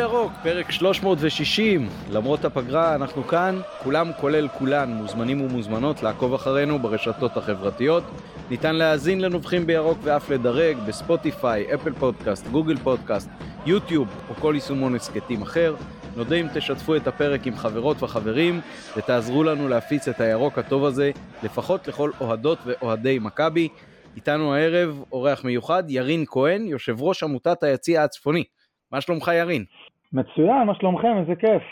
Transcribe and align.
בירוק, 0.00 0.32
פרק 0.42 0.70
360. 0.70 1.88
למרות 2.10 2.44
הפגרה, 2.44 2.94
אנחנו 2.94 3.26
כאן, 3.26 3.60
כולם 3.82 4.10
כולל 4.20 4.48
כולן, 4.48 4.90
מוזמנים 4.90 5.40
ומוזמנות 5.40 6.02
לעקוב 6.02 6.34
אחרינו 6.34 6.78
ברשתות 6.78 7.36
החברתיות. 7.36 8.04
ניתן 8.50 8.76
להאזין 8.76 9.20
לנובחים 9.20 9.66
בירוק 9.66 9.98
ואף 10.02 10.30
לדרג 10.30 10.76
בספוטיפיי, 10.86 11.74
אפל 11.74 11.92
פודקאסט, 11.92 12.46
גוגל 12.46 12.76
פודקאסט, 12.76 13.30
יוטיוב 13.66 14.08
או 14.28 14.34
כל 14.34 14.52
יישומון 14.54 14.94
הסכתים 14.94 15.42
אחר. 15.42 15.74
נודה 16.16 16.36
אם 16.36 16.46
תשתפו 16.54 16.96
את 16.96 17.06
הפרק 17.06 17.46
עם 17.46 17.56
חברות 17.56 18.02
וחברים 18.02 18.60
ותעזרו 18.96 19.44
לנו 19.44 19.68
להפיץ 19.68 20.08
את 20.08 20.20
הירוק 20.20 20.58
הטוב 20.58 20.84
הזה, 20.84 21.10
לפחות 21.42 21.88
לכל 21.88 22.10
אוהדות 22.20 22.58
ואוהדי 22.66 23.18
מכבי. 23.18 23.68
איתנו 24.16 24.54
הערב 24.54 25.02
אורח 25.12 25.44
מיוחד, 25.44 25.84
ירין 25.88 26.24
כהן, 26.28 26.66
יושב 26.66 27.02
ראש 27.02 27.22
עמותת 27.22 27.62
היציע 27.62 28.04
הצפוני. 28.04 28.44
מה 28.92 29.00
שלומך 29.00 29.30
ירין? 29.34 29.64
מצוין, 30.12 30.66
מה 30.66 30.72
שלומכם? 30.74 31.18
איזה 31.20 31.32
כיף. 31.40 31.62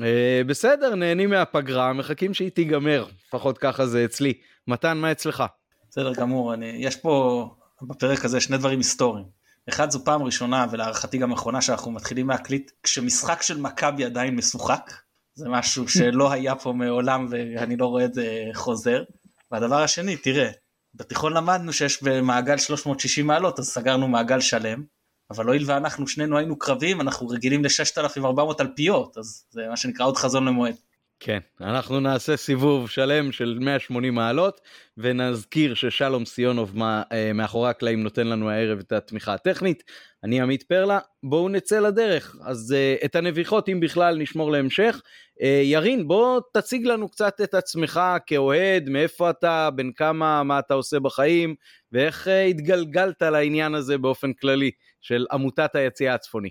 Uh, 0.00 0.46
בסדר, 0.46 0.94
נהנים 0.94 1.30
מהפגרה, 1.30 1.92
מחכים 1.92 2.34
שהיא 2.34 2.50
תיגמר, 2.50 3.04
לפחות 3.26 3.58
ככה 3.58 3.86
זה 3.86 4.04
אצלי. 4.04 4.32
מתן, 4.68 4.98
מה 4.98 5.12
אצלך? 5.12 5.44
בסדר 5.90 6.12
גמור, 6.14 6.54
אני, 6.54 6.66
יש 6.66 6.96
פה 6.96 7.44
בפרק 7.82 8.24
הזה 8.24 8.40
שני 8.40 8.58
דברים 8.58 8.78
היסטוריים. 8.78 9.24
אחד 9.68 9.90
זו 9.90 10.04
פעם 10.04 10.22
ראשונה 10.22 10.66
ולהערכתי 10.70 11.18
גם 11.18 11.32
אחרונה 11.32 11.60
שאנחנו 11.60 11.90
מתחילים 11.90 12.28
להקליט 12.28 12.70
כשמשחק 12.82 13.42
של 13.42 13.60
מכבי 13.60 14.04
עדיין 14.04 14.36
משוחק. 14.36 14.92
זה 15.34 15.48
משהו 15.48 15.88
שלא 15.88 16.32
היה 16.32 16.54
פה 16.54 16.72
מעולם 16.72 17.26
ואני 17.30 17.76
לא 17.76 17.86
רואה 17.86 18.04
את 18.04 18.14
זה 18.14 18.42
חוזר. 18.54 19.02
והדבר 19.50 19.82
השני, 19.82 20.16
תראה, 20.16 20.50
בתיכון 20.94 21.32
למדנו 21.32 21.72
שיש 21.72 22.02
במעגל 22.02 22.58
360 22.58 23.26
מעלות 23.26 23.58
אז 23.58 23.66
סגרנו 23.66 24.08
מעגל 24.08 24.40
שלם 24.40 24.82
אבל 25.30 25.46
הואיל 25.46 25.62
ואנחנו 25.66 26.08
שנינו 26.08 26.38
היינו 26.38 26.58
קרבים 26.58 27.00
אנחנו 27.00 27.28
רגילים 27.28 27.64
ל-6400 27.64 28.60
אלפיות 28.60 29.18
אז 29.18 29.44
זה 29.50 29.62
מה 29.70 29.76
שנקרא 29.76 30.06
עוד 30.06 30.16
חזון 30.16 30.44
למועד. 30.44 30.74
כן, 31.20 31.38
אנחנו 31.60 32.00
נעשה 32.00 32.36
סיבוב 32.36 32.90
שלם 32.90 33.32
של 33.32 33.58
180 33.60 34.14
מעלות 34.14 34.60
ונזכיר 34.98 35.74
ששלום 35.74 36.24
סיונוב 36.24 36.76
מה, 36.76 37.02
אה, 37.12 37.32
מאחורי 37.32 37.70
הקלעים 37.70 38.02
נותן 38.02 38.26
לנו 38.26 38.50
הערב 38.50 38.78
את 38.78 38.92
התמיכה 38.92 39.34
הטכנית. 39.34 39.82
אני 40.24 40.40
עמית 40.40 40.62
פרלה, 40.62 40.98
בואו 41.22 41.48
נצא 41.48 41.80
לדרך. 41.80 42.36
אז 42.44 42.74
uh, 42.76 43.04
את 43.04 43.16
הנביחות 43.16 43.68
אם 43.68 43.80
בכלל 43.80 44.16
נשמור 44.18 44.52
להמשך. 44.52 45.00
Uh, 45.40 45.44
ירין, 45.62 46.08
בוא 46.08 46.40
תציג 46.52 46.86
לנו 46.86 47.08
קצת 47.08 47.40
את 47.40 47.54
עצמך 47.54 48.00
כאוהד, 48.26 48.88
מאיפה 48.88 49.30
אתה, 49.30 49.68
בין 49.74 49.92
כמה, 49.96 50.42
מה 50.42 50.58
אתה 50.58 50.74
עושה 50.74 51.00
בחיים, 51.00 51.54
ואיך 51.92 52.26
uh, 52.26 52.30
התגלגלת 52.30 53.22
לעניין 53.22 53.74
הזה 53.74 53.98
באופן 53.98 54.32
כללי 54.32 54.70
של 55.04 55.26
עמותת 55.32 55.74
היציאה 55.76 56.14
הצפוני. 56.14 56.48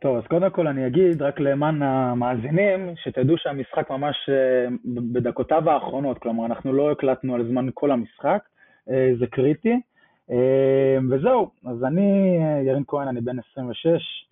טוב, 0.00 0.16
אז 0.16 0.22
קודם 0.26 0.50
כל 0.50 0.66
אני 0.66 0.86
אגיד, 0.86 1.22
רק 1.22 1.40
למען 1.40 1.82
המאזינים, 1.82 2.94
שתדעו 2.96 3.38
שהמשחק 3.38 3.90
ממש 3.90 4.30
בדקותיו 4.84 5.70
האחרונות, 5.70 6.18
כלומר 6.18 6.46
אנחנו 6.46 6.72
לא 6.72 6.92
הקלטנו 6.92 7.34
על 7.34 7.48
זמן 7.48 7.66
כל 7.74 7.90
המשחק, 7.90 8.42
זה 8.86 9.26
קריטי. 9.30 9.80
וזהו, 11.10 11.50
אז 11.66 11.84
אני 11.84 12.38
ירין 12.66 12.82
כהן, 12.86 13.08
אני 13.08 13.20
בן 13.20 13.36
26, 13.52 14.26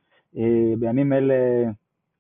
בימים 0.79 1.13
אלה 1.13 1.35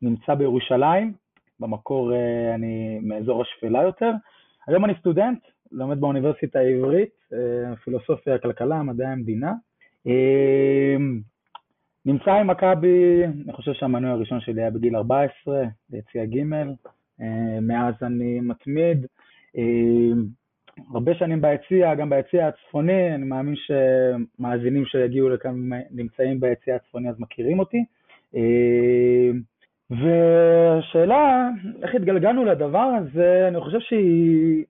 נמצא 0.03 0.35
בירושלים, 0.35 1.13
במקור 1.61 2.13
אני 2.55 2.99
מאזור 3.03 3.43
השפלה 3.43 3.83
יותר. 3.83 4.11
היום 4.67 4.85
אני 4.85 4.95
סטודנט, 5.01 5.39
לומד 5.73 6.01
באוניברסיטה 6.01 6.59
העברית, 6.59 7.31
פילוסופיה, 7.85 8.39
כלכלה, 8.39 8.83
מדעי 8.83 9.07
המדינה. 9.07 9.53
נמצא 12.07 12.31
עם 12.31 12.51
מכבי, 12.51 13.25
אני 13.45 13.53
חושב 13.53 13.73
שהמנוי 13.73 14.11
הראשון 14.11 14.41
שלי 14.41 14.61
היה 14.61 14.71
בגיל 14.71 14.97
14, 14.97 15.65
ביציע 15.91 16.25
ג', 16.25 16.53
אה, 17.21 17.61
מאז 17.61 17.95
אני 18.03 18.41
מתמיד. 18.41 19.07
אה, 19.57 20.23
הרבה 20.95 21.15
שנים 21.15 21.41
ביציע, 21.41 21.95
גם 21.95 22.11
ביציע 22.11 22.49
הצפוני, 22.49 23.15
אני 23.15 23.25
מאמין 23.25 23.55
שמאזינים 23.57 24.87
שיגיעו 24.87 25.29
לכאן 25.29 25.55
נמצאים 25.91 26.41
ביציע 26.41 26.77
הצפוני 26.77 27.09
אז 27.09 27.15
מכירים 27.19 27.59
אותי. 27.59 27.85
והשאלה, 29.91 31.49
איך 31.83 31.95
התגלגלנו 31.95 32.45
לדבר 32.45 32.79
הזה, 32.79 33.49
אני 33.49 33.61
חושב 33.61 33.81
שהיא 33.81 34.65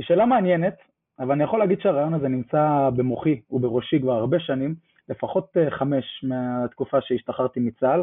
שאלה 0.00 0.26
מעניינת, 0.26 0.74
אבל 1.18 1.32
אני 1.32 1.44
יכול 1.44 1.58
להגיד 1.58 1.80
שהרעיון 1.80 2.14
הזה 2.14 2.28
נמצא 2.28 2.90
במוחי 2.96 3.40
ובראשי 3.50 4.00
כבר 4.00 4.12
הרבה 4.12 4.40
שנים. 4.40 4.74
לפחות 5.08 5.56
אה, 5.56 5.70
חמש 5.70 6.24
מהתקופה 6.24 7.00
שהשתחררתי 7.00 7.60
מצה"ל. 7.60 8.02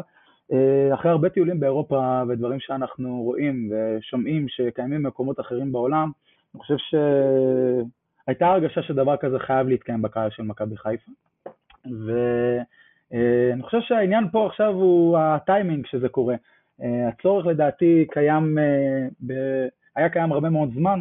אה, 0.52 0.94
אחרי 0.94 1.10
הרבה 1.10 1.28
טיולים 1.28 1.60
באירופה 1.60 2.22
ודברים 2.28 2.60
שאנחנו 2.60 3.22
רואים 3.22 3.70
ושומעים 3.70 4.48
שקיימים 4.48 5.02
במקומות 5.02 5.40
אחרים 5.40 5.72
בעולם, 5.72 6.10
אני 6.54 6.60
חושב 6.60 6.76
שהייתה 6.78 8.46
הרגשה 8.46 8.82
שדבר 8.82 9.16
כזה 9.16 9.38
חייב 9.38 9.68
להתקיים 9.68 10.02
בקהל 10.02 10.30
של 10.30 10.42
מכבי 10.42 10.76
חיפה. 10.76 11.10
ואני 11.84 13.62
אה, 13.62 13.66
חושב 13.66 13.80
שהעניין 13.80 14.24
פה 14.32 14.46
עכשיו 14.46 14.72
הוא 14.72 15.18
הטיימינג 15.18 15.86
שזה 15.86 16.08
קורה. 16.08 16.34
הצורך 17.08 17.46
לדעתי 17.46 18.06
קיים. 18.10 18.58
היה 19.96 20.08
קיים 20.08 20.32
הרבה 20.32 20.50
מאוד 20.50 20.70
זמן, 20.74 21.00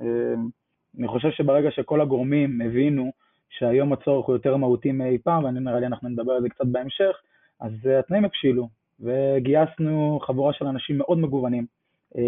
ואני 0.00 1.08
חושב 1.08 1.30
שברגע 1.30 1.70
שכל 1.70 2.00
הגורמים 2.00 2.60
הבינו 2.60 3.12
שהיום 3.50 3.92
הצורך 3.92 4.26
הוא 4.26 4.34
יותר 4.34 4.56
מהותי 4.56 4.92
מאי 4.92 5.18
פעם, 5.18 5.44
ואני 5.44 5.60
נראה 5.60 5.80
לי 5.80 5.86
אנחנו 5.86 6.08
נדבר 6.08 6.32
על 6.32 6.42
זה 6.42 6.48
קצת 6.48 6.64
בהמשך, 6.66 7.16
אז 7.60 7.72
uh, 7.84 7.88
התנאים 7.98 8.24
הבשילו, 8.24 8.68
וגייסנו 9.00 10.20
חבורה 10.26 10.52
של 10.52 10.66
אנשים 10.66 10.98
מאוד 10.98 11.18
מגוונים 11.18 11.66
uh, 12.14 12.18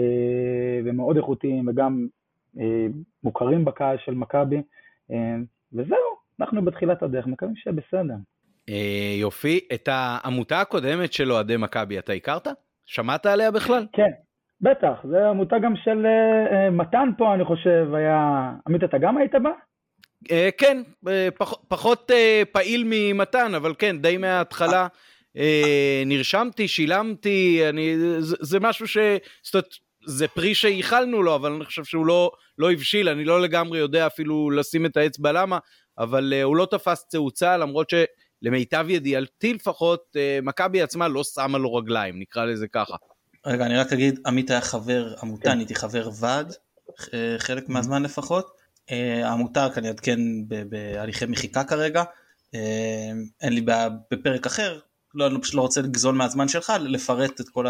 ומאוד 0.85 1.17
איכותיים, 1.17 1.69
וגם 1.69 2.07
uh, 2.57 2.61
מוכרים 3.25 3.65
בקהל 3.65 3.97
של 4.05 4.15
מכבי, 4.15 4.63
וזהו, 5.73 6.13
אנחנו 6.41 6.65
בתחילת 6.65 7.03
הדרך, 7.03 7.27
מקווים 7.27 7.57
שיהיה 7.57 7.77
בסדר. 7.77 8.15
יופי, 9.21 9.61
את 9.75 9.89
העמותה 9.93 10.61
הקודמת 10.61 11.13
של 11.13 11.33
אוהדי 11.33 11.57
מכבי 11.57 11.99
אתה 11.99 12.13
הכרת? 12.13 12.49
שמעת 12.87 13.27
עליה 13.27 13.51
בכלל? 13.51 13.87
כן, 13.93 14.11
בטח, 14.63 14.93
זו 15.11 15.17
עמותה 15.17 15.59
גם 15.59 15.77
של 15.85 16.07
uh, 16.07 16.71
מתן 16.71 17.09
פה, 17.19 17.35
אני 17.35 17.45
חושב, 17.45 17.95
היה... 17.95 18.51
עמית, 18.67 18.85
אתה 18.85 18.99
גם 18.99 19.19
היית 19.19 19.35
בה? 19.43 19.51
אה, 20.31 20.49
כן, 20.59 20.83
אה, 21.09 21.29
פחות 21.69 22.11
אה, 22.11 22.43
פעיל 22.53 22.85
ממתן, 22.87 23.55
אבל 23.55 23.75
כן, 23.79 23.99
די 23.99 24.17
מההתחלה 24.17 24.87
נרשמתי, 26.07 26.69
שילמתי, 26.69 27.63
אני, 27.69 27.97
זה, 28.21 28.37
זה 28.41 28.61
משהו 28.61 28.89
ש... 28.89 28.97
זאת 29.43 29.55
אומרת, 29.55 29.75
זה 30.07 30.29
פרי 30.29 30.55
שייחלנו 30.55 31.23
לו, 31.23 31.35
אבל 31.35 31.53
אני 31.53 31.65
חושב 31.65 31.85
שהוא 31.85 32.07
לא, 32.07 32.31
לא 32.59 32.73
הבשיל, 32.73 33.09
אני 33.09 33.25
לא 33.25 33.43
לגמרי 33.43 33.79
יודע 33.79 34.07
אפילו 34.07 34.51
לשים 34.51 34.87
את 34.87 34.97
האצבע 34.97 35.33
למה, 35.33 35.59
אבל 35.99 36.35
הוא 36.43 36.57
לא 36.57 36.67
תפס 36.71 37.09
תאוצה, 37.09 37.57
למרות 37.57 37.91
שלמיטב 37.91 38.87
ידיעתי 38.89 39.55
לפחות, 39.55 40.17
מכבי 40.43 40.83
עצמה 40.83 41.09
לא 41.09 41.25
שמה 41.25 41.59
לו 41.59 41.75
רגליים, 41.75 42.19
נקרא 42.19 42.45
לזה 42.45 42.69
ככה. 42.69 42.97
רגע, 43.47 43.67
אני 43.67 43.77
רק 43.77 43.93
אגיד, 43.93 44.21
עמית 44.27 44.51
היה 44.51 44.61
חבר 44.61 45.15
עמותה, 45.23 45.53
אני 45.53 45.61
הייתי 45.61 45.75
חבר 45.75 46.09
ועד, 46.21 46.53
חלק 47.39 47.69
מהזמן 47.69 48.03
לפחות. 48.03 48.63
אה, 48.91 49.29
העמותה, 49.29 49.67
רק 49.67 49.79
אני 49.79 49.89
אעדכן 49.89 50.21
בהליכי 50.69 51.27
מחיקה 51.27 51.65
כרגע, 51.65 52.03
אה, 52.55 53.13
אין 53.43 53.53
לי 53.53 53.61
בעיה 53.61 53.89
בפרק 54.11 54.47
אחר, 54.47 54.79
לא, 55.15 55.27
אני 55.27 55.41
פשוט 55.41 55.55
לא 55.55 55.61
רוצה 55.61 55.83
לגזול 55.83 56.15
מהזמן 56.15 56.49
שלך, 56.49 56.73
לפרט 56.81 57.41
את 57.41 57.49
כל 57.49 57.67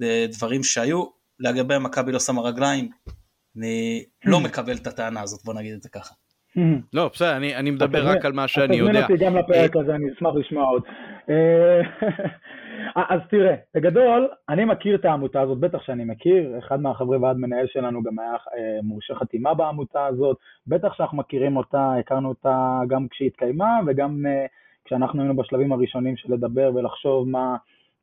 הדברים 0.00 0.62
שהיו, 0.62 1.04
לגבי 1.40 1.78
מכבי 1.78 2.12
לא 2.12 2.20
שמה 2.20 2.42
רגליים, 2.42 2.88
אני 3.56 4.04
לא 4.24 4.36
hmm. 4.36 4.40
מקבל 4.40 4.76
את 4.76 4.86
הטענה 4.86 5.20
הזאת, 5.20 5.44
בוא 5.44 5.54
נגיד 5.54 5.74
את 5.74 5.82
זה 5.82 5.88
ככה. 5.88 6.14
Hmm. 6.56 6.60
לא, 6.92 7.10
בסדר, 7.14 7.36
אני 7.36 7.70
מדבר 7.70 8.08
רק 8.08 8.24
על 8.24 8.32
מה 8.32 8.48
שאני 8.48 8.76
יודע. 8.76 8.92
תזמין 8.92 9.02
אותי 9.12 9.24
גם 9.24 9.36
לפרק 9.36 9.76
אה, 9.76 9.82
הזה, 9.82 9.94
אני 9.94 10.04
אשמח 10.16 10.30
לשמוע 10.34 10.64
עוד. 10.64 10.82
אה, 12.96 13.04
אז 13.08 13.20
תראה, 13.30 13.54
בגדול, 13.74 14.28
אני 14.48 14.64
מכיר 14.64 14.94
את 14.94 15.04
העמותה 15.04 15.40
הזאת, 15.40 15.58
בטח 15.58 15.82
שאני 15.82 16.04
מכיר, 16.04 16.58
אחד 16.58 16.80
מהחברי 16.80 17.18
ועד 17.18 17.36
מנהל 17.36 17.66
שלנו 17.66 18.02
גם 18.02 18.18
היה 18.18 18.32
אה, 18.32 18.82
מורשה 18.82 19.14
חתימה 19.14 19.54
בעמותה 19.54 20.06
הזאת, 20.06 20.36
בטח 20.66 20.94
שאנחנו 20.94 21.18
מכירים 21.18 21.56
אותה, 21.56 21.94
הכרנו 22.00 22.28
אותה 22.28 22.80
גם 22.88 23.08
כשהיא 23.08 23.26
התקיימה 23.26 23.80
וגם 23.86 24.26
אה, 24.26 24.46
כשאנחנו 24.84 25.20
היינו 25.20 25.36
בשלבים 25.36 25.72
הראשונים 25.72 26.16
של 26.16 26.34
לדבר 26.34 26.70
ולחשוב 26.74 27.28
מה, 27.28 27.56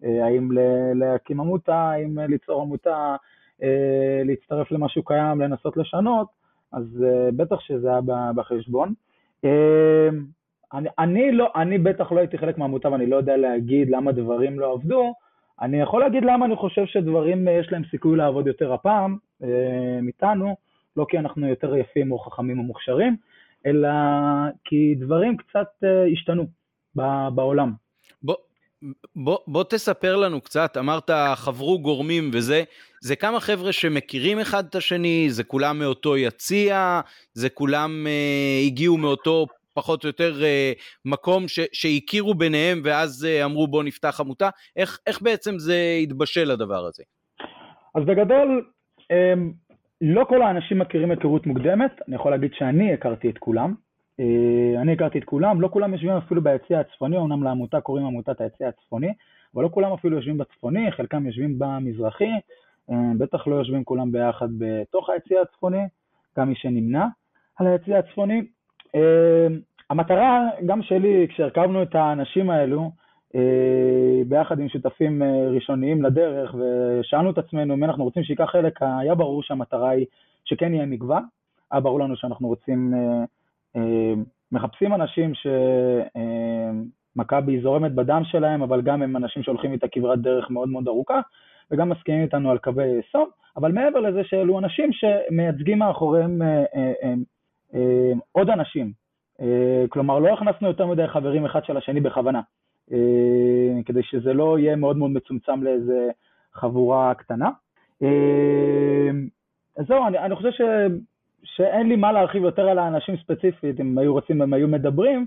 האם 0.03 0.49
להקים 0.95 1.39
עמותה, 1.39 1.75
האם 1.75 2.19
ליצור 2.19 2.61
עמותה, 2.61 3.15
להצטרף 4.25 4.71
למשהו 4.71 5.03
קיים, 5.03 5.41
לנסות 5.41 5.77
לשנות, 5.77 6.27
אז 6.73 7.05
בטח 7.35 7.59
שזה 7.59 7.89
היה 7.89 8.01
בחשבון. 8.35 8.93
אני, 10.73 10.89
אני, 10.99 11.31
לא, 11.31 11.51
אני 11.55 11.77
בטח 11.77 12.11
לא 12.11 12.19
הייתי 12.19 12.37
חלק 12.37 12.57
מהעמותה 12.57 12.91
ואני 12.91 13.05
לא 13.05 13.15
יודע 13.15 13.37
להגיד 13.37 13.89
למה 13.89 14.11
דברים 14.11 14.59
לא 14.59 14.73
עבדו, 14.73 15.13
אני 15.61 15.81
יכול 15.81 16.01
להגיד 16.01 16.23
למה 16.25 16.45
אני 16.45 16.55
חושב 16.55 16.85
שדברים 16.85 17.47
אה, 17.47 17.53
יש 17.53 17.71
להם 17.71 17.81
סיכוי 17.91 18.17
לעבוד 18.17 18.47
יותר 18.47 18.73
הפעם 18.73 19.17
אה, 19.43 20.01
מאיתנו, 20.01 20.55
לא 20.97 21.05
כי 21.09 21.17
אנחנו 21.17 21.47
יותר 21.47 21.75
יפים 21.75 22.11
או 22.11 22.19
חכמים 22.19 22.59
או 22.59 22.63
מוכשרים, 22.63 23.15
אלא 23.65 23.89
כי 24.63 24.95
דברים 24.95 25.37
קצת 25.37 25.67
אה, 25.83 26.05
השתנו 26.13 26.45
בעולם. 27.31 27.73
בוא, 28.23 28.35
בוא, 29.15 29.37
בוא 29.47 29.63
תספר 29.63 30.15
לנו 30.15 30.41
קצת, 30.41 30.77
אמרת 30.77 31.09
חברו 31.35 31.79
גורמים 31.79 32.29
וזה, 32.33 32.63
זה 33.01 33.15
כמה 33.15 33.39
חבר'ה 33.39 33.71
שמכירים 33.71 34.39
אחד 34.39 34.65
את 34.65 34.75
השני, 34.75 35.27
זה 35.29 35.43
כולם 35.43 35.79
מאותו 35.79 36.17
יציע, 36.17 37.01
זה 37.33 37.49
כולם 37.49 38.07
אה, 38.07 38.61
הגיעו 38.65 38.97
מאותו 38.97 39.47
פחות 39.77 40.03
או 40.03 40.09
יותר 40.09 40.43
אה, 40.43 40.71
מקום 41.05 41.47
ש, 41.47 41.59
שהכירו 41.73 42.33
ביניהם 42.33 42.81
ואז 42.83 43.25
אה, 43.29 43.45
אמרו 43.45 43.67
בוא 43.67 43.83
נפתח 43.83 44.19
עמותה, 44.19 44.49
איך, 44.75 44.99
איך 45.07 45.21
בעצם 45.21 45.59
זה 45.59 45.77
התבשל 46.03 46.51
הדבר 46.51 46.85
הזה? 46.85 47.03
אז 47.95 48.03
בגדול, 48.05 48.65
אה, 49.11 49.33
לא 50.01 50.23
כל 50.29 50.41
האנשים 50.41 50.79
מכירים 50.79 51.11
היכרות 51.11 51.47
מוקדמת, 51.47 51.91
אני 52.07 52.15
יכול 52.15 52.31
להגיד 52.31 52.51
שאני 52.53 52.93
הכרתי 52.93 53.29
את 53.29 53.37
כולם. 53.37 53.73
אה, 54.19 54.81
אני 54.81 54.93
הכרתי 54.93 55.19
את 55.19 55.23
כולם, 55.23 55.61
לא 55.61 55.67
כולם 55.67 55.93
יושבים 55.93 56.11
אפילו 56.11 56.41
ביציע 56.41 56.79
הצפוני, 56.79 57.17
אמנם 57.17 57.43
לעמותה 57.43 57.81
קוראים 57.81 58.05
עמותת 58.05 58.41
היציע 58.41 58.67
הצפוני, 58.67 59.13
אבל 59.55 59.63
לא 59.63 59.69
כולם 59.69 59.93
אפילו 59.93 60.15
יושבים 60.15 60.37
בצפוני, 60.37 60.91
חלקם 60.91 61.25
יושבים 61.25 61.59
במזרחי, 61.59 62.31
אה, 62.91 62.95
בטח 63.17 63.47
לא 63.47 63.55
יושבים 63.55 63.83
כולם 63.83 64.11
ביחד 64.11 64.47
בתוך 64.57 65.09
היציע 65.09 65.41
הצפוני, 65.41 65.83
גם 66.37 66.49
מי 66.49 66.55
שנמנע 66.55 67.05
על 67.55 67.67
היציע 67.67 67.99
הצפוני. 67.99 68.41
אה, 69.91 69.95
המטרה, 69.95 70.49
גם 70.65 70.81
שלי, 70.81 71.27
כשהרכבנו 71.29 71.83
את 71.83 71.95
האנשים 71.95 72.49
האלו, 72.49 72.91
ביחד 74.27 74.59
עם 74.59 74.69
שותפים 74.69 75.23
ראשוניים 75.55 76.03
לדרך, 76.03 76.55
ושאלנו 76.55 77.31
את 77.31 77.37
עצמנו 77.37 77.77
מי 77.77 77.85
אנחנו 77.85 78.03
רוצים 78.03 78.23
שייקח 78.23 78.45
חלק, 78.51 78.79
היה 78.81 79.15
ברור 79.15 79.43
שהמטרה 79.43 79.89
היא 79.89 80.05
שכן 80.45 80.73
יהיה 80.73 80.85
מגוון, 80.85 81.23
היה 81.71 81.81
ברור 81.81 81.99
לנו 81.99 82.15
שאנחנו 82.15 82.47
רוצים 82.47 82.93
אה, 83.75 84.13
מחפשים 84.51 84.93
אנשים 84.93 85.31
שמכבי 87.15 87.61
זורמת 87.61 87.95
בדם 87.95 88.21
שלהם, 88.25 88.61
אבל 88.61 88.81
גם 88.81 89.01
הם 89.01 89.17
אנשים 89.17 89.43
שהולכים 89.43 89.73
איתה 89.73 89.87
כברת 89.87 90.21
דרך 90.21 90.49
מאוד 90.49 90.69
מאוד 90.69 90.87
ארוכה, 90.87 91.19
וגם 91.71 91.89
מסכימים 91.89 92.23
איתנו 92.23 92.51
על 92.51 92.57
קווי 92.57 92.85
יסוד, 92.85 93.29
אבל 93.57 93.71
מעבר 93.71 93.99
לזה 93.99 94.23
שאלו 94.23 94.59
אנשים 94.59 94.89
שמייצגים 94.93 95.79
מאחוריהם 95.79 96.41
אה, 96.41 96.63
אה, 97.73 98.11
עוד 98.31 98.49
אנשים. 98.49 99.06
כלומר, 99.89 100.19
לא 100.19 100.33
הכנסנו 100.33 100.67
יותר 100.67 100.85
מדי 100.85 101.07
חברים 101.07 101.45
אחד 101.45 101.65
של 101.65 101.77
השני 101.77 102.01
בכוונה, 102.01 102.41
כדי 103.85 104.03
שזה 104.03 104.33
לא 104.33 104.59
יהיה 104.59 104.75
מאוד 104.75 104.97
מאוד 104.97 105.11
מצומצם 105.11 105.63
לאיזה 105.63 106.09
חבורה 106.53 107.13
קטנה. 107.13 107.49
זהו, 109.87 110.07
אני, 110.07 110.19
אני 110.19 110.35
חושב 110.35 110.51
ש... 110.51 110.61
שאין 111.43 111.89
לי 111.89 111.95
מה 111.95 112.11
להרחיב 112.11 112.43
יותר 112.43 112.69
על 112.69 112.79
האנשים 112.79 113.17
ספציפית, 113.17 113.79
אם 113.79 113.97
היו 113.97 114.13
רוצים 114.13 114.41
הם 114.41 114.53
היו 114.53 114.67
מדברים, 114.67 115.25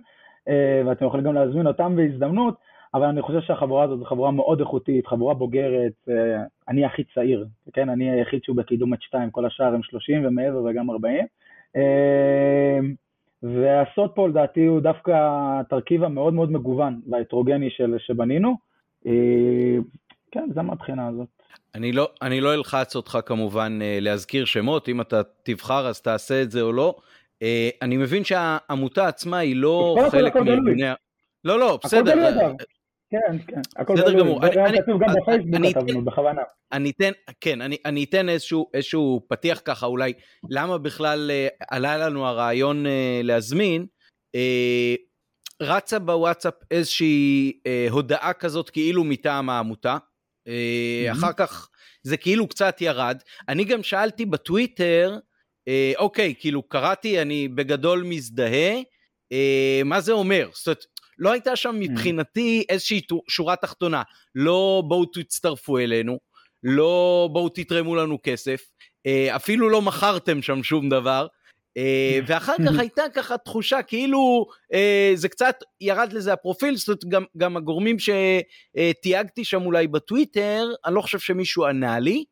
אה, 0.48 0.82
ואתם 0.86 1.06
יכולים 1.06 1.26
גם 1.26 1.34
להזמין 1.34 1.66
אותם 1.66 1.96
בהזדמנות, 1.96 2.54
אבל 2.94 3.06
אני 3.06 3.22
חושב 3.22 3.40
שהחבורה 3.40 3.84
הזאת 3.84 3.98
זו 3.98 4.04
חבורה 4.04 4.30
מאוד 4.30 4.60
איכותית, 4.60 5.06
חבורה 5.06 5.34
בוגרת, 5.34 5.92
אה, 6.08 6.42
אני 6.68 6.84
הכי 6.84 7.04
צעיר, 7.14 7.46
כן, 7.72 7.88
אני 7.88 8.10
היחיד 8.10 8.44
שהוא 8.44 8.56
בקידום 8.56 8.94
את 8.94 9.02
2, 9.02 9.30
כל 9.30 9.46
השאר 9.46 9.74
הם 9.74 9.82
30 9.82 10.26
ומעבר 10.26 10.64
וגם 10.64 10.90
40. 10.90 11.26
אה, 13.44 13.48
והסוד 13.48 14.10
פה 14.14 14.28
לדעתי 14.28 14.64
הוא 14.64 14.80
דווקא 14.80 15.12
התרכיב 15.60 16.04
המאוד 16.04 16.34
מאוד 16.34 16.52
מגוון 16.52 17.00
וההטרוגני 17.10 17.70
של, 17.70 17.94
שבנינו. 17.98 18.56
כן, 20.30 20.48
זה 20.54 20.62
מהבחינה 20.62 21.08
הזאת. 21.08 21.28
אני 21.74 21.92
לא, 21.92 22.08
אני 22.22 22.40
לא 22.40 22.54
אלחץ 22.54 22.96
אותך 22.96 23.18
כמובן 23.26 23.78
אה, 23.82 23.98
להזכיר 24.00 24.44
שמות, 24.44 24.88
אם 24.88 25.00
אתה 25.00 25.20
תבחר 25.42 25.86
אז 25.86 26.00
תעשה 26.00 26.42
את 26.42 26.50
זה 26.50 26.60
או 26.60 26.72
לא. 26.72 26.94
אה, 27.42 27.68
אני 27.82 27.96
מבין 27.96 28.24
שהעמותה 28.24 29.08
עצמה 29.08 29.38
היא 29.38 29.56
לא 29.56 29.96
חלק 30.10 30.36
מארגוני... 30.36 30.82
לא, 31.44 31.58
לא, 31.58 31.78
בסדר. 31.84 32.32
כן, 33.10 33.38
כן, 33.46 33.60
הכל 33.76 33.94
בסדר 33.94 34.18
גמור. 34.18 34.40
זה 34.54 34.64
היה 34.64 34.82
כתוב 34.82 35.02
גם 35.02 35.14
בפייסבוק 35.20 35.66
כתבנו, 35.68 36.04
בכוונה. 36.04 36.42
אני 36.72 36.90
אתן, 36.90 37.10
כן, 37.40 37.60
אני, 37.60 37.76
אני 37.84 38.04
אתן 38.04 38.28
איזשהו, 38.28 38.70
איזשהו 38.74 39.26
פתיח 39.28 39.60
ככה 39.64 39.86
אולי, 39.86 40.12
למה 40.50 40.78
בכלל 40.78 41.30
אה, 41.30 41.48
עלה 41.70 41.98
לנו 41.98 42.26
הרעיון 42.26 42.84
להזמין. 43.22 43.86
רצה 45.62 45.98
בוואטסאפ 45.98 46.54
איזושהי 46.70 47.52
הודעה 47.90 48.32
כזאת 48.32 48.70
כאילו 48.70 49.04
מטעם 49.04 49.50
העמותה. 49.50 49.96
Mm-hmm. 49.96 51.12
אחר 51.12 51.32
כך 51.32 51.68
זה 52.02 52.16
כאילו 52.16 52.48
קצת 52.48 52.80
ירד. 52.80 53.22
אני 53.48 53.64
גם 53.64 53.82
שאלתי 53.82 54.26
בטוויטר, 54.26 55.18
אה, 55.68 55.92
אוקיי, 55.98 56.34
כאילו 56.38 56.62
קראתי, 56.62 57.22
אני 57.22 57.48
בגדול 57.48 58.02
מזדהה, 58.02 58.76
אה, 59.32 59.80
מה 59.84 60.00
זה 60.00 60.12
אומר? 60.12 60.48
זאת 60.54 60.66
אומרת, 60.66 60.84
לא 61.20 61.32
הייתה 61.32 61.56
שם 61.56 61.76
מבחינתי 61.78 62.64
איזושהי 62.68 63.00
שורה 63.28 63.56
תחתונה, 63.56 64.02
לא 64.34 64.82
בואו 64.88 65.04
תצטרפו 65.04 65.78
אלינו, 65.78 66.18
לא 66.62 67.28
בואו 67.32 67.48
תתרמו 67.48 67.96
לנו 67.96 68.18
כסף, 68.22 68.60
אפילו 69.36 69.68
לא 69.68 69.82
מכרתם 69.82 70.42
שם 70.42 70.62
שום 70.62 70.88
דבר, 70.88 71.26
אה, 71.76 72.18
ואחר 72.26 72.54
כך 72.66 72.78
הייתה 72.80 73.02
ככה 73.14 73.38
תחושה 73.38 73.82
כאילו 73.82 74.46
אה, 74.72 75.12
זה 75.14 75.28
קצת 75.28 75.54
ירד 75.80 76.12
לזה 76.12 76.32
הפרופיל, 76.32 76.76
זאת 76.76 76.88
אומרת 76.88 77.04
גם, 77.04 77.24
גם 77.36 77.56
הגורמים 77.56 77.96
שתייגתי 77.98 79.44
שם 79.44 79.62
אולי 79.62 79.86
בטוויטר, 79.86 80.68
אני 80.86 80.94
לא 80.94 81.00
חושב 81.00 81.18
שמישהו 81.18 81.66
ענה 81.66 81.98
לי, 81.98 82.24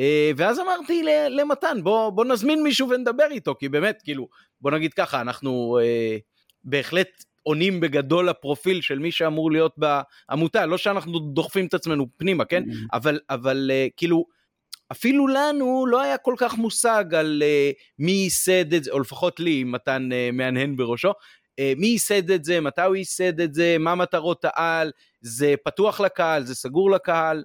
אה, 0.00 0.30
ואז 0.36 0.60
אמרתי 0.60 1.02
למתן 1.30 1.78
בוא, 1.82 2.10
בוא 2.10 2.24
נזמין 2.24 2.62
מישהו 2.62 2.88
ונדבר 2.90 3.26
איתו, 3.30 3.54
כי 3.58 3.68
באמת 3.68 3.98
כאילו 4.04 4.28
בוא 4.60 4.70
נגיד 4.70 4.94
ככה 4.94 5.20
אנחנו 5.20 5.78
בהחלט 6.64 7.24
עונים 7.46 7.80
בגדול 7.80 8.28
לפרופיל 8.28 8.80
של 8.80 8.98
מי 8.98 9.10
שאמור 9.10 9.52
להיות 9.52 9.74
בעמותה, 9.78 10.66
לא 10.66 10.78
שאנחנו 10.78 11.18
דוחפים 11.18 11.66
את 11.66 11.74
עצמנו 11.74 12.06
פנימה, 12.16 12.44
כן? 12.44 12.62
אבל, 12.92 13.18
אבל 13.30 13.70
כאילו 13.96 14.24
אפילו 14.92 15.26
לנו 15.26 15.86
לא 15.88 16.02
היה 16.02 16.18
כל 16.18 16.34
כך 16.38 16.58
מושג 16.58 17.14
על 17.14 17.42
uh, 17.42 17.74
מי 17.98 18.12
ייסד 18.12 18.72
את 18.72 18.84
זה, 18.84 18.90
או 18.90 19.00
לפחות 19.00 19.40
לי, 19.40 19.64
מתן 19.64 20.08
uh, 20.12 20.36
מהנהן 20.36 20.76
בראשו, 20.76 21.12
מי 21.76 21.86
ייסד 21.86 22.30
את 22.30 22.44
זה, 22.44 22.60
מתי 22.60 22.82
הוא 22.82 22.96
ייסד 22.96 23.40
את 23.40 23.54
זה, 23.54 23.76
מה 23.78 23.94
מטרות 23.94 24.44
העל, 24.44 24.90
זה 25.20 25.54
פתוח 25.64 26.00
לקהל, 26.00 26.42
זה 26.42 26.54
סגור 26.54 26.90
לקהל. 26.90 27.44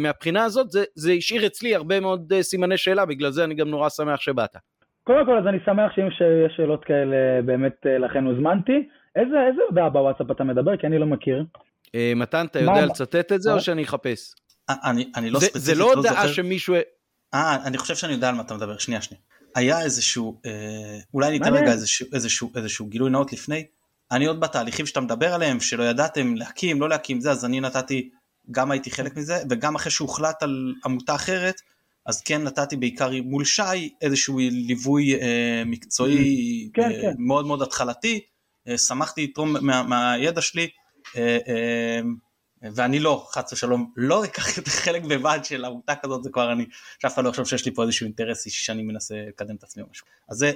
מהבחינה 0.00 0.44
הזאת 0.44 0.70
זה, 0.70 0.84
זה 0.94 1.12
השאיר 1.12 1.46
אצלי 1.46 1.74
הרבה 1.74 2.00
מאוד 2.00 2.32
סימני 2.40 2.76
שאלה, 2.76 3.06
בגלל 3.06 3.30
זה 3.30 3.44
אני 3.44 3.54
גם 3.54 3.68
נורא 3.68 3.88
שמח 3.88 4.20
שבאת. 4.20 4.56
קודם 5.04 5.26
כל, 5.26 5.38
אז 5.38 5.46
אני 5.46 5.58
שמח 5.64 5.92
שאם 5.94 6.06
יש 6.06 6.22
שאלות 6.56 6.84
כאלה, 6.84 7.42
באמת 7.44 7.76
לכן 8.00 8.24
הוזמנתי. 8.24 8.88
איזה, 9.16 9.36
איזה 9.48 9.62
הודעה 9.68 9.90
בוואטסאפ 9.90 10.30
אתה 10.30 10.44
מדבר? 10.44 10.76
כי 10.76 10.86
אני 10.86 10.98
לא 10.98 11.06
מכיר. 11.06 11.44
Uh, 11.86 11.90
מתן, 12.16 12.46
אתה 12.46 12.58
יודע 12.58 12.86
לצטט 12.86 13.32
את 13.32 13.42
זה 13.42 13.52
או 13.52 13.60
שאני 13.60 13.84
אחפש? 13.84 14.34
אני, 14.68 15.12
אני 15.16 15.30
לא 15.30 15.40
זה, 15.40 15.46
ספציפית 15.46 15.62
זה 15.62 15.74
לא 15.74 15.92
הודעה 15.92 16.26
לא 16.26 16.32
שמישהו... 16.32 16.74
אה, 17.34 17.56
אני 17.64 17.78
חושב 17.78 17.94
שאני 17.94 18.12
יודע 18.12 18.28
על 18.28 18.34
מה 18.34 18.42
אתה 18.42 18.54
מדבר, 18.54 18.78
שנייה 18.78 19.02
שנייה. 19.02 19.22
היה 19.54 19.82
איזשהו, 19.82 20.40
אה, 20.46 20.98
אולי 21.14 21.28
אני 21.28 21.38
אתן 21.38 21.54
רגע 21.54 21.72
איזשהו, 21.72 22.06
איזשהו, 22.12 22.50
איזשהו 22.56 22.86
גילוי 22.86 23.10
נאות 23.10 23.32
לפני. 23.32 23.64
אני 24.10 24.26
עוד 24.26 24.40
בתהליכים 24.40 24.86
שאתה 24.86 25.00
מדבר 25.00 25.34
עליהם, 25.34 25.60
שלא 25.60 25.82
ידעתם 25.82 26.34
להקים, 26.34 26.80
לא 26.80 26.88
להקים 26.88 27.20
זה, 27.20 27.30
אז 27.30 27.44
אני 27.44 27.60
נתתי, 27.60 28.10
גם 28.50 28.70
הייתי 28.70 28.90
חלק 28.90 29.16
מזה, 29.16 29.42
וגם 29.50 29.74
אחרי 29.74 29.90
שהוחלט 29.90 30.42
על 30.42 30.74
עמותה 30.84 31.14
אחרת, 31.14 31.60
אז 32.06 32.22
כן 32.22 32.42
נתתי 32.42 32.76
בעיקר 32.76 33.10
מול 33.24 33.44
שי 33.44 33.94
איזשהו 34.02 34.38
ליווי 34.38 35.14
אה, 35.14 35.62
מקצועי 35.66 36.70
כן, 36.74 36.82
אה, 36.82 37.02
כן. 37.02 37.12
מאוד 37.18 37.46
מאוד 37.46 37.62
התחלתי, 37.62 38.14
אה, 38.14 38.20
שמחתי 38.76 39.26
לתרום 39.26 39.56
מה, 39.60 39.82
מהידע 39.82 40.40
שלי. 40.40 40.68
אה, 41.16 41.38
אה, 41.48 42.00
ואני 42.74 43.00
לא, 43.00 43.26
חס 43.30 43.52
ושלום, 43.52 43.92
לא 43.96 44.24
אקח 44.24 44.56
יותר 44.56 44.70
חלק 44.70 45.02
בבד 45.02 45.38
של 45.42 45.64
עמותה 45.64 45.94
כזאת, 45.96 46.24
זה 46.24 46.30
כבר 46.32 46.52
אני, 46.52 46.66
שאף 46.98 47.14
אחד 47.14 47.24
לא 47.24 47.28
יחשוב 47.28 47.44
שיש 47.44 47.64
לי 47.66 47.74
פה 47.74 47.82
איזשהו 47.82 48.04
אינטרס 48.04 48.46
אישי 48.46 48.64
שאני 48.64 48.82
מנסה 48.82 49.14
לקדם 49.28 49.54
את 49.56 49.62
עצמי 49.62 49.82
או 49.82 49.88
משהו. 49.90 50.06
אז 50.28 50.36
זה, 50.36 50.52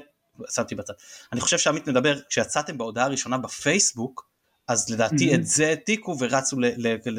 שמתי 0.51 0.75
בצד. 0.75 0.93
אני 1.33 1.41
חושב 1.41 1.59
שעמית 1.59 1.89
מדבר, 1.89 2.21
כשיצאתם 2.29 2.79
בהודעה 2.79 3.05
הראשונה 3.05 3.39
בפייסבוק, 3.39 4.29
אז 4.69 4.91
לדעתי 4.91 5.35
את 5.35 5.47
זה 5.47 5.67
העתיקו 5.67 6.17
ורצו, 6.21 6.57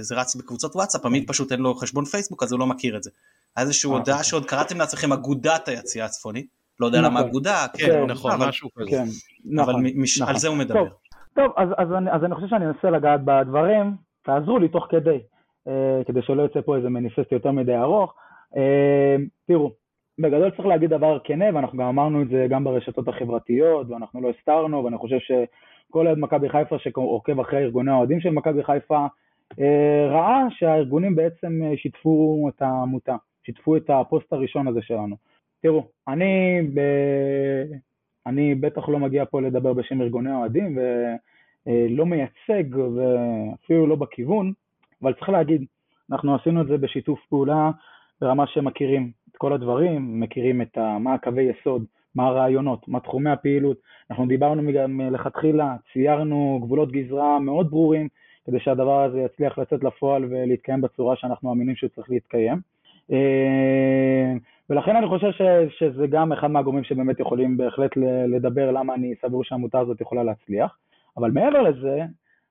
זה 0.01 0.15
רץ 0.15 0.35
בקבוצות 0.35 0.75
וואטסאפ, 0.75 1.05
עמית 1.05 1.27
פשוט 1.27 1.51
אין 1.51 1.59
לו 1.59 1.75
חשבון 1.75 2.05
פייסבוק 2.05 2.43
אז 2.43 2.51
הוא 2.51 2.59
לא 2.59 2.67
מכיר 2.67 2.97
את 2.97 3.03
זה. 3.03 3.09
איזושהי 3.57 3.89
אה, 3.89 3.95
הודעה 3.95 4.17
אוקיי. 4.17 4.29
שעוד 4.29 4.45
קראתם 4.45 4.77
לעצמכם 4.77 5.13
אגודת 5.13 5.67
היציאה 5.67 6.05
הצפונית, 6.05 6.47
לא 6.79 6.85
יודע 6.85 6.99
למה 6.99 7.09
נכון. 7.09 7.29
אגודה, 7.29 7.65
כן, 7.77 7.85
כן 7.85 8.05
נכון, 8.05 8.31
משהו 8.47 8.69
כזה, 8.75 8.89
כן, 8.89 9.03
אבל 9.61 9.73
על 9.75 9.81
נכון. 10.21 10.35
זה 10.35 10.47
הוא 10.47 10.57
מדבר. 10.57 10.87
טוב, 11.33 11.51
אז 12.13 12.23
אני 12.23 12.35
חושב 12.35 12.47
שאני 12.47 12.65
אנסה 12.65 12.89
לגעת 12.89 13.21
בדברים, 13.25 13.95
תעזרו 14.23 14.59
לי 14.59 14.69
תוך 14.69 14.87
כדי, 14.89 15.19
אה, 15.67 16.03
כדי 16.07 16.21
שלא 16.21 16.43
יצא 16.43 16.61
פה 16.61 16.75
איזה 16.77 16.89
מניפסט 16.89 17.31
יותר 17.31 17.51
מדי 17.51 17.75
ארוך. 17.75 18.13
אה, 18.57 19.15
תראו, 19.47 19.71
בגדול 20.19 20.51
צריך 20.51 20.65
להגיד 20.65 20.89
דבר 20.89 21.19
כנה, 21.23 21.45
ואנחנו 21.53 21.77
גם 21.77 21.87
אמרנו 21.87 22.21
את 22.21 22.29
זה 22.29 22.47
גם 22.49 22.63
ברשתות 22.63 23.07
החברתיות, 23.07 23.89
ואנחנו 23.89 24.21
לא 24.21 24.29
הסתרנו, 24.39 24.83
ואני 24.83 24.97
חושב 24.97 25.17
שכל 25.19 26.07
אוהד 26.07 26.17
מכבי 26.17 26.49
חיפה 26.49 26.79
שעוקב 26.79 27.39
אחרי 27.39 27.59
ארגוני 27.59 27.91
האוהדים 27.91 28.21
של 28.21 28.29
מכבי 28.29 28.63
חיפה, 28.63 29.05
אה, 29.59 30.07
ראה 30.09 30.43
שהארגונים 30.49 31.15
בעצם 31.15 31.61
שיתפו 31.75 32.49
את 32.49 32.61
העמותה, 32.61 33.15
שיתפו 33.45 33.77
את 33.77 33.89
הפוסט 33.89 34.33
הראשון 34.33 34.67
הזה 34.67 34.79
שלנו. 34.81 35.15
תראו, 35.61 35.87
אני, 36.07 36.61
ב... 36.73 36.79
אני 38.27 38.55
בטח 38.55 38.89
לא 38.89 38.99
מגיע 38.99 39.25
פה 39.25 39.41
לדבר 39.41 39.73
בשם 39.73 40.01
ארגוני 40.01 40.31
האוהדים, 40.31 40.77
ו... 40.77 40.81
לא 41.89 42.05
מייצג 42.05 42.77
ואפילו 42.77 43.87
לא 43.87 43.95
בכיוון, 43.95 44.53
אבל 45.01 45.13
צריך 45.13 45.29
להגיד, 45.29 45.65
אנחנו 46.11 46.35
עשינו 46.35 46.61
את 46.61 46.67
זה 46.67 46.77
בשיתוף 46.77 47.19
פעולה 47.29 47.71
ברמה 48.21 48.47
שמכירים 48.47 49.11
את 49.31 49.37
כל 49.37 49.53
הדברים, 49.53 50.19
מכירים 50.19 50.61
את 50.61 50.77
מה 50.99 51.13
הקווי 51.13 51.43
יסוד, 51.43 51.85
מה 52.15 52.27
הרעיונות, 52.27 52.87
מה 52.87 52.99
תחומי 52.99 53.29
הפעילות. 53.29 53.77
אנחנו 54.11 54.27
דיברנו 54.27 54.71
גם 54.73 54.97
מלכתחילה, 54.97 55.75
ציירנו 55.93 56.59
גבולות 56.63 56.91
גזרה 56.91 57.39
מאוד 57.39 57.69
ברורים, 57.69 58.07
כדי 58.45 58.59
שהדבר 58.59 59.03
הזה 59.03 59.19
יצליח 59.21 59.57
לצאת 59.57 59.83
לפועל 59.83 60.25
ולהתקיים 60.25 60.81
בצורה 60.81 61.15
שאנחנו 61.15 61.49
מאמינים 61.49 61.75
שהוא 61.75 61.89
צריך 61.95 62.09
להתקיים. 62.09 62.57
ולכן 64.69 64.95
אני 64.95 65.07
חושב 65.07 65.31
ש, 65.31 65.41
שזה 65.79 66.07
גם 66.07 66.31
אחד 66.31 66.47
מהגורמים 66.47 66.83
שבאמת 66.83 67.19
יכולים 67.19 67.57
בהחלט 67.57 67.91
לדבר 68.27 68.71
למה 68.71 68.93
אני 68.93 69.13
סבור 69.21 69.43
שהעמותה 69.43 69.79
הזאת 69.79 70.01
יכולה 70.01 70.23
להצליח. 70.23 70.77
אבל 71.17 71.31
מעבר 71.31 71.61
לזה, 71.61 72.01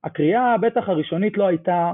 הקריאה 0.05 0.59
בטח 0.59 0.89
הראשונית 0.89 1.37
לא 1.37 1.47
הייתה, 1.47 1.93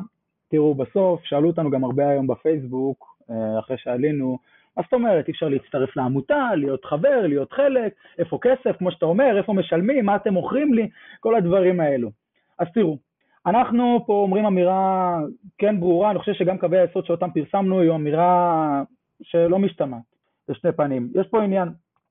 תראו 0.50 0.74
בסוף, 0.74 1.24
שאלו 1.24 1.48
אותנו 1.48 1.70
גם 1.70 1.84
הרבה 1.84 2.08
היום 2.08 2.26
בפייסבוק, 2.26 3.16
אה, 3.30 3.58
אחרי 3.58 3.76
שעלינו, 3.78 4.38
מה 4.76 4.82
זאת 4.82 4.92
אומרת, 4.92 5.28
אי 5.28 5.32
אפשר 5.32 5.48
להצטרף 5.48 5.96
לעמותה, 5.96 6.50
להיות 6.54 6.84
חבר, 6.84 7.26
להיות 7.26 7.52
חלק, 7.52 7.94
איפה 8.18 8.38
כסף, 8.42 8.76
כמו 8.78 8.90
שאתה 8.90 9.06
אומר, 9.06 9.38
איפה 9.38 9.52
משלמים, 9.52 10.06
מה 10.06 10.16
אתם 10.16 10.34
מוכרים 10.34 10.74
לי, 10.74 10.88
כל 11.20 11.34
הדברים 11.34 11.80
האלו. 11.80 12.10
אז 12.58 12.66
תראו, 12.74 12.98
אנחנו 13.46 14.04
פה 14.06 14.12
אומרים 14.12 14.46
אמירה 14.46 15.18
כן 15.58 15.80
ברורה, 15.80 16.10
אני 16.10 16.18
חושב 16.18 16.32
שגם 16.32 16.58
קווי 16.58 16.78
היסוד 16.78 17.06
שאותם 17.06 17.30
פרסמנו 17.30 17.80
היא 17.80 17.90
אמירה 17.90 18.82
שלא 19.22 19.58
משתמעת, 19.58 20.02
לשני 20.48 20.72
פנים. 20.72 21.08
יש 21.14 21.26
פה 21.26 21.42
עניין, 21.42 21.68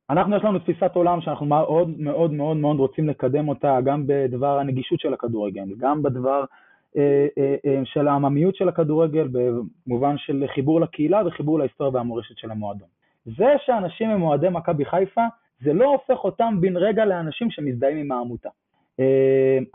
אנחנו 0.10 0.36
יש 0.36 0.44
לנו 0.44 0.60
תפיסת 0.60 0.92
עולם 0.94 1.22
שאנחנו 1.22 1.46
מאוד 1.46 2.00
מאוד 2.00 2.34
מאוד 2.34 2.58
מאוד 2.58 2.78
רוצים 2.78 3.10
לקדם 3.10 3.50
אותה 3.50 3.78
גם 3.84 4.04
בדבר 4.08 4.60
הנגישות 4.60 5.00
של 5.00 5.14
הכדורגל, 5.14 5.66
גם 5.78 6.04
בדבר 6.04 6.44
אה, 6.98 7.28
אה, 7.38 7.56
אה, 7.66 7.82
של 7.86 8.08
העממיות 8.08 8.56
של 8.56 8.70
הכדורגל 8.70 9.28
במובן 9.32 10.18
של 10.18 10.46
חיבור 10.54 10.82
לקהילה 10.82 11.22
וחיבור 11.26 11.60
להיסטוריה 11.60 11.94
והמורשת 11.94 12.38
של 12.38 12.52
המועדון. 12.52 12.88
זה 13.26 13.54
שאנשים 13.66 14.10
הם 14.10 14.22
אוהדי 14.22 14.50
מכבי 14.50 14.86
חיפה, 14.86 15.22
זה 15.64 15.74
לא 15.74 15.86
הופך 15.92 16.24
אותם 16.24 16.58
בן 16.62 16.78
רגע 16.78 17.06
לאנשים 17.06 17.52
שמזדהים 17.52 17.98
עם 17.98 18.12
העמותה. 18.12 18.50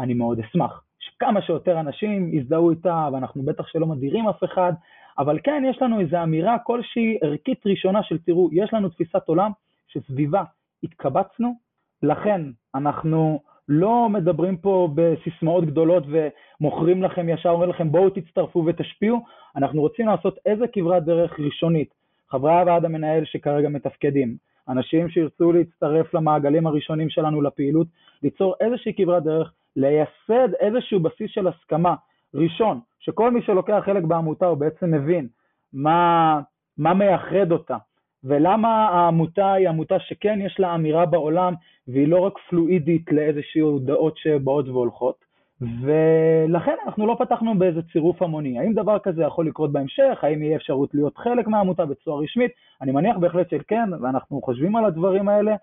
אני 0.01 0.15
מאוד 0.15 0.41
אשמח 0.41 0.83
שכמה 0.99 1.43
שיותר 1.43 1.81
אנשים 1.81 2.35
יזדהו 2.35 2.71
איתה, 2.71 3.09
ואנחנו 3.13 3.43
בטח 3.43 3.67
שלא 3.67 3.87
מדירים 3.87 4.29
אף 4.29 4.45
אחד, 4.45 4.73
אבל 5.19 5.39
כן, 5.45 5.63
יש 5.71 5.83
לנו 5.83 6.01
איזו 6.01 6.23
אמירה 6.23 6.59
כלשהי 6.59 7.19
ערכית 7.23 7.67
ראשונה 7.67 8.03
של 8.03 8.19
תראו, 8.19 8.49
יש 8.53 8.75
לנו 8.75 8.89
תפיסת 8.89 9.23
עולם 9.27 9.51
שסביבה 9.89 10.43
התקבצנו, 10.83 11.55
לכן 12.03 12.41
אנחנו 12.75 13.41
לא 13.69 14.09
מדברים 14.09 14.57
פה 14.57 14.89
בסיסמאות 14.95 15.65
גדולות 15.65 16.05
ומוכרים 16.07 17.03
לכם 17.03 17.29
ישר, 17.29 17.51
אומרים 17.51 17.71
לכם 17.71 17.93
בואו 17.93 18.11
תצטרפו 18.11 18.65
ותשפיעו, 18.67 19.25
אנחנו 19.57 19.81
רוצים 19.81 20.07
לעשות 20.07 20.39
איזה 20.47 20.65
כברת 20.73 21.05
דרך 21.05 21.41
ראשונית. 21.41 21.95
חברי 22.31 22.61
הוועד 22.61 22.85
המנהל 22.85 23.25
שכרגע 23.25 23.69
מתפקדים, 23.69 24.37
אנשים 24.69 25.09
שירצו 25.09 25.53
להצטרף 25.53 26.15
למעגלים 26.15 26.67
הראשונים 26.67 27.11
שלנו 27.11 27.43
לפעילות, 27.43 27.87
ליצור 28.23 28.55
איזושהי 28.61 28.95
כברת 28.97 29.23
דרך, 29.23 29.53
לייסד 29.77 30.55
איזשהו 30.61 31.01
בסיס 31.01 31.31
של 31.31 31.49
הסכמה 31.49 31.95
ראשון, 32.37 32.81
שכל 32.99 33.31
מי 33.31 33.43
שלוקח 33.43 33.83
חלק 33.85 34.05
בעמותה 34.05 34.47
הוא 34.47 34.59
בעצם 34.59 34.91
מבין 34.91 35.29
מה, 35.73 36.41
מה 36.79 36.95
מייחד 36.95 37.53
אותה, 37.53 37.77
ולמה 38.25 38.89
העמותה 38.89 39.53
היא 39.53 39.69
עמותה 39.69 40.01
שכן 40.01 40.39
יש 40.41 40.61
לה 40.61 40.75
אמירה 40.75 41.07
בעולם 41.07 41.55
והיא 41.89 42.09
לא 42.09 42.19
רק 42.19 42.33
פלואידית 42.49 43.13
לאיזשהו 43.13 43.79
דעות 43.79 44.17
שבאות 44.17 44.69
והולכות 44.69 45.25
ולכן 45.61 46.75
אנחנו 46.87 47.07
לא 47.07 47.17
פתחנו 47.19 47.59
באיזה 47.59 47.81
צירוף 47.93 48.23
המוני. 48.23 48.59
האם 48.59 48.73
דבר 48.73 48.99
כזה 48.99 49.23
יכול 49.23 49.47
לקרות 49.47 49.73
בהמשך? 49.73 50.19
האם 50.23 50.43
יהיה 50.43 50.57
אפשרות 50.57 50.95
להיות 50.95 51.17
חלק 51.17 51.47
מהעמותה 51.47 51.87
בצורה 51.87 52.23
רשמית? 52.23 52.53
אני 52.83 52.93
מניח 52.93 53.17
בהחלט 53.17 53.51
שכן, 53.51 53.95
ואנחנו 54.01 54.43
חושבים 54.43 54.77
על 54.77 54.85
הדברים 54.85 55.29
האלה, 55.29 55.55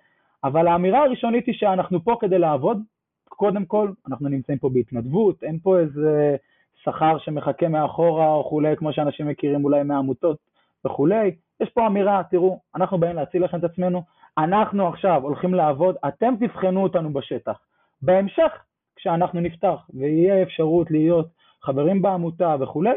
אבל 0.44 0.68
האמירה 0.68 1.03
הראשונית 1.03 1.48
היא 1.48 1.56
שאנחנו 1.56 2.03
פה 2.03 2.15
כדי 2.20 2.39
לעבוד, 2.39 2.82
קודם 3.30 3.65
כל, 3.65 3.92
אנחנו 4.08 4.30
נמצאים 4.30 4.58
פה 4.58 4.70
בהתנדבות, 4.70 5.44
אין 5.44 5.60
פה 5.63 5.80
איזה 5.80 6.36
שכר 6.84 7.18
שמחכה 7.18 7.68
מאחורה 7.68 8.28
או 8.28 8.50
כולי, 8.50 8.78
כמו 8.78 8.94
שאנשים 8.94 9.28
מכירים 9.28 9.66
אולי 9.66 9.84
מהעמותות 9.84 10.38
וכולי, 10.86 11.36
יש 11.62 11.70
פה 11.70 11.88
אמירה, 11.88 12.22
תראו, 12.32 12.60
אנחנו 12.75 12.98
באים 12.98 13.16
להציל 13.16 13.44
לכם 13.44 13.60
את 13.60 13.63
עצמנו, 13.63 14.04
אנחנו 14.38 14.88
עכשיו 14.88 15.22
הולכים 15.24 15.54
לעבוד, 15.54 15.96
אתם 16.08 16.34
תבחנו 16.40 16.84
אותנו 16.84 17.13
בשטח. 17.13 17.60
בהמשך, 18.02 18.52
כשאנחנו 18.96 19.40
נפתח 19.40 19.90
ויהיה 19.94 20.44
אפשרות 20.44 20.92
להיות 20.92 21.28
חברים 21.62 22.02
בעמותה 22.02 22.56
וכולי, 22.60 22.96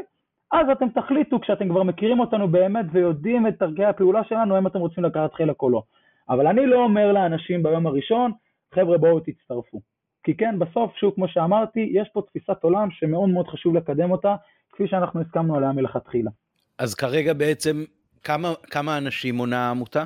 אז 0.52 0.66
אתם 0.72 0.88
תחליטו 0.88 1.40
כשאתם 1.40 1.68
כבר 1.68 1.82
מכירים 1.82 2.20
אותנו 2.20 2.48
באמת 2.48 2.86
ויודעים 2.92 3.46
את 3.46 3.58
דרכי 3.58 3.84
הפעולה 3.84 4.24
שלנו, 4.24 4.54
האם 4.54 4.66
אתם 4.66 4.78
רוצים 4.78 5.04
לקחת 5.04 5.34
חלק 5.34 5.62
או 5.62 5.70
לא. 5.70 5.82
אבל 6.28 6.46
אני 6.46 6.66
לא 6.66 6.84
אומר 6.84 7.12
לאנשים 7.12 7.62
ביום 7.62 7.86
הראשון, 7.86 8.32
חבר'ה 8.74 8.98
בואו 8.98 9.20
תצטרפו. 9.20 9.80
כי 10.26 10.36
כן, 10.36 10.58
בסוף, 10.58 10.96
שוב, 10.96 11.14
כמו 11.14 11.28
שאמרתי, 11.28 11.90
יש 11.92 12.08
פה 12.12 12.22
תפיסת 12.22 12.62
עולם 12.62 12.88
שמאוד 12.90 13.28
מאוד 13.28 13.48
חשוב 13.48 13.76
לקדם 13.76 14.10
אותה, 14.10 14.36
כפי 14.72 14.88
שאנחנו 14.88 15.20
הסכמנו 15.20 15.56
עליה 15.56 15.72
מלכתחילה. 15.72 16.30
אז 16.78 16.94
כרגע 16.94 17.32
בעצם 17.32 17.84
כמה, 18.22 18.48
כמה 18.70 18.98
אנשים 18.98 19.34
מונה 19.34 19.68
העמותה? 19.68 20.04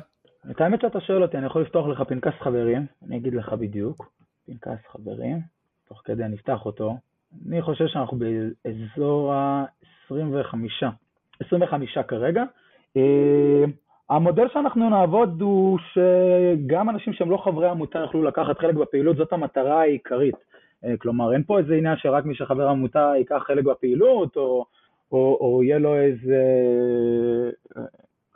את 0.51 0.61
האמת 0.61 0.81
שאתה 0.81 1.01
שואל 1.01 1.23
אותי, 1.23 1.37
אני 1.37 1.45
יכול 1.45 1.61
לפתוח 1.61 1.87
לך 1.87 2.01
פנקס 2.07 2.33
חברים, 2.39 2.85
אני 3.07 3.17
אגיד 3.17 3.33
לך 3.33 3.53
בדיוק, 3.53 4.11
פנקס 4.45 4.81
חברים, 4.91 5.39
תוך 5.87 6.01
כדי 6.05 6.23
אני 6.23 6.35
אפתח 6.35 6.65
אותו. 6.65 6.97
אני 7.47 7.61
חושב 7.61 7.87
שאנחנו 7.87 8.17
באזור 8.17 9.33
ה-25, 9.33 10.15
25 11.47 11.97
כרגע. 12.07 12.43
אה, 14.11 14.15
המודל 14.15 14.47
שאנחנו 14.53 14.89
נעבוד 14.89 15.41
הוא 15.41 15.79
שגם 15.93 16.89
אנשים 16.89 17.13
שהם 17.13 17.31
לא 17.31 17.37
חברי 17.37 17.69
עמותה 17.69 17.99
יוכלו 17.99 18.23
לקחת 18.23 18.59
חלק 18.59 18.75
בפעילות, 18.75 19.17
זאת 19.17 19.33
המטרה 19.33 19.81
העיקרית. 19.81 20.35
אה, 20.85 20.97
כלומר, 20.97 21.33
אין 21.33 21.43
פה 21.43 21.59
איזה 21.59 21.75
עניין 21.75 21.97
שרק 21.97 22.25
מי 22.25 22.35
שחבר 22.35 22.67
עמותה 22.67 23.11
ייקח 23.17 23.43
חלק 23.47 23.63
בפעילות, 23.63 24.35
או, 24.35 24.65
או, 25.11 25.37
או 25.41 25.63
יהיה 25.63 25.79
לו 25.79 25.95
איזה 25.95 26.41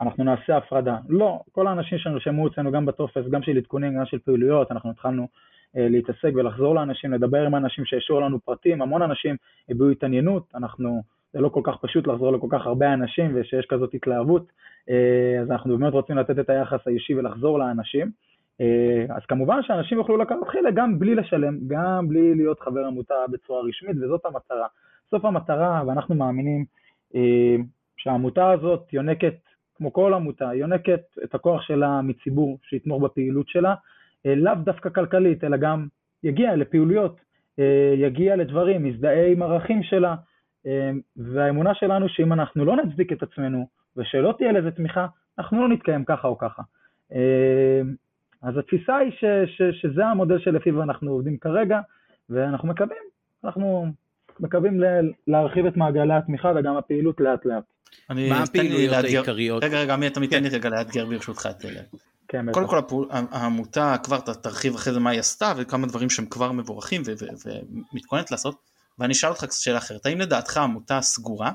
אנחנו 0.00 0.24
נעשה 0.24 0.56
הפרדה. 0.56 0.96
לא, 1.08 1.40
כל 1.52 1.66
האנשים 1.66 1.98
שנרשמו 1.98 2.48
אצלנו 2.48 2.72
גם 2.72 2.86
בטופס, 2.86 3.22
גם 3.30 3.42
של 3.42 3.56
עדכונים, 3.56 3.98
גם 3.98 4.06
של 4.06 4.18
פעילויות, 4.18 4.72
אנחנו 4.72 4.90
התחלנו 4.90 5.28
אה, 5.76 5.88
להתעסק 5.88 6.30
ולחזור 6.34 6.74
לאנשים, 6.74 7.12
לדבר 7.12 7.46
עם 7.46 7.54
אנשים 7.54 7.84
שהשאירו 7.84 8.20
לנו 8.20 8.40
פרטים, 8.40 8.82
המון 8.82 9.02
אנשים 9.02 9.36
הביעו 9.68 9.90
התעניינות, 9.90 10.52
אנחנו, 10.54 11.02
זה 11.36 11.42
לא 11.42 11.48
כל 11.48 11.60
כך 11.64 11.76
פשוט 11.80 12.06
לחזור 12.06 12.32
לכל 12.32 12.46
כך 12.50 12.66
הרבה 12.66 12.94
אנשים 12.94 13.30
ושיש 13.34 13.66
כזאת 13.66 13.94
התלהבות, 13.94 14.52
אה, 14.90 15.40
אז 15.42 15.50
אנחנו 15.50 15.78
באמת 15.78 15.92
רוצים 15.92 16.16
לתת 16.18 16.38
את 16.38 16.50
היחס 16.50 16.86
האישי 16.86 17.14
ולחזור 17.14 17.58
לאנשים. 17.58 18.10
אה, 18.60 19.04
אז 19.16 19.22
כמובן 19.28 19.62
שאנשים 19.62 19.98
יוכלו 19.98 20.16
לקחת 20.16 20.48
חלק 20.52 20.74
גם 20.74 20.98
בלי 20.98 21.14
לשלם, 21.14 21.58
גם 21.66 22.08
בלי 22.08 22.34
להיות 22.34 22.60
חבר 22.60 22.84
עמותה 22.86 23.14
בצורה 23.30 23.62
רשמית, 23.68 23.96
וזאת 23.96 24.26
המטרה. 24.26 24.66
סוף 25.10 25.24
המטרה, 25.24 25.82
ואנחנו 25.86 26.14
מאמינים 26.14 26.64
אה, 27.14 27.56
שהעמותה 27.96 28.50
הזאת 28.50 28.92
יונקת 28.92 29.34
כמו 29.74 29.92
כל 29.92 30.14
עמותה, 30.14 30.50
יונקת 30.54 31.02
את 31.24 31.34
הכוח 31.34 31.62
שלה 31.62 32.02
מציבור 32.02 32.58
שיתמוך 32.62 33.02
בפעילות 33.02 33.48
שלה, 33.48 33.74
לאו 34.24 34.54
דווקא 34.64 34.88
כלכלית, 34.90 35.44
אלא 35.44 35.56
גם 35.56 35.86
יגיע 36.22 36.56
לפעילויות, 36.56 37.20
יגיע 37.96 38.36
לדברים, 38.36 38.86
יזדהה 38.86 39.26
עם 39.26 39.42
ערכים 39.42 39.82
שלה, 39.82 40.14
והאמונה 41.16 41.74
שלנו 41.74 42.08
שאם 42.08 42.32
אנחנו 42.32 42.64
לא 42.64 42.76
נצדיק 42.76 43.12
את 43.12 43.22
עצמנו 43.22 43.66
ושלא 43.96 44.34
תהיה 44.38 44.52
לזה 44.52 44.70
תמיכה, 44.70 45.06
אנחנו 45.38 45.62
לא 45.62 45.68
נתקיים 45.74 46.04
ככה 46.04 46.28
או 46.28 46.38
ככה. 46.38 46.62
אז 48.42 48.58
התפיסה 48.58 48.96
היא 48.96 49.10
ש, 49.10 49.24
ש, 49.46 49.62
שזה 49.80 50.06
המודל 50.06 50.38
שלפיו 50.38 50.82
אנחנו 50.82 51.10
עובדים 51.10 51.36
כרגע, 51.36 51.80
ואנחנו 52.30 52.68
מקווים, 52.68 53.02
אנחנו 53.44 53.86
מקווים 54.40 54.80
להרחיב 55.26 55.66
את 55.66 55.76
מעגלי 55.76 56.14
התמיכה 56.14 56.52
וגם 56.56 56.76
הפעילות 56.76 57.20
לאט 57.20 57.46
לאט. 57.46 57.64
מה 58.10 58.42
הפעילויות 58.42 58.94
העיקריות? 58.94 59.64
רגע 59.64 59.80
רגע 59.80 59.94
עמית 59.94 60.14
תמיד 60.14 60.30
תן 60.30 60.42
לי 60.42 60.48
רגע 60.48 60.68
לאתגר 60.68 61.06
ברשותך 61.06 61.48
את 61.50 61.64
אלה. 61.64 61.80
כן, 62.28 62.52
קודם 62.52 62.66
כל 62.66 63.04
העמותה 63.32 63.96
כבר 64.02 64.18
תרחיב 64.20 64.74
אחרי 64.74 64.92
זה 64.92 65.00
מה 65.00 65.10
היא 65.10 65.20
עשתה 65.20 65.52
וכמה 65.56 65.86
דברים 65.86 66.10
שהם 66.10 66.26
כבר 66.26 66.52
מבורכים 66.52 67.02
ומתכוננת 67.92 68.30
לעשות 68.30 68.75
ואני 68.98 69.12
אשאל 69.12 69.30
אותך 69.30 69.44
שאלה 69.50 69.78
אחרת. 69.78 70.06
האם 70.06 70.20
לדעתך 70.20 70.56
עמותה 70.56 71.00
סגורה 71.00 71.50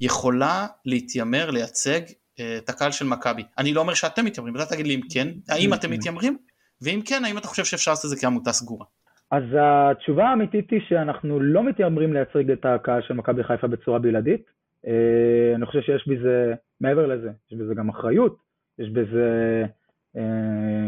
יכולה 0.00 0.66
להתיימר 0.86 1.50
לייצג 1.50 2.00
אה, 2.40 2.58
את 2.58 2.68
הקהל 2.68 2.90
של 2.90 3.04
מכבי? 3.06 3.42
אני 3.58 3.74
לא 3.74 3.80
אומר 3.80 3.94
שאתם 3.94 4.24
מתיימרים 4.24 4.56
אתה 4.56 4.66
תגיד 4.66 4.86
לי 4.86 4.94
אם 4.94 5.00
כן. 5.14 5.28
האם 5.48 5.74
אתם 5.74 5.90
מתיימרים? 5.90 6.36
ואם 6.82 7.00
כן 7.06 7.24
האם 7.24 7.38
אתה 7.38 7.46
חושב 7.46 7.64
שאפשר 7.64 7.90
לעשות 7.90 8.04
את 8.04 8.10
זה 8.10 8.22
כעמותה 8.22 8.52
סגורה. 8.52 8.86
אז 9.30 9.42
התשובה 9.60 10.28
האמיתית 10.28 10.70
היא 10.70 10.80
שאנחנו 10.88 11.40
לא 11.40 11.64
מתיימרים 11.64 12.12
לייצג 12.12 12.50
את 12.50 12.64
הקהל 12.64 13.02
של 13.02 13.14
מכבי 13.14 13.44
חיפה 13.44 13.66
בצורה 13.66 13.98
בלעדית. 13.98 14.42
אה, 14.86 15.54
אני 15.54 15.66
חושב 15.66 15.80
שיש 15.80 16.08
בזה, 16.08 16.54
מעבר 16.80 17.06
לזה, 17.06 17.30
יש 17.52 17.58
בזה 17.58 17.74
גם 17.74 17.88
אחריות, 17.88 18.36
יש 18.78 18.88
בזה 18.88 19.62
אה, 20.16 20.86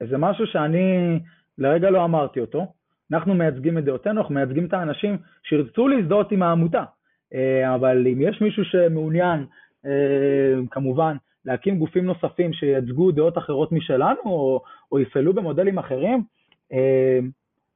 איזה 0.00 0.18
משהו 0.18 0.46
שאני 0.46 1.18
לרגע 1.58 1.90
לא 1.90 2.04
אמרתי 2.04 2.40
אותו, 2.40 2.72
אנחנו 3.12 3.34
מייצגים 3.34 3.78
את 3.78 3.84
דעותינו, 3.84 4.20
אנחנו 4.20 4.34
מייצגים 4.34 4.66
את 4.66 4.72
האנשים 4.72 5.16
שירצו 5.42 5.88
להזדהות 5.88 6.32
עם 6.32 6.42
העמותה. 6.42 6.84
אה, 7.34 7.74
אבל 7.74 8.06
אם 8.06 8.20
יש 8.20 8.40
מישהו 8.40 8.64
שמעוניין, 8.64 9.46
אה, 9.86 10.54
כמובן, 10.70 11.16
להקים 11.44 11.78
גופים 11.78 12.04
נוספים 12.04 12.52
שייצגו 12.52 13.10
דעות 13.10 13.38
אחרות 13.38 13.72
משלנו, 13.72 14.20
או, 14.24 14.62
או 14.92 15.00
יפעלו 15.00 15.34
במודלים 15.34 15.78
אחרים, 15.78 16.22
אה, 16.72 17.18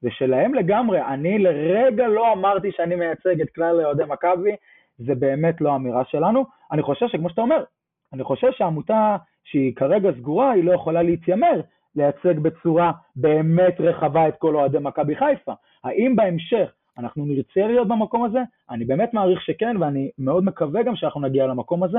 זה 0.00 0.10
שלהם 0.10 0.54
לגמרי. 0.54 1.02
אני 1.02 1.38
לרגע 1.38 2.08
לא 2.08 2.32
אמרתי 2.32 2.72
שאני 2.72 2.94
מייצג 2.94 3.40
את 3.40 3.50
כלל 3.50 3.84
אוהדי 3.84 4.04
מכבי, 4.08 4.56
זה 4.98 5.14
באמת 5.14 5.60
לא 5.60 5.76
אמירה 5.76 6.04
שלנו. 6.04 6.44
אני 6.72 6.82
חושב 6.82 7.06
שכמו 7.08 7.30
שאתה 7.30 7.40
אומר, 7.40 7.64
אני 8.12 8.24
חושב 8.24 8.48
שהעמותה 8.52 9.16
שהיא 9.44 9.76
כרגע 9.76 10.10
סגורה, 10.18 10.50
היא 10.50 10.64
לא 10.64 10.72
יכולה 10.72 11.02
להתיימר 11.02 11.60
לייצג 11.96 12.38
בצורה 12.38 12.92
באמת 13.16 13.80
רחבה 13.80 14.28
את 14.28 14.34
כל 14.38 14.54
אוהדי 14.56 14.78
מכבי 14.80 15.16
חיפה. 15.16 15.52
האם 15.84 16.16
בהמשך 16.16 16.72
אנחנו 16.98 17.24
נרצה 17.24 17.66
להיות 17.66 17.88
במקום 17.88 18.24
הזה? 18.24 18.38
אני 18.70 18.84
באמת 18.84 19.14
מעריך 19.14 19.42
שכן, 19.42 19.76
ואני 19.80 20.10
מאוד 20.18 20.44
מקווה 20.44 20.82
גם 20.82 20.96
שאנחנו 20.96 21.20
נגיע 21.20 21.46
למקום 21.46 21.82
הזה, 21.82 21.98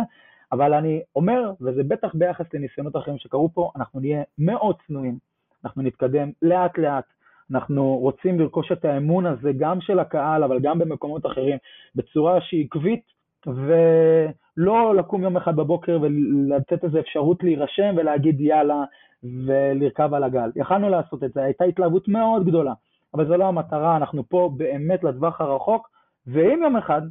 אבל 0.51 0.73
אני 0.73 1.01
אומר, 1.15 1.51
וזה 1.61 1.83
בטח 1.83 2.11
ביחס 2.13 2.45
לניסיונות 2.53 2.95
אחרים 2.95 3.17
שקרו 3.17 3.49
פה, 3.53 3.71
אנחנו 3.75 3.99
נהיה 3.99 4.23
מאוד 4.37 4.75
צנועים, 4.87 5.17
אנחנו 5.65 5.81
נתקדם 5.81 6.31
לאט 6.41 6.77
לאט, 6.77 7.03
אנחנו 7.51 7.97
רוצים 7.97 8.39
לרכוש 8.39 8.71
את 8.71 8.85
האמון 8.85 9.25
הזה 9.25 9.51
גם 9.57 9.81
של 9.81 9.99
הקהל, 9.99 10.43
אבל 10.43 10.59
גם 10.59 10.79
במקומות 10.79 11.25
אחרים, 11.25 11.57
בצורה 11.95 12.41
שהיא 12.41 12.65
עקבית, 12.65 13.03
ולא 13.47 14.95
לקום 14.95 15.23
יום 15.23 15.37
אחד 15.37 15.55
בבוקר 15.55 15.99
ולתת 16.01 16.83
איזו 16.83 16.99
אפשרות 16.99 17.43
להירשם 17.43 17.95
ולהגיד 17.97 18.41
יאללה 18.41 18.83
ולרכב 19.23 20.13
על 20.13 20.23
הגל. 20.23 20.51
יכלנו 20.55 20.89
לעשות 20.89 21.23
את 21.23 21.33
זה, 21.33 21.43
הייתה 21.43 21.65
התלהבות 21.65 22.07
מאוד 22.07 22.45
גדולה, 22.45 22.73
אבל 23.13 23.27
זו 23.27 23.37
לא 23.37 23.45
המטרה, 23.45 23.97
אנחנו 23.97 24.29
פה 24.29 24.51
באמת 24.57 25.03
לטווח 25.03 25.41
הרחוק, 25.41 25.89
ואם 26.27 26.59
יום 26.63 26.75
אחד 26.77 27.01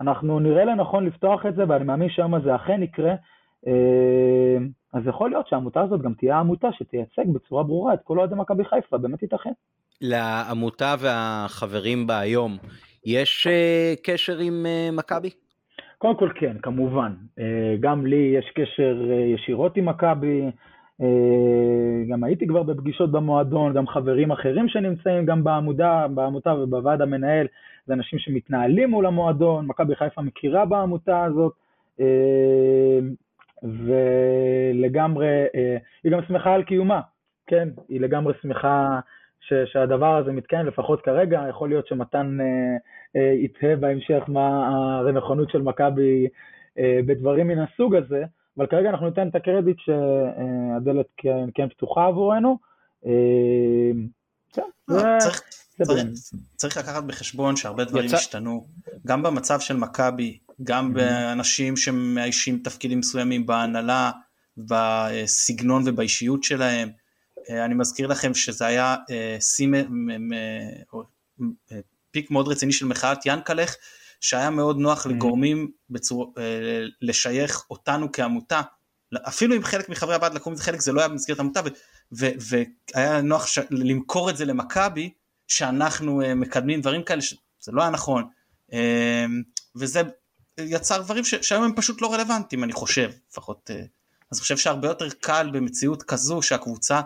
אנחנו 0.00 0.40
נראה 0.40 0.64
לנכון 0.64 1.06
לפתוח 1.06 1.46
את 1.46 1.54
זה, 1.54 1.62
ואני 1.68 1.84
מאמין 1.84 2.10
שהיום 2.10 2.34
הזה 2.34 2.54
אכן 2.54 2.82
יקרה, 2.82 3.14
אה, 3.66 4.56
אז 4.92 5.02
יכול 5.06 5.30
להיות 5.30 5.48
שהעמותה 5.48 5.80
הזאת 5.80 6.02
גם 6.02 6.14
תהיה 6.14 6.36
העמותה 6.36 6.68
שתייצג 6.72 7.28
בצורה 7.32 7.62
ברורה 7.62 7.94
את 7.94 7.98
כל 8.04 8.18
אוהדי 8.18 8.34
מכבי 8.34 8.64
חיפה, 8.64 8.98
באמת 8.98 9.22
ייתכן. 9.22 9.52
לעמותה 10.00 10.94
והחברים 10.98 12.06
בה 12.06 12.18
היום, 12.18 12.56
יש 13.04 13.46
uh, 13.46 14.02
קשר 14.02 14.38
עם 14.38 14.66
uh, 14.66 14.96
מכבי? 14.98 15.30
קודם 15.98 16.16
כל 16.16 16.30
כן, 16.34 16.56
כמובן. 16.62 17.12
Uh, 17.38 17.42
גם 17.80 18.06
לי 18.06 18.34
יש 18.38 18.50
קשר 18.54 19.02
uh, 19.08 19.12
ישירות 19.12 19.76
עם 19.76 19.86
מכבי, 19.88 20.50
uh, 21.00 21.04
גם 22.10 22.24
הייתי 22.24 22.46
כבר 22.46 22.62
בפגישות 22.62 23.12
במועדון, 23.12 23.74
גם 23.74 23.86
חברים 23.86 24.30
אחרים 24.30 24.68
שנמצאים 24.68 25.26
גם 25.26 25.44
בעמודה, 25.44 26.06
בעמותה 26.08 26.54
ובוועד 26.54 27.02
המנהל, 27.02 27.46
זה 27.86 27.94
אנשים 27.94 28.18
שמתנהלים 28.18 28.90
מול 28.90 29.06
המועדון, 29.06 29.66
מכבי 29.66 29.96
חיפה 29.96 30.22
מכירה 30.22 30.64
בעמותה 30.64 31.24
הזאת, 31.24 31.52
ולגמרי, 33.62 35.44
היא 36.04 36.12
גם 36.12 36.20
שמחה 36.28 36.54
על 36.54 36.62
קיומה, 36.62 37.00
כן, 37.46 37.68
היא 37.88 38.00
לגמרי 38.00 38.34
שמחה 38.42 39.00
ש, 39.48 39.52
שהדבר 39.72 40.16
הזה 40.16 40.32
מתקיים, 40.32 40.66
לפחות 40.66 41.00
כרגע, 41.00 41.44
יכול 41.48 41.68
להיות 41.68 41.86
שמתן 41.86 42.38
אה, 42.40 42.46
אה, 42.46 42.76
יתהה 43.44 43.76
בהמשך 43.76 44.22
מה 44.28 44.68
הנכונות 45.08 45.50
של 45.50 45.62
מכבי 45.62 46.26
אה, 46.78 47.00
בדברים 47.06 47.48
מן 47.48 47.58
הסוג 47.58 47.94
הזה, 47.94 48.24
אבל 48.58 48.66
כרגע 48.66 48.90
אנחנו 48.90 49.06
ניתן 49.06 49.28
את 49.28 49.34
הקרדיט 49.34 49.76
שהדלת 49.78 51.06
כן, 51.16 51.44
כן 51.54 51.68
פתוחה 51.68 52.06
עבורנו. 52.06 52.58
אה, 53.06 53.12
לא, 54.88 55.02
צריך, 55.18 55.42
צריך, 55.82 56.04
צריך 56.56 56.76
לקחת 56.76 57.04
בחשבון 57.04 57.56
שהרבה 57.56 57.84
דברים 57.84 58.06
יצא... 58.06 58.16
השתנו, 58.16 58.66
גם 59.06 59.22
במצב 59.22 59.60
של 59.60 59.76
מכבי, 59.76 60.38
גם 60.62 60.90
mm-hmm. 60.90 60.94
באנשים 60.94 61.76
שמאיישים 61.76 62.58
תפקידים 62.58 62.98
מסוימים 62.98 63.46
בהנהלה, 63.46 64.10
בסגנון 64.56 65.82
ובאישיות 65.86 66.44
שלהם. 66.44 66.88
אה, 67.50 67.64
אני 67.64 67.74
מזכיר 67.74 68.06
לכם 68.06 68.34
שזה 68.34 68.66
היה 68.66 68.96
אה, 69.10 69.38
אה, 71.72 71.78
פיק 72.16 72.30
מאוד 72.30 72.48
רציני 72.48 72.72
של 72.72 72.86
מחאת 72.86 73.26
ינקלך, 73.26 73.74
שהיה 74.20 74.50
מאוד 74.50 74.78
נוח 74.78 75.06
mm-hmm. 75.06 75.08
לגורמים 75.08 75.70
בצור, 75.90 76.34
לשייך 77.00 77.64
אותנו 77.70 78.12
כעמותה, 78.12 78.60
אפילו 79.14 79.56
אם 79.56 79.62
חלק 79.62 79.88
מחברי 79.88 80.14
הוועד 80.14 80.34
לקחו 80.34 80.50
מזה 80.50 80.62
חלק 80.62 80.80
זה 80.80 80.92
לא 80.92 81.00
היה 81.00 81.08
במסגרת 81.08 81.40
עמותה, 81.40 81.60
והיה 82.12 83.20
נוח 83.22 83.46
ש, 83.46 83.58
למכור 83.70 84.30
את 84.30 84.36
זה 84.36 84.44
למכבי, 84.44 85.12
שאנחנו 85.48 86.22
מקדמים 86.36 86.80
דברים 86.80 87.02
כאלה, 87.02 87.20
שזה 87.20 87.72
לא 87.72 87.82
היה 87.82 87.90
נכון, 87.90 88.24
וזה 89.76 90.02
יצר 90.60 91.02
דברים 91.02 91.24
שהיום 91.24 91.64
הם 91.64 91.74
פשוט 91.76 92.02
לא 92.02 92.14
רלוונטיים 92.14 92.64
אני 92.64 92.72
חושב, 92.72 93.10
לפחות, 93.30 93.70
אז 94.30 94.38
אני 94.38 94.40
חושב 94.40 94.56
שהרבה 94.56 94.88
יותר 94.88 95.10
קל 95.10 95.50
במציאות 95.52 96.02
כזו 96.02 96.42
שהקבוצה 96.42 97.00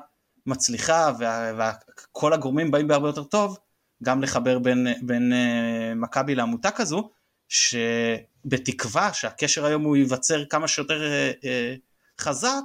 מצליחה 0.46 1.12
וכל 1.18 2.32
הגורמים 2.32 2.70
באים 2.70 2.88
בהרבה 2.88 3.08
יותר 3.08 3.24
טוב, 3.24 3.58
גם 4.02 4.22
לחבר 4.22 4.58
בין, 4.58 4.86
בין 5.02 5.32
uh, 5.32 5.94
מכבי 5.94 6.34
לעמותה 6.34 6.70
כזו, 6.70 7.10
שבתקווה 7.48 9.12
שהקשר 9.12 9.64
היום 9.64 9.82
הוא 9.82 9.96
ייווצר 9.96 10.44
כמה 10.44 10.68
שיותר 10.68 11.00
uh, 11.00 11.44
uh, 11.44 12.24
חזק, 12.24 12.62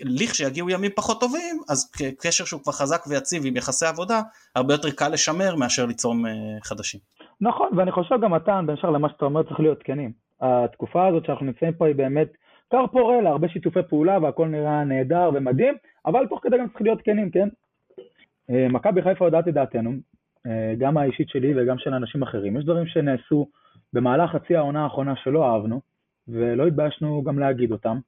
לכשיגיעו 0.00 0.70
ימים 0.70 0.90
פחות 0.96 1.20
טובים, 1.20 1.60
אז 1.68 1.92
קשר 2.22 2.44
שהוא 2.44 2.62
כבר 2.62 2.72
חזק 2.72 3.06
ויציב 3.06 3.42
עם 3.46 3.56
יחסי 3.56 3.86
עבודה, 3.86 4.22
הרבה 4.54 4.74
יותר 4.74 4.90
קל 4.90 5.08
לשמר 5.08 5.56
מאשר 5.56 5.86
ליצור 5.86 6.14
חדשים. 6.62 7.00
נכון, 7.40 7.68
ואני 7.76 7.92
חושב 7.92 8.14
גם 8.22 8.34
מתן, 8.34 8.64
בהמשך 8.66 8.84
למה 8.84 9.08
שאתה 9.08 9.24
אומר, 9.24 9.42
צריך 9.42 9.60
להיות 9.60 9.78
תקנים. 9.78 10.12
התקופה 10.40 11.06
הזאת 11.06 11.24
שאנחנו 11.26 11.46
נמצאים 11.46 11.72
פה 11.72 11.86
היא 11.86 11.94
באמת 11.94 12.28
כר 12.70 12.86
פורה 12.92 13.20
להרבה 13.20 13.48
שיתופי 13.48 13.80
פעולה 13.88 14.18
והכל 14.18 14.48
נראה 14.48 14.84
נהדר 14.84 15.30
ומדהים, 15.34 15.74
אבל 16.06 16.26
תוך 16.26 16.40
כדי 16.42 16.58
גם 16.58 16.68
צריך 16.68 16.82
להיות 16.82 16.98
כנים, 17.04 17.30
כן? 17.30 17.48
מכבי 18.48 19.02
חיפה 19.02 19.24
יודעת 19.24 19.48
את 19.48 19.54
דעתנו, 19.54 19.92
גם 20.78 20.96
האישית 20.96 21.28
שלי 21.28 21.52
וגם 21.56 21.78
של 21.78 21.94
אנשים 21.94 22.22
אחרים. 22.22 22.56
יש 22.56 22.64
דברים 22.64 22.86
שנעשו 22.86 23.46
במהלך 23.92 24.30
חצי 24.30 24.56
העונה 24.56 24.84
האחרונה 24.84 25.16
שלא 25.16 25.52
אהבנו, 25.52 25.80
ולא 26.28 26.66
התביישנו 26.66 27.22
גם 27.22 27.38
להגיד 27.38 27.72
אותם. 27.72 27.98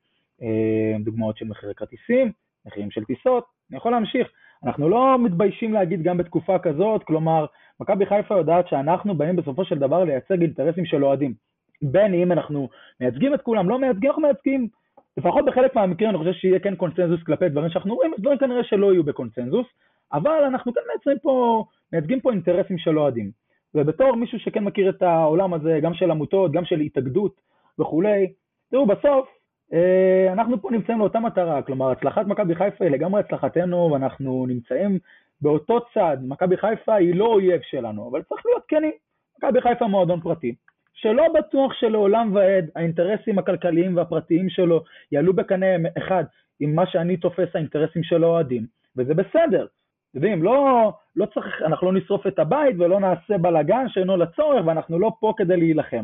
אה, 0.43 0.99
דוגמאות 1.05 1.37
של 1.37 1.45
מחירי 1.45 1.75
כרטיסים, 1.75 2.33
מחירים 2.67 2.91
של 2.91 3.05
טיסות, 3.05 3.45
אני 3.71 3.77
יכול 3.77 3.93
להמשיך. 3.93 4.29
אנחנו 4.65 4.89
לא 4.89 5.19
מתביישים 5.19 5.73
להגיד 5.73 6.03
גם 6.03 6.19
בתקופה 6.19 6.59
כזאת, 6.59 7.05
כלומר, 7.05 7.47
מכבי 7.81 8.07
חיפה 8.07 8.37
יודעת 8.37 8.69
שאנחנו 8.69 9.15
באים 9.15 9.37
בסופו 9.37 9.65
של 9.65 9.79
דבר 9.79 10.05
לייצג 10.05 10.43
אינטרסים 10.43 10.87
של 10.87 11.05
אוהדים. 11.05 11.35
בין 11.83 12.15
אם 12.15 12.33
אנחנו 12.33 12.69
מייצגים 13.01 13.35
את 13.35 13.43
כולם, 13.43 13.69
לא 13.69 13.79
מייצגים, 13.79 14.11
אנחנו 14.11 14.23
מייצגים, 14.23 14.69
לפחות 15.17 15.45
בחלק 15.45 15.75
מהמקרים 15.75 16.11
אני 16.11 16.19
חושב 16.19 16.33
שיהיה 16.33 16.59
כן 16.59 16.75
קונצנזוס 16.75 17.23
כלפי 17.23 17.49
דברים 17.49 17.71
שאנחנו 17.71 17.95
רואים, 17.95 18.13
דברים 18.19 18.39
כנראה 18.39 18.65
שלא 18.65 18.93
יהיו 18.93 19.05
בקונצנזוס, 19.05 19.67
אבל 20.13 20.45
אנחנו 20.47 20.73
כן 20.73 20.81
מייצרים 20.89 21.19
פה, 21.19 21.65
מייצגים 21.93 22.21
פה 22.21 22.31
אינטרסים 22.31 22.79
של 22.79 22.99
אוהדים. 22.99 23.31
ובתור 23.75 24.17
מישהו 24.17 24.39
שכן 24.39 24.65
מכיר 24.65 24.91
את 24.91 25.03
העולם 25.03 25.55
הזה, 25.55 25.79
גם 25.83 25.95
של 25.95 26.11
עמותות, 26.11 26.53
גם 26.53 26.65
של 26.65 26.81
התאגדות 26.81 27.41
וכולי, 27.79 28.33
תראו, 28.71 28.87
בסוף 28.87 29.29
אה, 29.73 30.33
אנחנו 30.33 30.63
פה 30.63 30.71
נמצאים 30.71 30.99
לאותה 30.99 31.21
מטרה, 31.21 31.63
כלומר 31.63 31.91
הצלחת 31.91 32.27
מכבי 32.27 32.55
חיפה 32.55 32.85
היא 32.85 32.93
לגמרי 32.93 33.21
הצלחתנו 33.21 33.91
ואנחנו 33.93 34.47
נמצאים 34.49 34.99
באותו 35.41 35.81
צד, 35.95 36.17
מכבי 36.23 36.57
חיפה 36.57 36.95
היא 36.95 37.15
לא 37.15 37.25
אויב 37.25 37.61
שלנו, 37.63 38.09
אבל 38.11 38.23
צריך 38.23 38.47
להיות 38.47 38.63
כנים, 38.69 38.93
מכבי 39.39 39.61
חיפה 39.61 39.87
מועדון 39.87 40.21
פרטי, 40.21 40.55
שלא 40.95 41.27
בטוח 41.39 41.73
שלעולם 41.73 42.35
ועד 42.35 42.71
האינטרסים 42.77 43.39
הכלכליים 43.39 43.97
והפרטיים 43.97 44.49
שלו 44.49 44.85
יעלו 45.13 45.33
בקנה 45.33 45.67
אחד 45.99 46.25
עם 46.61 46.75
מה 46.75 46.87
שאני 46.87 47.17
תופס 47.17 47.49
האינטרסים 47.55 48.03
של 48.03 48.25
האוהדים, 48.25 48.67
וזה 48.97 49.15
בסדר. 49.15 49.67
אתם 50.13 50.19
יודעים, 50.19 50.43
לא, 50.43 50.93
לא 51.17 51.27
צריך, 51.27 51.63
אנחנו 51.67 51.93
לא 51.93 51.99
נשרוף 51.99 52.27
את 52.27 52.39
הבית 52.39 52.77
ולא 52.79 53.01
נעשה 53.01 53.39
בלאגן 53.39 53.89
שאינו 53.89 54.17
לצורך 54.17 54.67
ואנחנו 54.67 54.99
לא 54.99 55.13
פה 55.21 55.33
כדי 55.37 55.57
להילחם. 55.57 56.03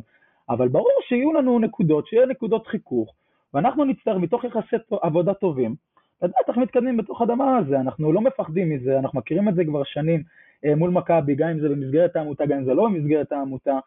אבל 0.50 0.68
ברור 0.68 1.00
שיהיו 1.08 1.32
לנו 1.32 1.58
נקודות, 1.58 2.06
שיהיו 2.06 2.26
נקודות 2.26 2.66
חיכוך, 2.66 3.14
ואנחנו 3.54 3.84
נצטרך 3.84 4.16
מתוך 4.16 4.44
יחסי 4.44 4.76
עבודה 5.02 5.34
טובים, 5.34 5.74
לדעת 6.22 6.48
איך 6.48 6.56
מתקדמים 6.56 6.96
בתוך 6.96 7.22
הדבר 7.22 7.44
הזה, 7.44 7.80
אנחנו 7.80 8.12
לא 8.12 8.20
מפחדים 8.20 8.70
מזה, 8.70 8.98
אנחנו 8.98 9.18
מכירים 9.18 9.48
את 9.48 9.54
זה 9.54 9.64
כבר 9.64 9.84
שנים 9.84 10.22
אה, 10.64 10.74
מול 10.74 10.90
מכבי, 10.90 11.34
גם 11.34 11.48
אם 11.48 11.60
זה 11.60 11.68
במסגרת 11.68 12.16
העמותה, 12.16 12.46
גם 12.46 12.58
אם 12.58 12.64
זה 12.64 12.74
לא 12.74 12.84
במסגרת 12.84 13.32
העמותה, 13.32 13.78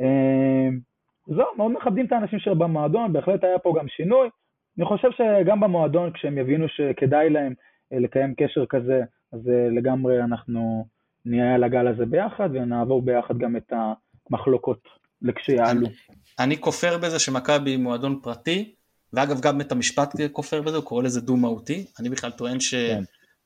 אמ, 0.00 0.78
זהו, 1.26 1.46
מאוד 1.56 1.72
מכבדים 1.72 2.06
את 2.06 2.12
האנשים 2.12 2.38
שבמועדון, 2.38 3.12
בהחלט 3.12 3.44
היה 3.44 3.58
פה 3.58 3.74
גם 3.78 3.88
שינוי. 3.88 4.28
אני 4.78 4.86
חושב 4.86 5.08
שגם 5.10 5.60
במועדון, 5.60 6.12
כשהם 6.12 6.38
יבינו 6.38 6.68
שכדאי 6.68 7.30
להם 7.30 7.54
אה, 7.92 7.98
לקיים 7.98 8.34
קשר 8.34 8.66
כזה, 8.66 9.02
אז 9.32 9.48
אה, 9.48 9.68
לגמרי 9.70 10.22
אנחנו 10.22 10.86
נהיה 11.24 11.54
על 11.54 11.64
הגל 11.64 11.86
הזה 11.86 12.06
ביחד 12.06 12.48
ונעבור 12.52 13.02
ביחד 13.02 13.38
גם 13.38 13.56
את 13.56 13.72
המחלוקות 14.30 14.80
לכשיעלו. 15.22 15.86
אני, 15.86 15.94
אני 16.38 16.60
כופר 16.60 16.98
בזה 16.98 17.18
שמכבי 17.18 17.70
היא 17.70 17.78
מועדון 17.78 18.20
פרטי, 18.22 18.74
ואגב 19.12 19.40
גם 19.40 19.60
את 19.60 19.72
המשפט 19.72 20.08
כופר 20.32 20.62
בזה, 20.62 20.76
הוא 20.76 20.84
קורא 20.84 21.02
לזה 21.02 21.20
דו-מהותי. 21.20 21.86
אני 22.00 22.08
בכלל 22.08 22.30
טוען 22.30 22.60
ש... 22.60 22.74
כן. 22.74 23.02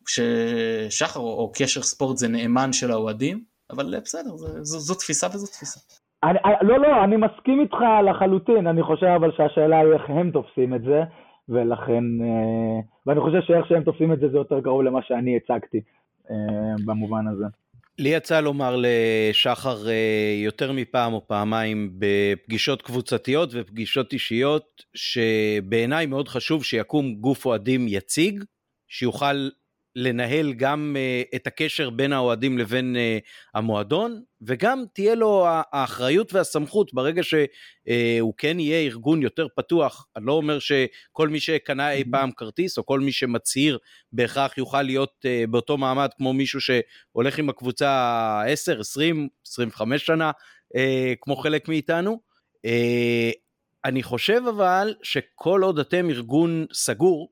ששחר 0.08 1.20
או, 1.20 1.24
או 1.24 1.52
קשר 1.54 1.82
ספורט 1.82 2.16
זה 2.16 2.28
נאמן 2.28 2.72
של 2.72 2.90
האוהדים, 2.90 3.40
אבל 3.70 3.94
בסדר, 4.04 4.36
זו, 4.36 4.64
זו, 4.64 4.78
זו 4.78 4.94
תפיסה 4.94 5.26
וזו 5.26 5.46
תפיסה. 5.46 5.80
אני, 6.24 6.38
לא, 6.62 6.78
לא, 6.78 7.04
אני 7.04 7.16
מסכים 7.16 7.60
איתך 7.60 7.76
לחלוטין, 8.10 8.66
אני 8.66 8.82
חושב 8.82 9.06
אבל 9.06 9.32
שהשאלה 9.36 9.80
היא 9.80 9.92
איך 9.92 10.02
הם 10.08 10.30
תופסים 10.30 10.74
את 10.74 10.82
זה, 10.82 11.02
ולכן, 11.52 12.04
אה, 12.22 12.80
ואני 13.06 13.20
חושב 13.20 13.40
שאיך 13.46 13.66
שהם 13.68 13.82
תופסים 13.84 14.12
את 14.12 14.20
זה 14.20 14.28
זה 14.28 14.36
יותר 14.36 14.60
קרוב 14.60 14.82
למה 14.82 15.00
שאני 15.02 15.36
הצגתי 15.36 15.80
אה, 16.30 16.36
במובן 16.84 17.26
הזה. 17.26 17.44
לי 17.98 18.08
יצא 18.08 18.40
לומר 18.40 18.76
לשחר 18.78 19.88
אה, 19.88 20.34
יותר 20.44 20.72
מפעם 20.72 21.12
או 21.12 21.26
פעמיים 21.26 21.92
בפגישות 21.98 22.82
קבוצתיות 22.82 23.50
ופגישות 23.52 24.12
אישיות, 24.12 24.84
שבעיניי 24.94 26.06
מאוד 26.06 26.28
חשוב 26.28 26.64
שיקום 26.64 27.14
גוף 27.14 27.46
אוהדים 27.46 27.86
יציג, 27.88 28.44
שיוכל 28.88 29.48
לנהל 29.96 30.52
גם 30.52 30.96
uh, 30.96 31.36
את 31.36 31.46
הקשר 31.46 31.90
בין 31.90 32.12
האוהדים 32.12 32.58
לבין 32.58 32.96
uh, 32.96 33.24
המועדון, 33.54 34.22
וגם 34.42 34.84
תהיה 34.92 35.14
לו 35.14 35.46
האחריות 35.48 36.34
והסמכות 36.34 36.94
ברגע 36.94 37.22
שהוא 37.22 38.32
uh, 38.32 38.34
כן 38.38 38.60
יהיה 38.60 38.80
ארגון 38.80 39.22
יותר 39.22 39.46
פתוח. 39.56 40.06
אני 40.16 40.26
לא 40.26 40.32
אומר 40.32 40.58
שכל 40.58 41.28
מי 41.28 41.40
שקנה 41.40 41.92
אי 41.92 42.04
פעם 42.10 42.30
כרטיס, 42.32 42.78
או 42.78 42.86
כל 42.86 43.00
מי 43.00 43.12
שמצהיר 43.12 43.78
בהכרח 44.12 44.58
יוכל 44.58 44.82
להיות 44.82 45.24
באותו 45.50 45.78
מעמד 45.78 46.08
כמו 46.16 46.32
מישהו 46.32 46.60
שהולך 46.60 47.38
עם 47.38 47.48
הקבוצה 47.48 48.42
10, 48.46 48.80
20, 48.80 49.28
25 49.46 50.06
שנה, 50.06 50.30
כמו 51.20 51.36
חלק 51.36 51.68
מאיתנו. 51.68 52.20
אני 53.84 54.02
חושב 54.02 54.42
אבל 54.48 54.94
שכל 55.02 55.62
עוד 55.62 55.78
אתם 55.78 56.10
ארגון 56.10 56.66
סגור, 56.72 57.28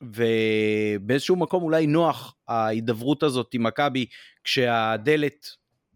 ובאיזשהו 0.00 1.36
מקום 1.36 1.62
אולי 1.62 1.86
נוח 1.86 2.34
ההידברות 2.48 3.22
הזאת 3.22 3.54
עם 3.54 3.62
מכבי 3.62 4.06
כשהדלת 4.44 5.46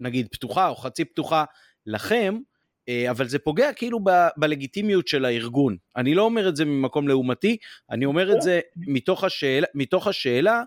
נגיד 0.00 0.28
פתוחה 0.32 0.68
או 0.68 0.76
חצי 0.76 1.04
פתוחה 1.04 1.44
לכם, 1.86 2.38
אה, 2.88 3.10
אבל 3.10 3.28
זה 3.28 3.38
פוגע 3.38 3.72
כאילו 3.72 4.00
ב- 4.04 4.28
בלגיטימיות 4.36 5.08
של 5.08 5.24
הארגון. 5.24 5.76
אני 5.96 6.14
לא 6.14 6.22
אומר 6.22 6.48
את 6.48 6.56
זה 6.56 6.64
ממקום 6.64 7.08
לעומתי, 7.08 7.56
אני 7.90 8.04
אומר 8.04 8.32
את 8.32 8.42
זה 8.42 8.60
מתוך 8.76 9.24
השאלה, 9.24 9.66
מתוך 9.74 10.06
השאלה 10.06 10.62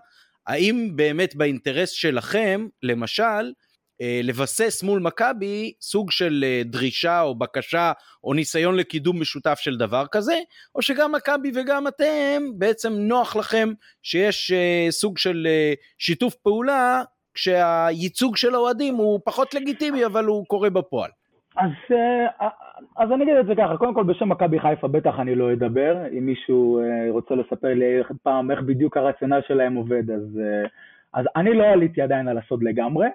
האם 0.46 0.96
באמת 0.96 1.34
באינטרס 1.34 1.90
שלכם, 1.90 2.66
למשל, 2.82 3.52
לבסס 4.00 4.82
מול 4.82 5.00
מכבי 5.00 5.72
סוג 5.80 6.10
של 6.10 6.44
אה, 6.44 6.62
דרישה 6.64 7.22
או 7.22 7.34
בקשה 7.34 7.92
או 8.24 8.34
ניסיון 8.34 8.76
לקידום 8.76 9.20
משותף 9.20 9.58
של 9.58 9.76
דבר 9.76 10.04
כזה, 10.12 10.34
או 10.74 10.82
שגם 10.82 11.12
מכבי 11.12 11.50
וגם 11.54 11.86
אתם 11.88 12.42
בעצם 12.58 12.92
נוח 12.92 13.36
לכם 13.36 13.68
שיש 14.02 14.52
אה, 14.52 14.86
סוג 14.90 15.18
של 15.18 15.46
שיתוף 15.98 16.34
פעולה 16.34 17.02
כשהייצוג 17.34 18.36
של 18.36 18.54
האוהדים 18.54 18.94
הוא 18.94 19.20
פחות 19.24 19.54
לגיטימי 19.54 20.06
אבל 20.06 20.24
הוא 20.24 20.46
קורה 20.46 20.70
בפועל. 20.70 21.10
אז, 21.56 21.96
אז 22.96 23.12
אני 23.12 23.24
אגיד 23.24 23.36
את 23.36 23.46
זה 23.46 23.54
ככה, 23.54 23.76
קודם 23.76 23.94
כל 23.94 24.04
בשם 24.04 24.28
מכבי 24.28 24.60
חיפה 24.60 24.88
בטח 24.88 25.14
אני 25.18 25.34
לא 25.34 25.52
אדבר, 25.52 25.96
אם 26.18 26.26
מישהו 26.26 26.80
רוצה 27.10 27.34
לספר 27.34 27.74
לי 27.74 28.02
פעם 28.22 28.50
איך 28.50 28.60
בדיוק 28.60 28.96
הרציונל 28.96 29.40
שלהם 29.48 29.74
עובד, 29.74 30.10
אז, 30.10 30.40
אז 31.14 31.26
אני 31.36 31.54
לא 31.54 31.64
עליתי 31.64 32.02
עדיין 32.02 32.28
על 32.28 32.38
הסוד 32.38 32.62
לגמרי. 32.62 33.06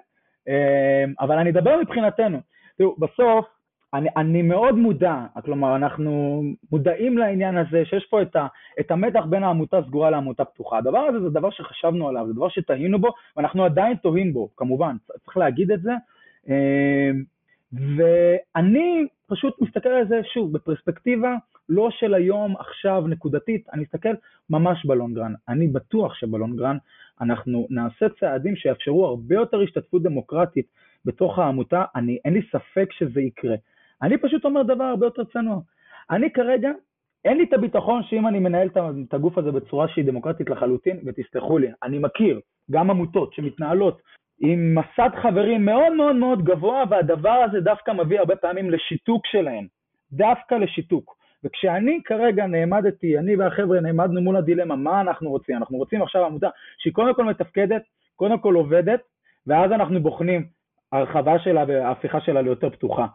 אמ, 0.48 1.12
אבל 1.20 1.38
אני 1.38 1.50
אדבר 1.50 1.76
מבחינתנו. 1.82 2.38
תראו, 2.78 2.96
בסוף, 2.98 3.46
אני, 3.94 4.08
אני 4.16 4.42
מאוד 4.42 4.74
מודע, 4.74 5.16
כלומר, 5.44 5.76
אנחנו 5.76 6.42
מודעים 6.72 7.18
לעניין 7.18 7.56
הזה 7.56 7.84
שיש 7.84 8.06
פה 8.10 8.22
את, 8.22 8.36
ה, 8.36 8.46
את 8.80 8.90
המתח 8.90 9.24
בין 9.30 9.44
העמותה 9.44 9.80
סגורה 9.86 10.10
לעמותה 10.10 10.44
פתוחה. 10.44 10.78
הדבר 10.78 10.98
הזה 10.98 11.20
זה 11.20 11.30
דבר 11.30 11.50
שחשבנו 11.50 12.08
עליו, 12.08 12.26
זה 12.26 12.32
דבר 12.32 12.48
שתהינו 12.48 12.98
בו, 12.98 13.08
ואנחנו 13.36 13.64
עדיין 13.64 13.96
תוהים 13.96 14.32
בו, 14.32 14.48
כמובן, 14.56 14.96
צריך 15.24 15.36
להגיד 15.36 15.72
את 15.72 15.82
זה. 15.82 15.92
אמ, 16.48 17.24
ואני 17.96 19.06
פשוט 19.26 19.60
מסתכל 19.60 19.88
על 19.88 20.08
זה, 20.08 20.20
שוב, 20.34 20.52
בפרספקטיבה 20.52 21.36
לא 21.68 21.88
של 21.90 22.14
היום, 22.14 22.56
עכשיו, 22.56 23.04
נקודתית, 23.06 23.68
אני 23.72 23.82
מסתכל 23.82 24.14
ממש 24.50 24.86
בלונגרן. 24.86 25.34
אני 25.48 25.68
בטוח 25.68 26.14
שבלונגרן 26.14 26.76
אנחנו 27.20 27.66
נעשה 27.70 28.06
צעדים 28.20 28.56
שיאפשרו 28.56 29.06
הרבה 29.06 29.34
יותר 29.34 29.60
השתתפות 29.60 30.02
דמוקרטית 30.02 30.66
בתוך 31.04 31.38
העמותה, 31.38 31.84
אני, 31.96 32.18
אין 32.24 32.34
לי 32.34 32.42
ספק 32.52 32.92
שזה 32.92 33.20
יקרה. 33.20 33.56
אני 34.02 34.18
פשוט 34.18 34.44
אומר 34.44 34.62
דבר 34.62 34.84
הרבה 34.84 35.06
יותר 35.06 35.24
צנוע. 35.24 35.60
אני 36.10 36.32
כרגע, 36.32 36.70
אין 37.24 37.38
לי 37.38 37.44
את 37.44 37.52
הביטחון 37.52 38.02
שאם 38.02 38.26
אני 38.26 38.38
מנהל 38.38 38.68
את 39.08 39.14
הגוף 39.14 39.38
הזה 39.38 39.52
בצורה 39.52 39.88
שהיא 39.88 40.04
דמוקרטית 40.04 40.50
לחלוטין, 40.50 41.00
ותסלחו 41.06 41.58
לי, 41.58 41.68
אני 41.82 41.98
מכיר 41.98 42.40
גם 42.70 42.90
עמותות 42.90 43.32
שמתנהלות 43.32 44.02
עם 44.40 44.74
מסד 44.74 45.10
חברים 45.22 45.64
מאוד 45.64 45.92
מאוד 45.92 46.16
מאוד 46.16 46.44
גבוה, 46.44 46.84
והדבר 46.90 47.44
הזה 47.48 47.60
דווקא 47.60 47.90
מביא 47.90 48.18
הרבה 48.18 48.36
פעמים 48.36 48.70
לשיתוק 48.70 49.26
שלהם, 49.26 49.66
דווקא 50.12 50.54
לשיתוק. 50.54 51.23
וכשאני 51.44 52.00
כרגע 52.04 52.46
נעמדתי, 52.46 53.18
אני 53.18 53.36
והחבר'ה 53.36 53.80
נעמדנו 53.80 54.20
מול 54.20 54.36
הדילמה, 54.36 54.76
מה 54.76 55.00
אנחנו 55.00 55.30
רוצים? 55.30 55.56
אנחנו 55.56 55.78
רוצים 55.78 56.02
עכשיו 56.02 56.24
עמותה 56.24 56.48
שהיא 56.78 56.92
קודם 56.92 57.14
כל 57.14 57.24
מתפקדת, 57.24 57.82
קודם 58.16 58.38
כל 58.38 58.54
עובדת, 58.54 59.00
ואז 59.46 59.72
אנחנו 59.72 60.00
בוחנים 60.00 60.46
הרחבה 60.92 61.38
שלה 61.38 61.64
וההפיכה 61.68 62.20
שלה 62.20 62.42
ליותר 62.42 62.70
פתוחה. 62.70 63.06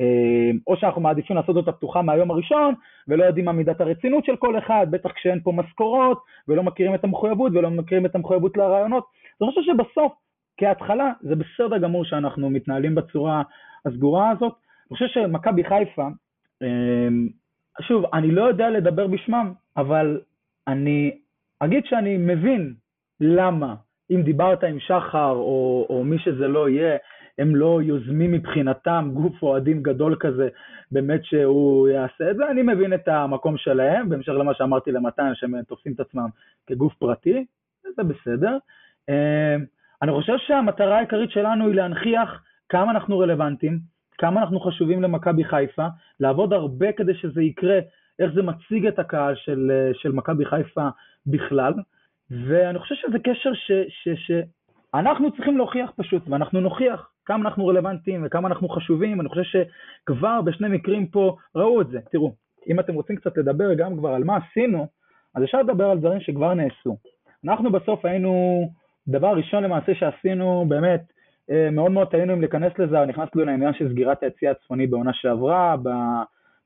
אה, 0.00 0.50
או 0.66 0.76
שאנחנו 0.76 1.00
מעדיפים 1.00 1.36
לעשות 1.36 1.56
אותה 1.56 1.72
פתוחה 1.72 2.02
מהיום 2.02 2.30
הראשון, 2.30 2.74
ולא 3.08 3.24
יודעים 3.24 3.44
מה 3.44 3.52
מידת 3.52 3.80
הרצינות 3.80 4.24
של 4.24 4.36
כל 4.36 4.58
אחד, 4.58 4.86
בטח 4.90 5.10
כשאין 5.12 5.40
פה 5.40 5.52
משכורות, 5.52 6.18
ולא 6.48 6.62
מכירים 6.62 6.94
את 6.94 7.04
המחויבות, 7.04 7.52
ולא 7.54 7.70
מכירים 7.70 8.06
את 8.06 8.14
המחויבות 8.14 8.56
לרעיונות. 8.56 9.04
אני 9.42 9.50
חושב 9.50 9.60
שבסוף, 9.72 10.12
כהתחלה, 10.56 11.12
זה 11.20 11.34
בסדר 11.36 11.78
גמור 11.78 12.04
שאנחנו 12.04 12.50
מתנהלים 12.50 12.94
בצורה 12.94 13.42
הסגורה 13.86 14.30
הזאת. 14.30 14.52
אני 14.90 14.98
חושב 14.98 15.06
שמכבי 15.08 15.64
חיפה, 15.64 16.08
אה, 16.62 17.08
שוב, 17.80 18.04
אני 18.14 18.30
לא 18.30 18.42
יודע 18.42 18.70
לדבר 18.70 19.06
בשמם, 19.06 19.52
אבל 19.76 20.20
אני 20.68 21.18
אגיד 21.60 21.84
שאני 21.86 22.16
מבין 22.16 22.74
למה, 23.20 23.74
אם 24.10 24.22
דיברת 24.22 24.64
עם 24.64 24.80
שחר 24.80 25.30
או, 25.30 25.86
או 25.88 26.04
מי 26.04 26.18
שזה 26.18 26.48
לא 26.48 26.68
יהיה, 26.68 26.96
הם 27.38 27.56
לא 27.56 27.80
יוזמים 27.82 28.32
מבחינתם 28.32 29.10
גוף 29.14 29.42
אוהדים 29.42 29.82
גדול 29.82 30.16
כזה, 30.20 30.48
באמת 30.92 31.24
שהוא 31.24 31.88
יעשה 31.88 32.30
את 32.30 32.36
זה, 32.36 32.50
אני 32.50 32.62
מבין 32.62 32.94
את 32.94 33.08
המקום 33.08 33.56
שלהם, 33.56 34.08
בהמשך 34.08 34.32
למה 34.32 34.54
שאמרתי 34.54 34.92
למתן, 34.92 35.34
שהם 35.34 35.62
תופסים 35.62 35.92
את 35.92 36.00
עצמם 36.00 36.28
כגוף 36.66 36.94
פרטי, 36.94 37.44
זה 37.96 38.02
בסדר. 38.02 38.58
אמ, 39.08 39.64
אני 40.02 40.12
חושב 40.12 40.36
שהמטרה 40.38 40.96
העיקרית 40.96 41.30
שלנו 41.30 41.66
היא 41.66 41.74
להנכיח 41.74 42.42
כמה 42.68 42.90
אנחנו 42.90 43.18
רלוונטיים, 43.18 43.78
כמה 44.18 44.40
אנחנו 44.40 44.60
חשובים 44.60 45.02
למכבי 45.02 45.44
חיפה, 45.44 45.86
לעבוד 46.20 46.52
הרבה 46.52 46.92
כדי 46.92 47.14
שזה 47.14 47.42
יקרה, 47.42 47.78
איך 48.18 48.32
זה 48.34 48.42
מציג 48.42 48.86
את 48.86 48.98
הקהל 48.98 49.34
של, 49.36 49.90
של 49.94 50.12
מכבי 50.12 50.44
חיפה 50.44 50.88
בכלל, 51.26 51.72
ואני 52.30 52.78
חושב 52.78 52.94
שזה 52.94 53.18
קשר 53.18 53.50
שאנחנו 54.14 55.32
צריכים 55.32 55.56
להוכיח 55.56 55.90
פשוט, 55.96 56.22
ואנחנו 56.28 56.60
נוכיח 56.60 57.10
כמה 57.24 57.44
אנחנו 57.44 57.66
רלוונטיים 57.66 58.22
וכמה 58.26 58.48
אנחנו 58.48 58.68
חשובים, 58.68 59.20
אני 59.20 59.28
חושב 59.28 59.42
שכבר 59.42 60.42
בשני 60.42 60.68
מקרים 60.68 61.06
פה 61.06 61.36
ראו 61.54 61.80
את 61.80 61.88
זה. 61.88 61.98
תראו, 62.12 62.34
אם 62.68 62.80
אתם 62.80 62.94
רוצים 62.94 63.16
קצת 63.16 63.38
לדבר 63.38 63.74
גם 63.74 63.96
כבר 63.98 64.08
על 64.08 64.24
מה 64.24 64.36
עשינו, 64.36 64.86
אז 65.34 65.44
אפשר 65.44 65.62
לדבר 65.62 65.90
על 65.90 65.98
דברים 65.98 66.20
שכבר 66.20 66.54
נעשו. 66.54 66.96
אנחנו 67.44 67.72
בסוף 67.72 68.04
היינו, 68.04 68.62
דבר 69.08 69.36
ראשון 69.36 69.64
למעשה 69.64 69.94
שעשינו, 69.94 70.64
באמת, 70.68 71.00
אה, 71.00 71.15
מאוד 71.72 71.90
מאוד 71.90 72.10
טעינו 72.10 72.32
אם 72.34 72.40
להיכנס 72.40 72.72
לזה, 72.78 73.04
נכנסנו 73.04 73.44
לעניין 73.44 73.72
של 73.74 73.90
סגירת 73.90 74.22
היציא 74.22 74.50
הצפוני 74.50 74.86
בעונה 74.86 75.12
שעברה, 75.12 75.76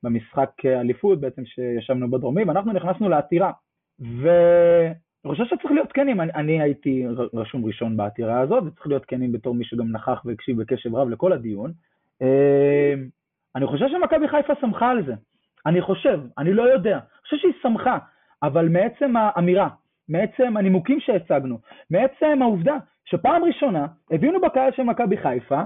במשחק 0.03 0.51
אליפות 0.65 1.21
בעצם 1.21 1.45
שישבנו 1.45 2.11
בדרומי, 2.11 2.45
ואנחנו 2.45 2.73
נכנסנו 2.73 3.09
לעתירה. 3.09 3.53
ואני 4.01 5.27
חושב 5.27 5.45
שצריך 5.45 5.73
להיות 5.73 5.93
כנים, 5.93 6.21
אני, 6.21 6.33
אני 6.35 6.63
הייתי 6.63 7.07
רשום 7.35 7.65
ראשון 7.65 7.97
בעתירה 7.97 8.41
הזאת, 8.41 8.65
וצריך 8.67 8.87
להיות 8.87 9.05
כנים 9.05 9.33
בתור 9.33 9.55
מי 9.55 9.65
שגם 9.65 9.93
נכח 9.93 10.23
והקשיב 10.25 10.63
בקשב 10.63 10.95
רב 10.95 11.09
לכל 11.09 11.33
הדיון. 11.33 11.73
אה, 12.23 12.95
אני 13.57 13.67
חושב 13.67 13.87
שמכבי 13.89 14.29
חיפה 14.29 14.53
שמחה 14.61 14.91
על 14.91 15.07
זה. 15.07 15.15
אני 15.67 15.81
חושב, 15.81 16.21
אני 16.39 16.53
לא 16.53 16.63
יודע, 16.63 16.93
אני 16.93 17.23
חושב 17.23 17.37
שהיא 17.37 17.53
שמחה, 17.63 17.99
אבל 18.43 18.69
מעצם 18.69 19.17
האמירה, 19.17 19.69
מעצם 20.09 20.57
הנימוקים 20.57 21.01
שהצגנו, 21.01 21.59
מעצם 21.91 22.39
העובדה 22.43 22.77
שפעם 23.11 23.45
ראשונה 23.45 23.87
הבינו 24.11 24.41
בקהל 24.41 24.73
של 24.77 24.83
מכבי 24.83 25.17
חיפה 25.17 25.61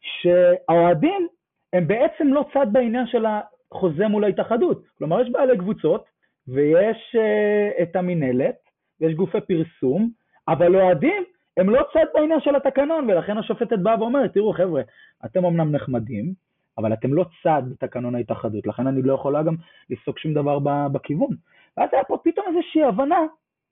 שהאוהדים 0.00 1.28
הם 1.72 1.86
בעצם 1.86 2.28
לא 2.28 2.44
צד 2.54 2.66
בעניין 2.72 3.06
של 3.06 3.26
החוזה 3.26 4.08
מול 4.08 4.24
ההתאחדות. 4.24 4.84
כלומר, 4.98 5.20
יש 5.20 5.30
בעלי 5.30 5.58
קבוצות 5.58 6.04
ויש 6.48 7.16
uh, 7.16 7.82
את 7.82 7.96
המינהלת, 7.96 8.56
ויש 9.00 9.14
גופי 9.14 9.38
פרסום, 9.40 10.10
אבל 10.48 10.76
אוהדים 10.76 11.24
הם 11.56 11.70
לא 11.70 11.82
צד 11.92 12.04
בעניין 12.14 12.40
של 12.40 12.56
התקנון, 12.56 13.10
ולכן 13.10 13.38
השופטת 13.38 13.78
באה 13.78 14.00
ואומרת, 14.00 14.32
תראו 14.34 14.52
חבר'ה, 14.52 14.82
אתם 15.24 15.44
אמנם 15.44 15.72
נחמדים, 15.72 16.32
אבל 16.78 16.92
אתם 16.92 17.14
לא 17.14 17.24
צד 17.42 17.62
בתקנון 17.70 18.14
ההתאחדות, 18.14 18.66
לכן 18.66 18.86
אני 18.86 19.02
לא 19.02 19.12
יכולה 19.14 19.42
גם 19.42 19.54
לפסוק 19.90 20.18
שום 20.18 20.34
דבר 20.34 20.58
בכיוון. 20.92 21.30
ואז 21.76 21.88
היה 21.92 22.04
פה 22.04 22.18
פתאום 22.24 22.46
איזושהי 22.48 22.82
הבנה 22.82 23.18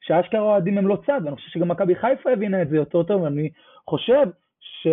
שאשכרה 0.07 0.40
אוהדים 0.40 0.79
הם 0.79 0.87
לא 0.87 0.99
צד, 1.07 1.21
ואני 1.25 1.37
חושב 1.37 1.49
שגם 1.51 1.69
מכבי 1.69 1.95
חיפה 1.95 2.33
הבינה 2.33 2.62
את 2.62 2.69
זה 2.69 2.77
יותר 2.77 3.03
טוב, 3.03 3.23
ואני 3.23 3.51
חושב 3.90 4.27
ש... 4.61 4.87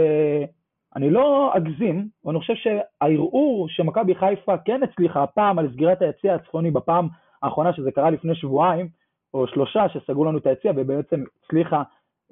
אני 0.95 1.09
לא 1.09 1.51
אגזים, 1.57 2.07
ואני 2.25 2.39
חושב 2.39 2.53
שהערעור 2.55 3.69
שמכבי 3.69 4.15
חיפה 4.15 4.57
כן 4.57 4.83
הצליחה 4.83 5.23
הפעם 5.23 5.59
על 5.59 5.69
סגירת 5.73 6.01
היציע 6.01 6.35
הצפוני 6.35 6.71
בפעם 6.71 7.07
האחרונה 7.43 7.73
שזה 7.73 7.91
קרה 7.91 8.09
לפני 8.09 8.35
שבועיים, 8.35 8.87
או 9.33 9.47
שלושה 9.47 9.89
שסגרו 9.89 10.25
לנו 10.25 10.37
את 10.37 10.47
היציע 10.47 10.71
ובעצם 10.75 11.23
הצליחה, 11.45 11.83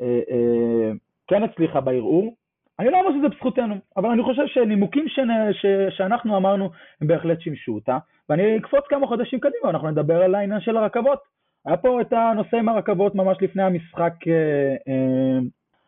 אה, 0.02 0.20
אה, 0.32 0.91
כן 1.28 1.44
הצליחה 1.44 1.82
בערעור. 1.82 2.36
אני 2.80 2.89
לא 2.89 3.00
אומר 3.00 3.17
שזה 3.17 3.28
בזכותנו, 3.28 3.76
אבל 3.98 4.10
אני 4.10 4.24
חושב 4.24 4.48
שנימוקים 4.48 5.08
ש... 5.08 5.20
ש... 5.52 5.65
שאנחנו 5.98 6.38
אמרנו 6.38 6.70
הם 7.02 7.08
בהחלט 7.08 7.41
שימשו 7.41 7.72
אותה, 7.72 7.98
ואני 8.30 8.58
אקפוץ 8.58 8.84
כמה 8.89 9.08
חודשים 9.08 9.39
קדימה, 9.39 9.70
אנחנו 9.70 9.91
נדבר 9.91 10.24
על 10.24 10.36
העניין 10.36 10.62
של 10.62 10.78
הרכבות. 10.78 11.20
היה 11.65 11.78
פה 11.78 12.02
את 12.02 12.13
הנושא 12.13 12.58
עם 12.58 12.69
הרכבות 12.69 13.15
ממש 13.15 13.38
לפני 13.41 13.63
המשחק, 13.63 14.13
אה, 14.28 14.76
אה, 14.88 15.39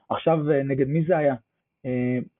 עכשיו 0.09 0.51
אה, 0.51 0.63
נגד 0.63 0.87
מי 0.87 1.03
זה 1.07 1.17
היה? 1.17 1.35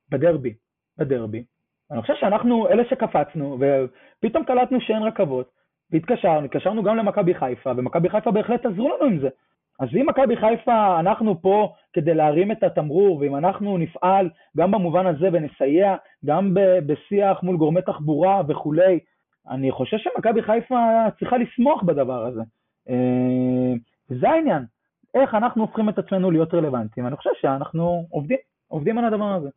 בדרבי, 0.10 0.54
בדרבי. 0.98 1.44
אני 1.92 2.02
חושב 2.02 2.14
שאנחנו 2.20 2.68
אלה 2.68 2.84
שקפצנו, 2.90 3.58
ופתאום 3.60 4.46
קלטנו 4.46 4.82
שאין 4.82 5.04
רכבות, 5.04 5.50
והתקשרנו, 5.92 6.46
התקשרנו 6.46 6.84
גם 6.84 6.98
למכבי 6.98 7.34
חיפה, 7.34 7.72
ומכבי 7.78 8.10
חיפה 8.10 8.32
בהחלט 8.32 8.66
עזרו 8.66 8.90
לנו 8.90 9.06
עם 9.06 9.20
זה. 9.20 9.30
אז 9.80 9.90
אם 10.02 10.10
מכבי 10.10 10.38
חיפה, 10.38 11.00
אנחנו 11.00 11.42
פה 11.42 11.74
כדי 11.94 12.14
להרים 12.14 12.52
את 12.52 12.64
התמרור, 12.64 13.18
ואם 13.18 13.36
אנחנו 13.36 13.78
נפעל 13.78 14.30
גם 14.58 14.72
במובן 14.72 15.08
הזה 15.08 15.30
ונסייע, 15.34 15.96
גם 16.26 16.54
בשיח 16.86 17.44
מול 17.44 17.58
גורמי 17.58 17.82
תחבורה 17.82 18.42
וכולי, 18.48 19.00
אני 19.50 19.72
חושב 19.72 19.98
שמכבי 19.98 20.42
חיפה 20.42 21.06
צריכה 21.20 21.38
לשמוח 21.38 21.84
בדבר 21.84 22.26
הזה. 22.26 22.42
אה, 22.90 23.74
זה 24.20 24.30
העניין, 24.30 24.66
איך 25.14 25.34
אנחנו 25.34 25.62
הופכים 25.62 25.90
את 25.90 25.98
עצמנו 25.98 26.32
להיות 26.32 26.54
רלוונטיים. 26.54 27.08
אני 27.08 27.16
חושב 27.16 27.30
שאנחנו 27.42 28.08
עובדים, 28.10 28.38
עובדים 28.68 28.98
על 28.98 29.06
הדבר 29.06 29.34
הזה. 29.34 29.50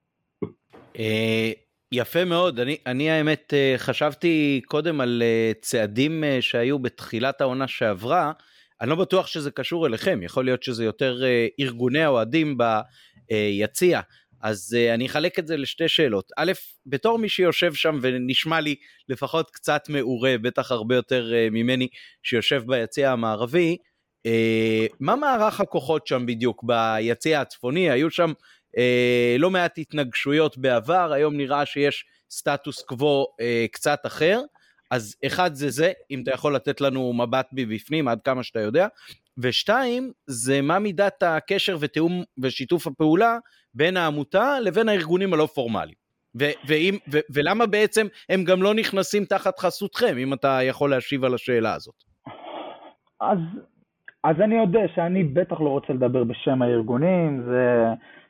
אה, 0.98 1.52
יפה 1.92 2.24
מאוד, 2.24 2.60
אני, 2.60 2.76
אני 2.86 3.10
האמת 3.10 3.54
אה, 3.54 3.74
חשבתי 3.76 4.60
קודם 4.66 5.00
על 5.00 5.22
צעדים 5.60 6.24
שהיו 6.40 6.78
בתחילת 6.78 7.40
העונה 7.40 7.68
שעברה, 7.68 8.32
אני 8.80 8.90
לא 8.90 8.96
בטוח 8.96 9.26
שזה 9.26 9.50
קשור 9.50 9.86
אליכם, 9.86 10.22
יכול 10.22 10.44
להיות 10.44 10.62
שזה 10.62 10.84
יותר 10.84 11.22
ארגוני 11.60 12.02
האוהדים 12.02 12.58
ביציע. 13.28 14.00
אז 14.42 14.76
אני 14.94 15.06
אחלק 15.06 15.38
את 15.38 15.46
זה 15.46 15.56
לשתי 15.56 15.88
שאלות. 15.88 16.30
א', 16.36 16.52
בתור 16.86 17.18
מי 17.18 17.28
שיושב 17.28 17.74
שם 17.74 17.98
ונשמע 18.02 18.60
לי 18.60 18.74
לפחות 19.08 19.50
קצת 19.50 19.88
מעורה, 19.88 20.38
בטח 20.42 20.70
הרבה 20.72 20.94
יותר 20.94 21.32
ממני 21.50 21.88
שיושב 22.22 22.62
ביציע 22.66 23.12
המערבי, 23.12 23.76
מה 25.00 25.16
מערך 25.16 25.60
הכוחות 25.60 26.06
שם 26.06 26.26
בדיוק 26.26 26.64
ביציע 26.64 27.40
הצפוני? 27.40 27.90
היו 27.90 28.10
שם 28.10 28.32
אה, 28.78 29.36
לא 29.38 29.50
מעט 29.50 29.78
התנגשויות 29.78 30.58
בעבר, 30.58 31.12
היום 31.12 31.36
נראה 31.36 31.66
שיש 31.66 32.04
סטטוס 32.30 32.82
קוו 32.82 33.26
אה, 33.40 33.66
קצת 33.72 33.98
אחר. 34.06 34.40
אז 34.90 35.16
אחד 35.26 35.54
זה 35.54 35.70
זה, 35.70 35.92
אם 36.10 36.22
אתה 36.22 36.30
יכול 36.30 36.54
לתת 36.54 36.80
לנו 36.80 37.12
מבט 37.12 37.48
מבפנים 37.52 38.08
עד 38.08 38.20
כמה 38.22 38.42
שאתה 38.42 38.60
יודע, 38.60 38.86
ושתיים, 39.38 40.12
זה 40.26 40.62
מה 40.62 40.78
מידת 40.78 41.22
הקשר 41.22 41.76
ותיאום 41.80 42.22
ושיתוף 42.42 42.86
הפעולה 42.86 43.38
בין 43.74 43.96
העמותה 43.96 44.60
לבין 44.60 44.88
הארגונים 44.88 45.34
הלא 45.34 45.46
פורמליים. 45.46 46.06
ו- 46.40 46.56
ואם, 46.66 46.94
ו- 47.12 47.26
ולמה 47.34 47.66
בעצם 47.66 48.06
הם 48.28 48.44
גם 48.44 48.62
לא 48.62 48.74
נכנסים 48.74 49.24
תחת 49.24 49.58
חסותכם, 49.58 50.18
אם 50.18 50.32
אתה 50.32 50.58
יכול 50.62 50.90
להשיב 50.90 51.24
על 51.24 51.34
השאלה 51.34 51.74
הזאת. 51.74 51.94
אז, 53.20 53.38
אז 54.24 54.36
אני 54.40 54.54
יודע 54.54 54.80
שאני 54.94 55.24
בטח 55.24 55.60
לא 55.60 55.68
רוצה 55.68 55.92
לדבר 55.92 56.24
בשם 56.24 56.62
הארגונים, 56.62 57.42
זה 57.48 57.84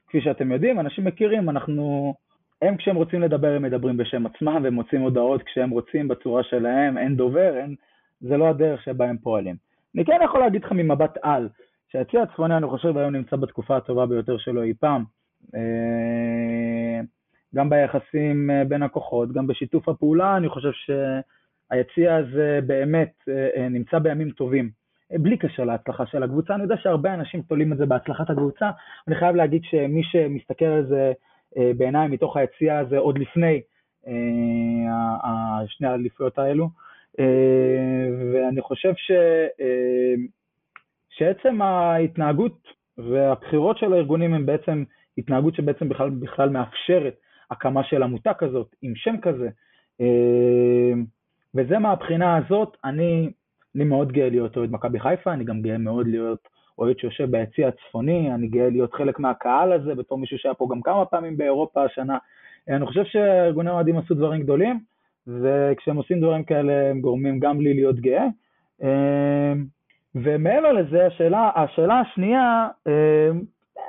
כפי 0.09 0.21
שאתם 0.21 0.53
יודעים, 0.53 0.81
אנשים 0.81 1.05
מכירים, 1.05 1.51
אנחנו... 1.51 2.15
הם 2.63 2.77
כשהם 2.77 2.97
רוצים 2.97 3.21
לדבר 3.21 3.55
הם 3.57 3.63
מדברים 3.63 3.97
בשם 3.97 4.27
עצמם 4.27 4.61
והם 4.63 4.75
מוצאים 4.75 5.01
הודעות 5.01 5.43
כשהם 5.43 5.71
רוצים 5.71 6.09
בצורה 6.09 6.43
שלהם, 6.43 6.99
אין 6.99 7.17
דובר, 7.17 7.57
אין... 7.57 7.75
זה 8.21 8.37
לא 8.37 8.49
הדרך 8.49 8.83
שבה 8.83 9.09
הם 9.09 9.19
פועלים. 9.19 9.57
אני 9.95 10.05
כן 10.05 10.21
יכול 10.25 10.41
להגיד 10.41 10.65
לך 10.65 10.73
ממבט 10.73 11.19
על, 11.23 11.49
שהצי 11.93 12.19
הצפוני 12.19 12.57
אני 12.57 12.67
חושב 12.67 12.97
היום 12.97 13.17
נמצא 13.17 13.37
בתקופה 13.37 13.77
הטובה 13.77 14.07
ביותר 14.07 14.39
שלו 14.39 14.63
אי 14.63 14.75
פעם. 14.75 15.05
אה, 15.55 17.01
גם 17.55 17.71
ביחסים 17.71 18.51
אה, 18.51 18.65
בין 18.65 18.83
הכוחות, 18.83 19.33
גם 19.33 19.47
בשיתוף 19.47 19.89
הפעולה, 19.89 20.37
אני 20.37 20.49
חושב 20.49 20.71
שהיציע 20.73 22.15
הזה 22.15 22.61
באמת 22.67 23.13
אה, 23.29 23.69
נמצא 23.69 23.99
בימים 23.99 24.31
טובים. 24.31 24.71
בלי 25.11 25.37
קשר 25.37 25.65
להצלחה 25.65 26.07
של 26.07 26.23
הקבוצה. 26.23 26.55
אני 26.55 26.63
יודע 26.63 26.77
שהרבה 26.77 27.15
אנשים 27.15 27.43
תולים 27.43 27.73
את 27.73 27.79
זה 27.79 27.87
בהצלחת 27.87 28.31
הקבוצה. 28.31 28.71
אני 29.09 29.17
חייב 29.17 29.37
להגיד 29.37 29.63
שמי 29.65 30.03
שמסתכל 30.05 30.65
על 30.65 30.87
זה 30.87 31.13
אה, 31.57 31.71
בעיניים 31.77 32.11
מתוך 32.11 32.37
היציאה 32.37 32.79
הזה 32.79 32.99
עוד 32.99 33.19
לפני 33.19 33.61
אה, 34.07 35.67
שני 35.67 35.89
האליפויות 35.89 36.39
האלו, 36.39 36.69
אה, 37.21 38.09
ואני 38.33 38.61
חושב 38.61 38.93
ש... 38.97 39.11
שעצם 41.11 41.63
ההתנהגות 41.63 42.69
והבחירות 42.99 43.79
של 43.79 43.93
הארגונים 43.93 44.35
הם 44.35 44.47
בעצם 44.47 44.85
התנהגות 45.19 45.55
שבעצם 45.55 45.89
בכלל, 45.89 46.11
בכלל 46.11 46.49
מאפשרת 46.49 47.15
הקמה 47.51 47.85
של 47.85 48.03
עמותה 48.03 48.35
כזאת 48.35 48.75
עם 48.83 48.93
שם 48.97 49.17
כזה. 49.23 49.49
וזה 51.55 51.79
מהבחינה 51.79 52.37
הזאת, 52.37 52.77
אני 52.85 53.31
אני 53.77 53.85
מאוד 53.85 54.13
גאה 54.13 54.29
להיות 54.29 54.57
אוהד 54.57 54.71
מכבי 54.71 55.01
חיפה, 55.01 55.33
אני 55.33 55.45
גם 55.45 55.63
גאה 55.63 55.79
מאוד 55.79 56.07
להיות 56.09 56.49
אוהד 56.79 56.99
שיושב 56.99 57.31
ביציע 57.31 57.69
הצפוני, 57.69 58.35
אני 58.35 58.47
גאה 58.47 58.71
להיות 58.71 58.95
חלק 58.95 59.19
מהקהל 59.19 59.73
הזה, 59.73 59.95
בתור 59.95 60.19
מישהו 60.19 60.39
שהיה 60.39 60.55
פה 60.55 60.69
גם 60.71 60.83
כמה 60.83 61.05
פעמים 61.05 61.37
באירופה 61.37 61.85
השנה. 61.85 62.19
אני 62.69 62.87
חושב 62.87 63.05
שארגוני 63.05 63.71
אוהדים 63.71 63.99
עשו 63.99 64.15
דברים 64.15 64.43
גדולים, 64.43 64.81
וכשהם 65.27 65.97
עושים 65.97 66.21
דברים 66.21 66.45
כאלה 66.45 66.91
הם 66.91 67.01
גורמים 67.01 67.41
גם 67.41 67.61
לי 67.61 67.75
להיות 67.75 68.01
גאה. 68.01 68.27
אמ, 68.83 69.65
ומעבר 70.15 70.73
לזה, 70.73 71.07
השאלה, 71.07 71.51
השאלה 71.55 72.01
השנייה, 72.01 72.69
אמ, 72.87 73.41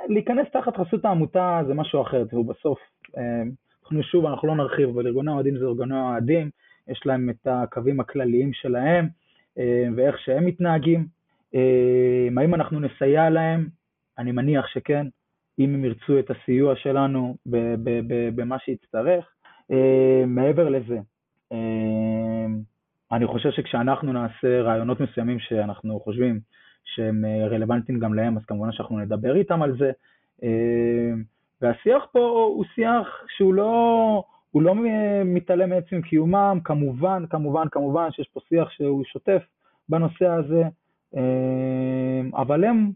להיכנס 0.08 0.46
תחת 0.52 0.76
חסות 0.76 1.04
העמותה 1.04 1.60
זה 1.66 1.74
משהו 1.74 2.02
אחר, 2.02 2.24
תראו 2.24 2.44
בסוף, 2.44 2.78
אמ, 3.18 3.50
אנחנו 3.82 4.02
שוב, 4.02 4.26
אנחנו 4.26 4.48
לא 4.48 4.56
נרחיב, 4.56 4.88
אבל 4.88 5.06
ארגוני 5.06 5.30
אוהדים 5.30 5.58
זה 5.58 5.64
ארגוני 5.64 6.00
אוהדים, 6.00 6.50
יש 6.88 7.02
להם 7.06 7.30
את 7.30 7.46
הקווים 7.46 8.00
הכלליים 8.00 8.52
שלהם, 8.52 9.08
ואיך 9.96 10.18
שהם 10.18 10.46
מתנהגים. 10.46 11.17
אה, 11.54 12.28
האם 12.36 12.54
אנחנו 12.54 12.80
נסייע 12.80 13.30
להם? 13.30 13.68
אני 14.18 14.32
מניח 14.32 14.66
שכן, 14.66 15.06
אם 15.58 15.74
הם 15.74 15.84
ירצו 15.84 16.18
את 16.18 16.30
הסיוע 16.30 16.76
שלנו 16.76 17.36
במה 18.34 18.58
שיצטרך. 18.58 19.24
אה, 19.70 20.24
מעבר 20.26 20.68
לזה, 20.68 20.98
אני 23.12 23.26
חושב 23.26 23.50
שכשאנחנו 23.50 24.12
נעשה 24.12 24.62
רעיונות 24.62 25.00
מסוימים 25.00 25.38
שאנחנו 25.38 26.00
חושבים 26.00 26.40
שהם 26.84 27.24
רלוונטיים 27.50 27.98
גם 27.98 28.14
להם, 28.14 28.36
אז 28.36 28.44
כמובן 28.44 28.72
שאנחנו 28.72 28.98
נדבר 28.98 29.36
איתם 29.36 29.62
על 29.62 29.76
זה. 29.78 29.90
והשיח 31.62 32.06
פה 32.12 32.18
הוא 32.54 32.64
שיח 32.74 33.24
שהוא 33.36 33.54
לא, 33.54 34.22
הוא 34.50 34.62
לא 34.62 34.74
מתעלם 35.24 35.70
מעצם 35.70 36.02
קיומם, 36.02 36.58
כמובן, 36.64 37.24
כמובן, 37.30 37.68
כמובן 37.68 38.10
שיש 38.12 38.28
פה 38.28 38.40
שיח 38.48 38.70
שהוא 38.70 39.04
שוטף 39.04 39.42
בנושא 39.88 40.26
הזה, 40.26 40.62
אבל 42.34 42.64
הם, 42.64 42.90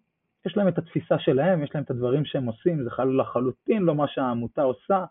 יש 0.46 0.56
להם 0.56 0.68
את 0.68 0.78
התפיסה 0.78 1.18
שלהם, 1.18 1.62
יש 1.62 1.70
להם 1.74 1.84
את 1.84 1.90
הדברים 1.90 2.24
שהם 2.24 2.46
עושים, 2.46 2.84
זה 2.84 2.90
לחלוטין 3.18 3.82
לא 3.82 3.94
מה 3.94 4.04
שהעמותה 4.08 4.62
עושה, 4.62 5.04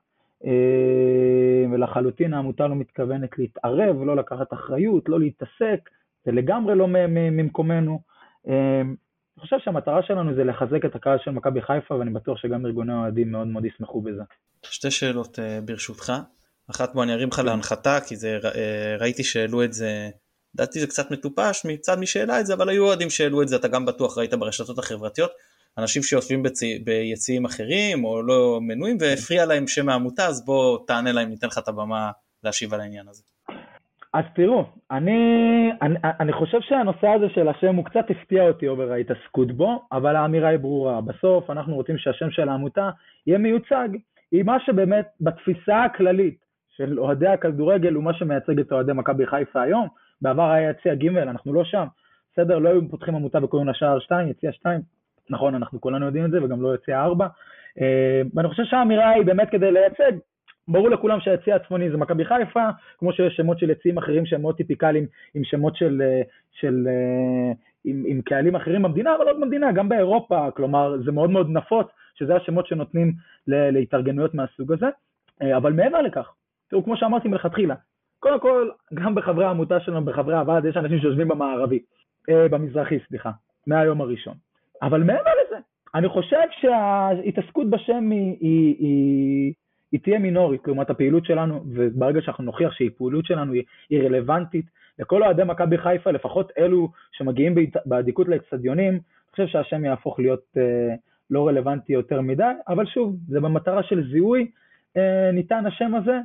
אמ, 0.44 1.74
ולחלוטין 1.74 2.34
העמותה 2.34 2.68
לא 2.68 2.76
מתכוונת 2.76 3.30
להתערב, 3.38 4.04
לא 4.04 4.16
לקחת 4.16 4.54
אחריות, 4.54 5.10
לא 5.10 5.20
להתעסק, 5.20 5.90
זה 6.26 6.32
לגמרי 6.32 6.76
לא 6.76 6.88
ממקומנו. 6.88 8.00
אמ, 8.48 8.96
אני 9.38 9.42
חושב 9.42 9.56
שהמטרה 9.60 10.04
שלנו 10.04 10.36
זה 10.36 10.44
לחזק 10.44 10.86
את 10.86 10.96
הקהל 10.96 11.18
של 11.24 11.32
מכבי 11.32 11.62
חיפה, 11.62 11.96
ואני 11.96 12.12
בטוח 12.12 12.38
שגם 12.38 12.66
ארגוני 12.66 12.94
האוהדים 12.94 13.32
מאוד 13.32 13.48
מאוד 13.48 13.66
ישמחו 13.66 14.02
בזה. 14.02 14.22
שתי 14.64 14.92
שאלות 14.92 15.40
אה, 15.40 15.60
ברשותך. 15.66 16.14
אחת 16.72 16.94
בוא 16.94 17.04
אני 17.04 17.14
ארים 17.14 17.28
לך 17.28 17.40
להנחתה, 17.40 17.98
כי 18.08 18.16
זה, 18.16 18.40
אה, 18.56 18.96
ראיתי 19.00 19.24
שהעלו 19.24 19.64
את 19.64 19.74
זה 19.74 20.10
לדעתי 20.56 20.80
זה 20.80 20.88
קצת 20.88 21.12
מטופש 21.12 21.66
מצד 21.66 22.00
מי 22.00 22.06
שהעלה 22.06 22.40
את 22.40 22.46
זה, 22.46 22.54
אבל 22.54 22.70
היו 22.70 22.86
אוהדים 22.86 23.10
שהעלו 23.10 23.42
את 23.42 23.48
זה, 23.48 23.56
אתה 23.56 23.68
גם 23.68 23.86
בטוח 23.86 24.18
ראית 24.18 24.34
ברשתות 24.34 24.80
החברתיות, 24.80 25.32
אנשים 25.78 26.04
שיושבים 26.04 26.44
בצי, 26.44 26.80
ביציעים 26.86 27.46
אחרים 27.46 28.06
או 28.06 28.22
לא 28.22 28.60
מנויים 28.62 28.98
והפריע 29.00 29.46
להם 29.46 29.68
שם 29.68 29.90
העמותה, 29.90 30.26
אז 30.28 30.46
בוא 30.46 30.80
תענה 30.88 31.12
להם, 31.12 31.30
ניתן 31.30 31.48
לך 31.48 31.58
את 31.58 31.68
הבמה 31.68 32.12
להשיב 32.44 32.74
על 32.74 32.82
העניין 32.82 33.08
הזה. 33.08 33.24
אז 34.14 34.24
תראו, 34.36 34.66
אני, 34.92 35.20
אני, 35.82 35.96
אני 36.20 36.34
חושב 36.34 36.58
שהנושא 36.62 37.08
הזה 37.08 37.30
של 37.30 37.48
השם 37.48 37.76
הוא 37.76 37.86
קצת 37.86 38.06
הפתיע 38.10 38.44
אותי 38.44 38.68
אובר 38.68 38.92
ההתעסקות 38.92 39.52
בו, 39.52 39.82
אבל 39.92 40.16
האמירה 40.16 40.50
היא 40.50 40.60
ברורה. 40.60 41.02
בסוף 41.02 41.50
אנחנו 41.50 41.76
רוצים 41.76 41.98
שהשם 41.98 42.32
של 42.32 42.50
העמותה 42.50 42.90
יהיה 43.28 43.38
מיוצג 43.38 43.90
עם 44.32 44.46
מה 44.46 44.58
שבאמת 44.66 45.06
בתפיסה 45.22 45.84
הכללית 45.84 46.38
של 46.78 47.00
אוהדי 47.00 47.28
הכדורגל 47.28 47.94
הוא 47.94 48.04
מה 48.04 48.14
שמייצג 48.14 48.60
את 48.60 48.72
אוהדי 48.72 48.94
מכבי 48.94 49.28
חיפה 49.28 49.62
היום, 49.62 49.88
בעבר 50.22 50.52
היה 50.52 50.70
יציע 50.70 50.96
ג', 50.96 51.18
אנחנו 51.18 51.54
לא 51.54 51.64
שם. 51.64 51.86
בסדר? 52.34 52.60
לא 52.60 52.70
היו 52.70 52.90
פותחים 52.90 53.16
עמותה 53.16 53.44
וקוראים 53.44 53.68
לה 53.68 53.74
שער 53.74 54.00
2, 54.00 54.28
יציע 54.28 54.52
2, 54.52 54.82
נכון, 55.30 55.56
אנחנו 55.56 55.82
כולנו 55.82 56.06
יודעים 56.06 56.26
את 56.26 56.32
זה, 56.32 56.44
וגם 56.44 56.62
לא 56.62 56.76
יציע 56.76 57.02
4. 57.02 57.28
אה, 57.82 58.22
ואני 58.36 58.50
חושב 58.50 58.64
שהאמירה 58.64 59.10
היא 59.10 59.26
באמת 59.26 59.50
כדי 59.50 59.72
לייצג, 59.72 60.12
ברור 60.68 60.90
לכולם 60.90 61.20
שהיציע 61.20 61.56
הצפוני 61.56 61.92
זה 61.92 61.98
מכבי 61.98 62.26
חיפה, 62.26 62.70
כמו 62.98 63.14
שיש 63.14 63.36
שמות 63.36 63.60
של 63.60 63.70
יציעים 63.70 63.98
אחרים 63.98 64.26
שהם 64.26 64.42
מאוד 64.42 64.56
טיפיקליים, 64.56 65.06
עם 65.34 65.44
שמות 65.44 65.76
של, 65.76 66.02
אה, 66.06 66.22
של 66.52 66.88
אה, 66.88 67.52
עם, 67.86 68.04
עם 68.08 68.22
קהלים 68.22 68.56
אחרים 68.56 68.82
במדינה, 68.82 69.16
אבל 69.16 69.26
לא 69.26 69.34
במדינה, 69.34 69.72
גם 69.72 69.90
באירופה, 69.90 70.52
כלומר 70.52 70.98
זה 71.06 71.12
מאוד 71.12 71.30
מאוד 71.30 71.50
נפוץ, 71.50 71.88
שזה 72.16 72.36
השמות 72.36 72.68
שנותנים 72.68 73.14
להתארגנויות 73.48 74.34
מהסוג 74.34 74.74
הזה. 74.74 74.88
אבל 75.58 75.74
מעבר 75.74 76.02
לכך, 76.02 76.32
תראו, 76.70 76.84
כמו 76.84 76.98
שאמרתי 76.98 77.28
מלכתחילה, 77.28 77.76
קודם 78.22 78.40
כל, 78.40 78.70
גם 78.94 79.16
בחברי 79.16 79.46
העמותה 79.46 79.80
שלנו, 79.80 80.06
בחברי 80.06 80.36
הוועד, 80.36 80.66
יש 80.66 80.78
אנשים 80.78 81.00
שיושבים 81.00 81.28
במערבי, 81.28 81.80
אה, 82.30 82.48
במזרחי, 82.48 83.00
סליחה, 83.08 83.32
מהיום 83.68 84.02
הראשון. 84.02 84.34
אבל 84.82 85.04
מעבר 85.04 85.32
לזה, 85.46 85.58
אני 85.96 86.10
חושב 86.10 86.38
שההתעסקות 86.52 87.70
בשם 87.70 88.10
היא, 88.12 88.38
היא, 88.40 88.76
היא, 88.80 89.54
היא 89.92 90.00
תהיה 90.00 90.20
מינורית 90.20 90.68
לעומת 90.68 90.90
הפעילות 90.90 91.26
שלנו, 91.26 91.64
וברגע 91.68 92.22
שאנחנו 92.22 92.44
נוכיח 92.44 92.72
שהפעילות 92.74 93.26
שלנו 93.26 93.54
היא, 93.54 93.64
היא 93.90 94.04
רלוונטית 94.04 94.66
לכל 95.00 95.24
אוהדי 95.24 95.44
מכבי 95.44 95.78
חיפה, 95.78 96.12
לפחות 96.12 96.52
אלו 96.58 96.92
שמגיעים 97.12 97.56
באדיקות 97.86 98.28
לאצטדיונים, 98.28 98.94
אני 98.94 99.32
חושב 99.32 99.48
שהשם 99.48 99.86
יהפוך 99.86 100.20
להיות 100.20 100.44
אה, 100.58 100.96
לא 101.30 101.48
רלוונטי 101.48 101.94
יותר 101.94 102.22
מדי, 102.22 102.54
אבל 102.68 102.86
שוב, 102.86 103.16
זה 103.28 103.40
במטרה 103.40 103.84
של 103.84 104.12
זיהוי, 104.12 104.52
אה, 104.98 105.32
ניתן 105.34 105.66
השם 105.66 105.96
הזה, 105.96 106.20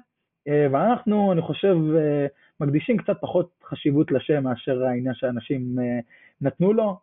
ואנחנו, 0.73 1.33
אני 1.33 1.43
חושב, 1.43 1.77
אה, 1.97 2.27
מקדישים 2.61 2.97
קצת 2.97 3.17
פחות 3.21 3.51
חשיבות 3.65 4.13
לשם 4.13 4.43
מאשר 4.43 4.85
העניין 4.85 5.15
שאנשים 5.15 5.79
אה, 5.79 5.99
נתנו 6.41 6.73
לו, 6.73 6.99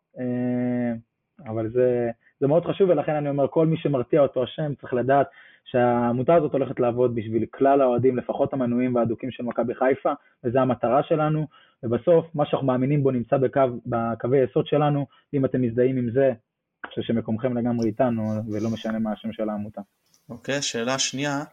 אבל 1.45 1.69
זה, 1.69 2.09
זה 2.39 2.47
מאוד 2.47 2.65
חשוב, 2.65 2.89
ולכן 2.89 3.15
אני 3.15 3.29
אומר, 3.29 3.47
כל 3.47 3.67
מי 3.67 3.77
שמרתיע 3.77 4.21
אותו 4.21 4.43
השם 4.43 4.75
צריך 4.81 4.93
לדעת 4.93 5.27
שהעמותה 5.65 6.35
הזאת 6.35 6.53
הולכת 6.53 6.79
לעבוד 6.79 7.15
בשביל 7.15 7.45
כלל 7.45 7.81
האוהדים, 7.81 8.17
לפחות 8.17 8.53
המנויים 8.53 8.95
והאדוקים 8.95 9.31
של 9.31 9.43
מכבי 9.43 9.75
חיפה, 9.75 10.13
וזו 10.43 10.59
המטרה 10.59 11.03
שלנו, 11.03 11.47
ובסוף, 11.83 12.25
מה 12.35 12.45
שאנחנו 12.45 12.67
מאמינים 12.67 13.03
בו 13.03 13.11
נמצא 13.11 13.37
בקו, 13.37 13.61
בקווי 13.85 14.43
יסוד 14.43 14.67
שלנו, 14.67 15.05
אם 15.33 15.45
אתם 15.45 15.61
מזדהים 15.61 15.97
עם 15.97 16.11
זה, 16.11 16.25
אני 16.25 16.89
חושב 16.89 17.01
שמקומכם 17.01 17.57
לגמרי 17.57 17.87
איתנו, 17.87 18.23
ולא 18.51 18.69
משנה 18.69 18.99
מה 18.99 19.11
השם 19.11 19.33
של 19.33 19.49
העמותה. 19.49 19.81
אוקיי, 20.29 20.57
okay, 20.57 20.61
שאלה 20.61 20.99
שנייה, 20.99 21.43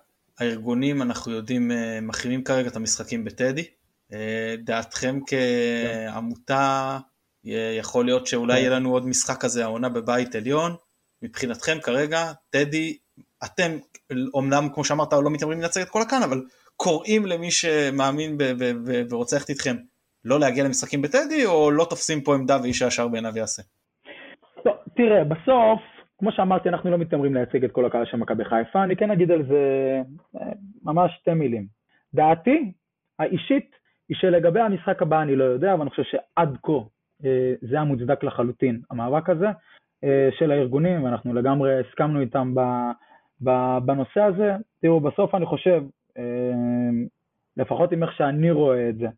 הארגונים, 0.41 1.03
אנחנו 1.03 1.33
יודעים, 1.33 1.73
אה, 1.73 1.99
מחרימים 2.03 2.45
כרגע 2.45 2.69
את 2.69 2.77
המשחקים 2.77 3.25
בטדי. 3.25 3.65
אה, 4.13 4.55
דעתכם 4.65 5.19
כעמותה, 5.27 6.99
יכול 7.79 8.05
להיות 8.05 8.27
שאולי 8.27 8.61
יהיה 8.61 8.71
לנו 8.71 8.93
עוד 8.93 9.07
משחק 9.07 9.41
כזה 9.41 9.65
העונה 9.65 9.89
בבית 9.89 10.35
עליון. 10.35 10.73
מבחינתכם 11.23 11.79
כרגע, 11.83 12.33
טדי, 12.51 12.97
אתם, 13.45 13.71
אומנם 14.35 14.69
כמו 14.75 14.85
שאמרת, 14.85 15.13
לא 15.13 15.31
מתיימרים 15.31 15.61
לנצג 15.61 15.81
את 15.81 15.89
כל 15.89 16.03
הקאן, 16.03 16.23
אבל 16.23 16.43
קוראים 16.77 17.27
למי 17.27 17.51
שמאמין 17.51 18.37
ורוצה 19.11 19.37
ללכת 19.37 19.51
איתכם 19.51 19.77
לא 20.25 20.41
להגיע 20.41 20.65
למשחקים 20.65 21.03
בטדי, 21.03 21.47
או 21.47 21.71
לא 21.71 21.87
תופסים 21.91 22.21
פה 22.21 22.35
עמדה 22.35 22.59
ואיש 22.63 22.83
הישר 22.83 23.09
בעיניו 23.09 23.39
יעשה? 23.39 23.63
לא, 24.67 24.73
תראה, 24.97 25.25
בסוף 25.25 25.81
כמו 26.21 26.33
שאמרתי, 26.33 26.69
אנחנו 26.69 26.91
לא 26.91 26.99
מתיימרים 26.99 27.35
לייצג 27.35 27.65
את 27.65 27.73
כל 27.73 27.85
הקהל 27.85 28.05
של 28.05 28.17
מכבי 28.17 28.45
חיפה, 28.45 28.85
אני 28.85 28.97
כן 28.97 29.11
אגיד 29.11 29.31
על 29.31 29.47
זה 29.47 30.03
אה, 30.41 30.53
ממש 30.83 31.13
שתי 31.21 31.35
מילים. 31.35 31.67
דעתי 32.15 32.73
האישית 33.19 33.71
היא 34.09 34.17
שלגבי 34.17 34.61
המשחק 34.61 35.03
הבא 35.03 35.23
אני 35.23 35.37
לא 35.37 35.45
יודע, 35.45 35.73
אבל 35.73 35.81
אני 35.81 35.91
חושב 35.91 36.03
שעד 36.03 36.57
כה 36.63 36.73
אה, 37.25 37.55
זה 37.61 37.77
היה 37.77 37.85
מוצדק 37.85 38.25
לחלוטין, 38.25 38.81
המאבק 38.91 39.31
הזה 39.31 39.47
אה, 40.05 40.29
של 40.39 40.51
הארגונים, 40.51 41.05
ואנחנו 41.05 41.35
לגמרי 41.35 41.81
הסכמנו 41.81 42.21
איתם 42.21 42.55
בנושא 43.85 44.21
הזה. 44.21 44.53
תראו, 44.83 45.01
בסוף 45.01 45.35
אני 45.35 45.47
חושב, 45.47 45.83
לפחות 47.57 47.93
עם 47.93 48.03
איך 48.03 48.13
שאני 48.13 48.51
רואה 48.51 48.89
את 48.89 48.97
זה, 48.97 49.09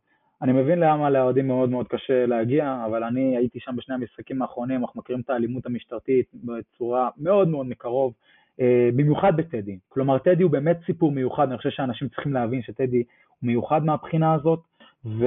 אני 0.42 0.52
מבין 0.52 0.78
למה 0.78 1.10
לאוהדים 1.10 1.46
מאוד 1.46 1.70
מאוד 1.70 1.88
קשה 1.88 2.26
להגיע, 2.26 2.82
אבל 2.86 3.04
אני 3.04 3.36
הייתי 3.36 3.60
שם 3.60 3.76
בשני 3.76 3.94
המשחקים 3.94 4.42
האחרונים, 4.42 4.80
אנחנו 4.80 5.00
מכירים 5.00 5.22
את 5.22 5.30
האלימות 5.30 5.66
המשטרתית 5.66 6.26
בצורה 6.34 7.08
מאוד 7.16 7.48
מאוד 7.48 7.66
מקרוב, 7.66 8.12
אה, 8.60 8.90
במיוחד 8.96 9.36
בטדי. 9.36 9.78
כלומר, 9.88 10.18
טדי 10.18 10.42
הוא 10.42 10.50
באמת 10.50 10.78
סיפור 10.86 11.12
מיוחד, 11.12 11.48
אני 11.48 11.56
חושב 11.56 11.70
שאנשים 11.70 12.08
צריכים 12.08 12.32
להבין 12.32 12.62
שטדי 12.62 13.02
הוא 13.28 13.48
מיוחד 13.48 13.84
מהבחינה 13.84 14.34
הזאת, 14.34 14.60
ו... 15.04 15.26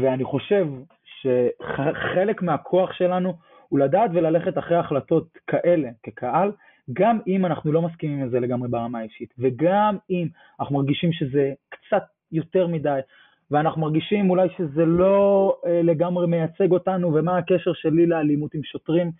ואני 0.00 0.24
חושב 0.24 0.66
שחלק 1.04 2.42
מהכוח 2.42 2.92
שלנו 2.92 3.34
הוא 3.68 3.78
לדעת 3.78 4.10
וללכת 4.14 4.58
אחרי 4.58 4.76
החלטות 4.76 5.38
כאלה 5.46 5.88
כקהל, 6.02 6.52
גם 6.92 7.18
אם 7.26 7.46
אנחנו 7.46 7.72
לא 7.72 7.82
מסכימים 7.82 8.22
עם 8.22 8.28
זה 8.28 8.40
לגמרי 8.40 8.68
ברמה 8.68 8.98
האישית, 8.98 9.34
וגם 9.38 9.96
אם 10.10 10.28
אנחנו 10.60 10.74
מרגישים 10.74 11.12
שזה 11.12 11.52
קצת 11.68 12.02
יותר 12.32 12.66
מדי, 12.66 13.00
ואנחנו 13.50 13.82
מרגישים 13.82 14.30
אולי 14.30 14.48
שזה 14.56 14.84
לא 14.86 15.56
אה, 15.66 15.82
לגמרי 15.82 16.26
מייצג 16.26 16.72
אותנו, 16.72 17.14
ומה 17.14 17.38
הקשר 17.38 17.72
שלי 17.72 18.06
לאלימות 18.06 18.54
עם 18.54 18.62
שוטרים. 18.64 19.10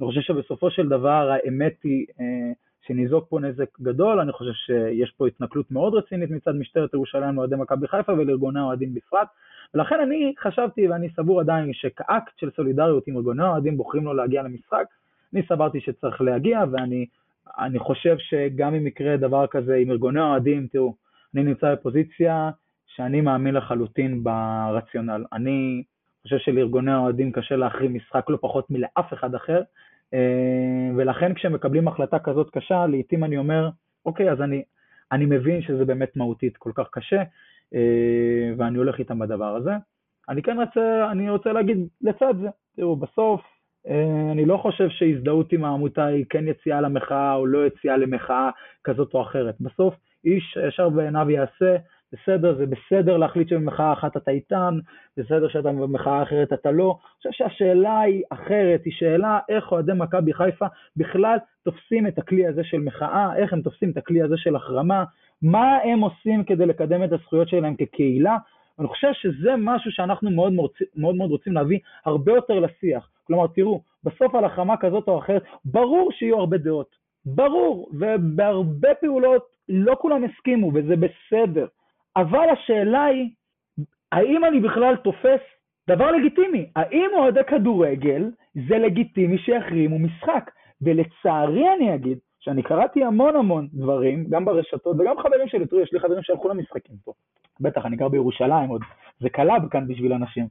אני 0.00 0.06
חושב 0.06 0.20
שבסופו 0.20 0.70
של 0.70 0.88
דבר 0.88 1.30
האמת 1.30 1.74
היא 1.84 2.06
אה, 2.20 2.52
שניזוק 2.86 3.26
פה 3.28 3.40
נזק 3.40 3.80
גדול, 3.80 4.20
אני 4.20 4.32
חושב 4.32 4.52
שיש 4.52 5.10
פה 5.16 5.26
התנכלות 5.26 5.70
מאוד 5.70 5.94
רצינית 5.94 6.30
מצד 6.30 6.54
משטרת 6.54 6.94
ירושלים 6.94 7.36
לאוהדי 7.36 7.56
מכבי 7.56 7.88
חיפה 7.88 8.12
ולארגוני 8.12 8.60
האוהדים 8.60 8.94
בפרט, 8.94 9.28
ולכן 9.74 10.00
אני 10.00 10.34
חשבתי 10.38 10.88
ואני 10.88 11.08
סבור 11.16 11.40
עדיין 11.40 11.72
שכאקט 11.72 12.38
של 12.38 12.50
סולידריות 12.56 13.06
עם 13.06 13.16
ארגוני 13.16 13.42
האוהדים 13.42 13.76
בוחרים 13.76 14.04
לו 14.04 14.14
להגיע 14.14 14.42
למשחק, 14.42 14.84
אני 15.34 15.42
סברתי 15.48 15.80
שצריך 15.80 16.20
להגיע 16.20 16.64
ואני 16.72 17.78
חושב 17.78 18.16
שגם 18.18 18.74
אם 18.74 18.86
יקרה 18.86 19.16
דבר 19.16 19.46
כזה 19.46 19.76
עם 19.76 19.90
ארגוני 19.90 20.20
האוהדים, 20.20 20.66
תראו, 20.66 20.94
אני 21.34 21.42
נמצא 21.42 21.72
בפוזיציה 21.74 22.50
שאני 22.98 23.20
מאמין 23.20 23.54
לחלוטין 23.54 24.24
ברציונל. 24.24 25.24
אני 25.32 25.82
חושב 26.22 26.38
שלארגוני 26.38 26.92
האוהדים 26.92 27.32
קשה 27.32 27.56
להחרים 27.56 27.94
משחק 27.94 28.24
לא 28.28 28.38
פחות 28.40 28.70
מלאף 28.70 29.12
אחד 29.12 29.34
אחר, 29.34 29.62
אה, 30.14 30.90
ולכן 30.96 31.34
כשמקבלים 31.34 31.88
החלטה 31.88 32.18
כזאת 32.18 32.50
קשה, 32.50 32.86
לעתים 32.86 33.24
אני 33.24 33.38
אומר, 33.38 33.68
אוקיי, 34.06 34.32
אז 34.32 34.40
אני, 34.40 34.62
אני 35.12 35.26
מבין 35.26 35.62
שזה 35.62 35.84
באמת 35.84 36.16
מהותית 36.16 36.56
כל 36.56 36.72
כך 36.74 36.88
קשה, 36.92 37.22
אה, 37.74 38.50
ואני 38.56 38.78
הולך 38.78 38.98
איתם 38.98 39.18
בדבר 39.18 39.56
הזה. 39.56 39.72
אני 40.28 40.42
כן 40.42 40.56
רוצה, 40.60 41.08
אני 41.10 41.30
רוצה 41.30 41.52
להגיד 41.52 41.78
לצד 42.00 42.34
זה, 42.40 42.48
תראו, 42.76 42.96
בסוף 42.96 43.40
אה, 43.88 44.32
אני 44.32 44.44
לא 44.44 44.56
חושב 44.56 44.88
שהזדהות 44.88 45.52
עם 45.52 45.64
העמותה 45.64 46.06
היא 46.06 46.24
כן 46.30 46.48
יציאה 46.48 46.80
למחאה 46.80 47.34
או 47.34 47.46
לא 47.46 47.66
יציאה 47.66 47.96
למחאה 47.96 48.50
כזאת 48.84 49.14
או 49.14 49.22
אחרת. 49.22 49.54
בסוף 49.60 49.94
איש 50.24 50.58
ישר 50.68 50.88
בעיניו 50.88 51.30
יעשה 51.30 51.76
בסדר, 52.12 52.54
זה 52.54 52.64
בסדר 52.66 53.16
להחליט 53.16 53.48
שבמחאה 53.48 53.92
אחת 53.92 54.16
אתה 54.16 54.30
איתן, 54.30 54.78
בסדר 55.16 55.48
שאתה 55.48 55.72
במחאה 55.72 56.22
אחרת 56.22 56.52
אתה 56.52 56.70
לא. 56.70 56.98
אני 57.00 57.16
חושב 57.16 57.30
שהשאלה 57.32 58.00
היא 58.00 58.22
אחרת, 58.30 58.80
היא 58.84 58.92
שאלה 58.92 59.38
איך 59.48 59.72
אוהדי 59.72 59.92
מכבי 59.96 60.32
חיפה 60.32 60.66
בכלל 60.96 61.36
תופסים 61.64 62.06
את 62.06 62.18
הכלי 62.18 62.46
הזה 62.46 62.64
של 62.64 62.80
מחאה, 62.80 63.36
איך 63.36 63.52
הם 63.52 63.62
תופסים 63.62 63.90
את 63.90 63.96
הכלי 63.96 64.22
הזה 64.22 64.36
של 64.36 64.56
החרמה, 64.56 65.04
מה 65.42 65.76
הם 65.84 66.00
עושים 66.00 66.44
כדי 66.44 66.66
לקדם 66.66 67.04
את 67.04 67.12
הזכויות 67.12 67.48
שלהם 67.48 67.76
כקהילה. 67.76 68.36
אני 68.78 68.88
חושב 68.88 69.12
שזה 69.12 69.50
משהו 69.58 69.90
שאנחנו 69.92 70.30
מאוד 70.30 70.52
מאוד, 70.52 70.70
מאוד 70.96 71.30
רוצים 71.30 71.52
להביא 71.52 71.78
הרבה 72.04 72.32
יותר 72.32 72.60
לשיח. 72.60 73.10
כלומר, 73.24 73.46
תראו, 73.46 73.80
בסוף 74.04 74.34
על 74.34 74.44
החרמה 74.44 74.76
כזאת 74.76 75.08
או 75.08 75.18
אחרת, 75.18 75.42
ברור 75.64 76.12
שיהיו 76.12 76.38
הרבה 76.38 76.58
דעות, 76.58 76.96
ברור, 77.26 77.88
ובהרבה 77.92 78.94
פעולות 78.94 79.42
לא 79.68 79.96
כולם 80.00 80.24
הסכימו, 80.24 80.70
וזה 80.74 80.94
בסדר. 80.96 81.66
אבל 82.20 82.48
השאלה 82.50 83.04
היא, 83.04 83.30
האם 84.12 84.44
אני 84.44 84.60
בכלל 84.60 84.96
תופס 84.96 85.40
דבר 85.88 86.10
לגיטימי? 86.10 86.70
האם 86.76 87.10
אוהדי 87.14 87.40
כדורגל 87.46 88.30
זה 88.68 88.78
לגיטימי 88.78 89.38
שיחרימו 89.38 89.98
משחק? 89.98 90.50
ולצערי 90.82 91.74
אני 91.74 91.94
אגיד, 91.94 92.18
שאני 92.40 92.62
קראתי 92.62 93.04
המון 93.04 93.36
המון 93.36 93.68
דברים, 93.72 94.24
גם 94.30 94.44
ברשתות 94.44 94.96
וגם 95.00 95.18
חברים 95.18 95.48
שלי, 95.48 95.66
תראו, 95.66 95.80
יש 95.80 95.92
לי 95.92 96.00
חברים 96.00 96.22
שהלכו 96.22 96.48
למשחקים 96.48 96.96
פה. 97.04 97.12
בטח, 97.60 97.86
אני 97.86 97.96
גר 97.96 98.08
בירושלים 98.08 98.70
עוד, 98.70 98.82
זה 99.20 99.30
קלאב 99.30 99.68
כאן 99.70 99.88
בשביל 99.88 100.12
אנשים. 100.12 100.46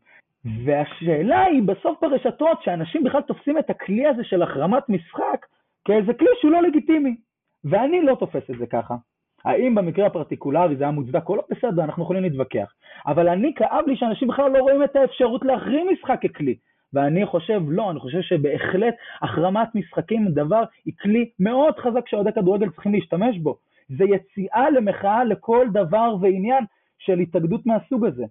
והשאלה 0.65 1.41
היא 1.41 1.63
בסוף 1.63 1.97
ברשתות, 2.01 2.63
שאנשים 2.63 3.03
בכלל 3.03 3.22
תופסים 3.22 3.57
את 3.57 3.70
הכלי 3.70 4.07
הזה 4.07 4.24
של 4.24 4.41
החרמת 4.41 4.89
משחק 4.89 5.45
כאיזה 5.86 6.13
כלי 6.13 6.30
שהוא 6.41 6.51
לא 6.51 6.61
לגיטימי. 6.61 7.15
ואני 7.63 8.01
לא 8.01 8.15
תופס 8.15 8.49
את 8.49 8.57
זה 8.59 8.68
ככה. 8.68 8.95
האם 9.45 9.75
במקרה 9.75 10.07
הפרטיקולרי 10.07 10.75
זה 10.75 10.83
היה 10.83 10.91
מוצדק 10.91 11.29
או 11.29 11.35
לא, 11.35 11.43
בסדר, 11.49 11.83
אנחנו 11.83 12.03
יכולים 12.03 12.23
להתווכח. 12.23 12.73
אבל 13.07 13.29
אני, 13.29 13.53
כאב 13.55 13.88
לי 13.88 13.95
שאנשים 13.97 14.27
בכלל 14.27 14.51
לא 14.51 14.59
רואים 14.59 14.83
את 14.83 14.95
האפשרות 14.95 15.45
להחרים 15.45 15.88
משחק 15.93 16.19
ככלי. 16.21 16.55
ואני 16.93 17.25
חושב, 17.25 17.61
לא, 17.67 17.91
אני 17.91 17.99
חושב 17.99 18.21
שבהחלט 18.21 18.95
החרמת 19.21 19.75
משחקים 19.75 20.27
דבר, 20.27 20.63
היא 20.85 20.93
כלי 21.01 21.29
מאוד 21.39 21.79
חזק 21.79 22.07
שאוהדי 22.07 22.31
כדורגל 22.31 22.69
צריכים 22.69 22.93
להשתמש 22.93 23.38
בו. 23.38 23.57
זה 23.97 24.03
יציאה 24.03 24.69
למחאה 24.69 25.23
לכל 25.23 25.67
דבר 25.73 26.15
ועניין 26.21 26.65
של 26.99 27.19
התאגדות 27.19 27.65
מהסוג 27.65 28.05
הזה. 28.05 28.25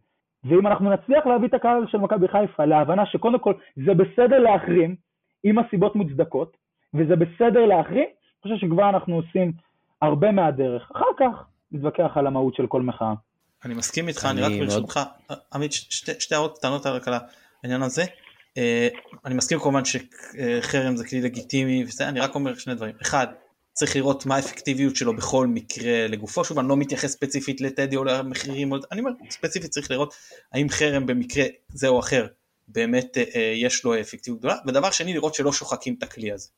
ואם 0.44 0.66
אנחנו 0.66 0.90
נצליח 0.90 1.26
להביא 1.26 1.48
את 1.48 1.54
הקהל 1.54 1.86
של 1.86 1.98
מכבי 1.98 2.28
חיפה 2.28 2.64
להבנה 2.64 3.06
שקודם 3.06 3.38
כל 3.38 3.52
זה 3.76 3.94
בסדר 3.94 4.38
להחרים, 4.38 4.96
אם 5.44 5.58
הסיבות 5.58 5.96
מוצדקות, 5.96 6.56
וזה 6.94 7.16
בסדר 7.16 7.66
להחרים, 7.66 8.04
אני 8.04 8.42
חושב 8.42 8.56
שכבר 8.66 8.88
אנחנו 8.88 9.16
עושים 9.16 9.52
הרבה 10.02 10.32
מהדרך. 10.32 10.90
אחר 10.96 11.10
כך 11.18 11.44
נתווכח 11.72 12.10
על 12.14 12.26
המהות 12.26 12.54
של 12.54 12.66
כל 12.66 12.82
מחאה. 12.82 13.14
אני 13.64 13.74
מסכים 13.74 14.08
איתך, 14.08 14.24
אני, 14.30 14.46
אני 14.46 14.54
רק 14.54 14.60
ברשותך, 14.60 15.00
מאוד... 15.28 15.38
עמית, 15.52 15.72
שתי, 15.72 16.34
הערות 16.34 16.58
קטנות 16.58 16.86
על 16.86 17.00
העניין 17.62 17.82
הזה. 17.82 18.04
אה, 18.58 18.88
אני 19.24 19.34
מסכים 19.34 19.58
כמובן 19.58 19.82
שחרם 19.84 20.96
זה 20.96 21.08
כלי 21.08 21.20
לגיטימי 21.20 21.84
וזה, 21.84 22.08
אני 22.08 22.20
רק 22.20 22.34
אומר 22.34 22.54
שני 22.54 22.74
דברים. 22.74 22.94
אחד, 23.02 23.26
צריך 23.72 23.96
לראות 23.96 24.26
מה 24.26 24.36
האפקטיביות 24.36 24.96
שלו 24.96 25.16
בכל 25.16 25.46
מקרה 25.46 26.06
לגופו, 26.06 26.44
שוב 26.44 26.58
אני 26.58 26.68
לא 26.68 26.76
מתייחס 26.76 27.12
ספציפית 27.12 27.60
לטדי 27.60 27.96
או 27.96 28.04
למחירים, 28.04 28.74
אני 28.92 29.00
אומר 29.00 29.10
ספציפית 29.30 29.70
צריך 29.70 29.90
לראות 29.90 30.14
האם 30.52 30.68
חרם 30.68 31.06
במקרה 31.06 31.44
זה 31.68 31.88
או 31.88 32.00
אחר 32.00 32.26
באמת 32.68 33.18
אה, 33.18 33.52
יש 33.56 33.84
לו 33.84 34.00
אפקטיביות 34.00 34.38
גדולה, 34.38 34.56
ודבר 34.66 34.90
שני 34.90 35.14
לראות 35.14 35.34
שלא 35.34 35.52
שוחקים 35.52 35.94
את 35.98 36.02
הכלי 36.02 36.32
הזה. 36.32 36.48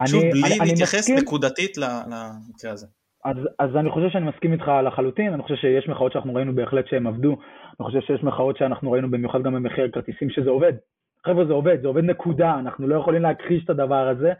אני, 0.00 0.08
שוב 0.08 0.20
בלי 0.20 0.60
אני, 0.60 0.68
להתייחס 0.70 1.10
אני 1.10 1.20
נקודתית 1.20 1.76
למקרה 1.78 2.72
הזה. 2.72 2.86
אז, 3.24 3.36
אז 3.58 3.76
אני 3.76 3.90
חושב 3.90 4.08
שאני 4.10 4.26
מסכים 4.28 4.52
איתך 4.52 4.70
לחלוטין, 4.86 5.32
אני 5.32 5.42
חושב 5.42 5.54
שיש 5.54 5.88
מחאות 5.88 6.12
שאנחנו 6.12 6.34
ראינו 6.34 6.54
בהחלט 6.54 6.86
שהם 6.86 7.06
עבדו, 7.06 7.36
אני 7.80 7.86
חושב 7.86 8.00
שיש 8.00 8.22
מחאות 8.22 8.56
שאנחנו 8.56 8.92
ראינו 8.92 9.10
במיוחד 9.10 9.42
גם 9.42 9.54
במחיר 9.54 9.84
הכרטיסים 9.84 10.30
שזה 10.30 10.50
עובד. 10.50 10.72
חבר'ה 11.26 11.44
זה 11.44 11.52
עובד, 11.52 11.82
זה 11.82 11.88
עובד 11.88 12.04
נקודה, 12.04 12.54
אנחנו 12.58 12.88
לא 12.88 12.94
יכולים 13.00 13.22
להכחיש 13.22 13.64
את 13.64 13.70
הדבר 13.70 14.08
הזה, 14.08 14.32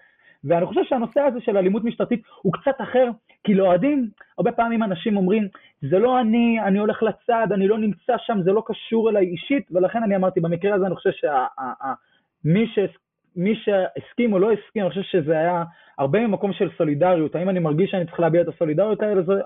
ואני 0.45 0.67
חושב 0.67 0.81
שהנושא 0.85 1.21
הזה 1.21 1.39
של 1.41 1.57
אלימות 1.57 1.85
משטרתית 1.85 2.23
הוא 2.43 2.53
קצת 2.53 2.81
אחר, 2.83 3.11
כי 3.45 3.55
לאוהדים, 3.55 4.09
הרבה 4.39 4.53
פעמים 4.53 4.83
אנשים 4.83 5.17
אומרים, 5.17 5.49
זה 5.91 5.99
לא 5.99 6.21
אני, 6.21 6.61
אני 6.61 6.79
הולך 6.79 7.03
לצד, 7.03 7.47
אני 7.53 7.69
לא 7.69 7.79
נמצא 7.79 8.13
שם, 8.19 8.39
זה 8.45 8.53
לא 8.53 8.63
קשור 8.67 9.11
אליי 9.11 9.27
אישית, 9.27 9.67
ולכן 9.71 10.03
אני 10.03 10.17
אמרתי, 10.17 10.41
במקרה 10.41 10.75
הזה 10.75 10.87
אני 10.87 10.95
חושב 10.95 11.11
שמי 11.13 12.67
שה, 12.75 12.87
מי 13.37 13.55
שהסכים 13.57 14.32
או 14.32 14.39
לא 14.39 14.53
הסכים, 14.53 14.82
אני 14.82 14.91
חושב 14.91 15.03
שזה 15.03 15.39
היה 15.39 15.64
הרבה 15.99 16.26
ממקום 16.26 16.53
של 16.53 16.70
סולידריות. 16.78 17.35
האם 17.35 17.49
אני 17.49 17.59
מרגיש 17.59 17.91
שאני 17.91 18.07
צריך 18.07 18.20
להביע 18.20 18.43
את 18.43 18.49
הסולידריות 18.49 18.99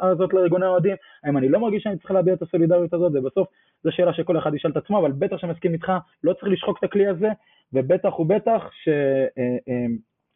הזאת 0.02 0.32
לארגוני 0.32 0.66
האוהדים? 0.66 0.96
האם 1.24 1.38
אני 1.38 1.48
לא 1.48 1.60
מרגיש 1.60 1.82
שאני 1.82 1.98
צריך 1.98 2.10
להביע 2.10 2.34
את 2.34 2.42
הסולידריות 2.42 2.94
הזאת? 2.94 3.12
ובסוף 3.14 3.48
זו 3.84 3.90
שאלה 3.92 4.14
שכל 4.14 4.38
אחד 4.38 4.54
ישאל 4.54 4.70
את 4.70 4.76
עצמו, 4.76 4.98
אבל 4.98 5.12
בטח 5.12 5.36
שאני 5.36 5.52
מסכים 5.52 5.72
איתך, 5.72 5.92
לא 6.24 6.32
צריך 6.32 6.52
לשחוק 6.52 6.78
את 6.78 6.84
הכלי 6.84 7.06
הזה, 7.06 7.28
ובטח 7.72 8.18
ובטח 8.18 8.62
ש... 8.84 8.88
אה, 8.88 9.56
אה, 9.68 9.86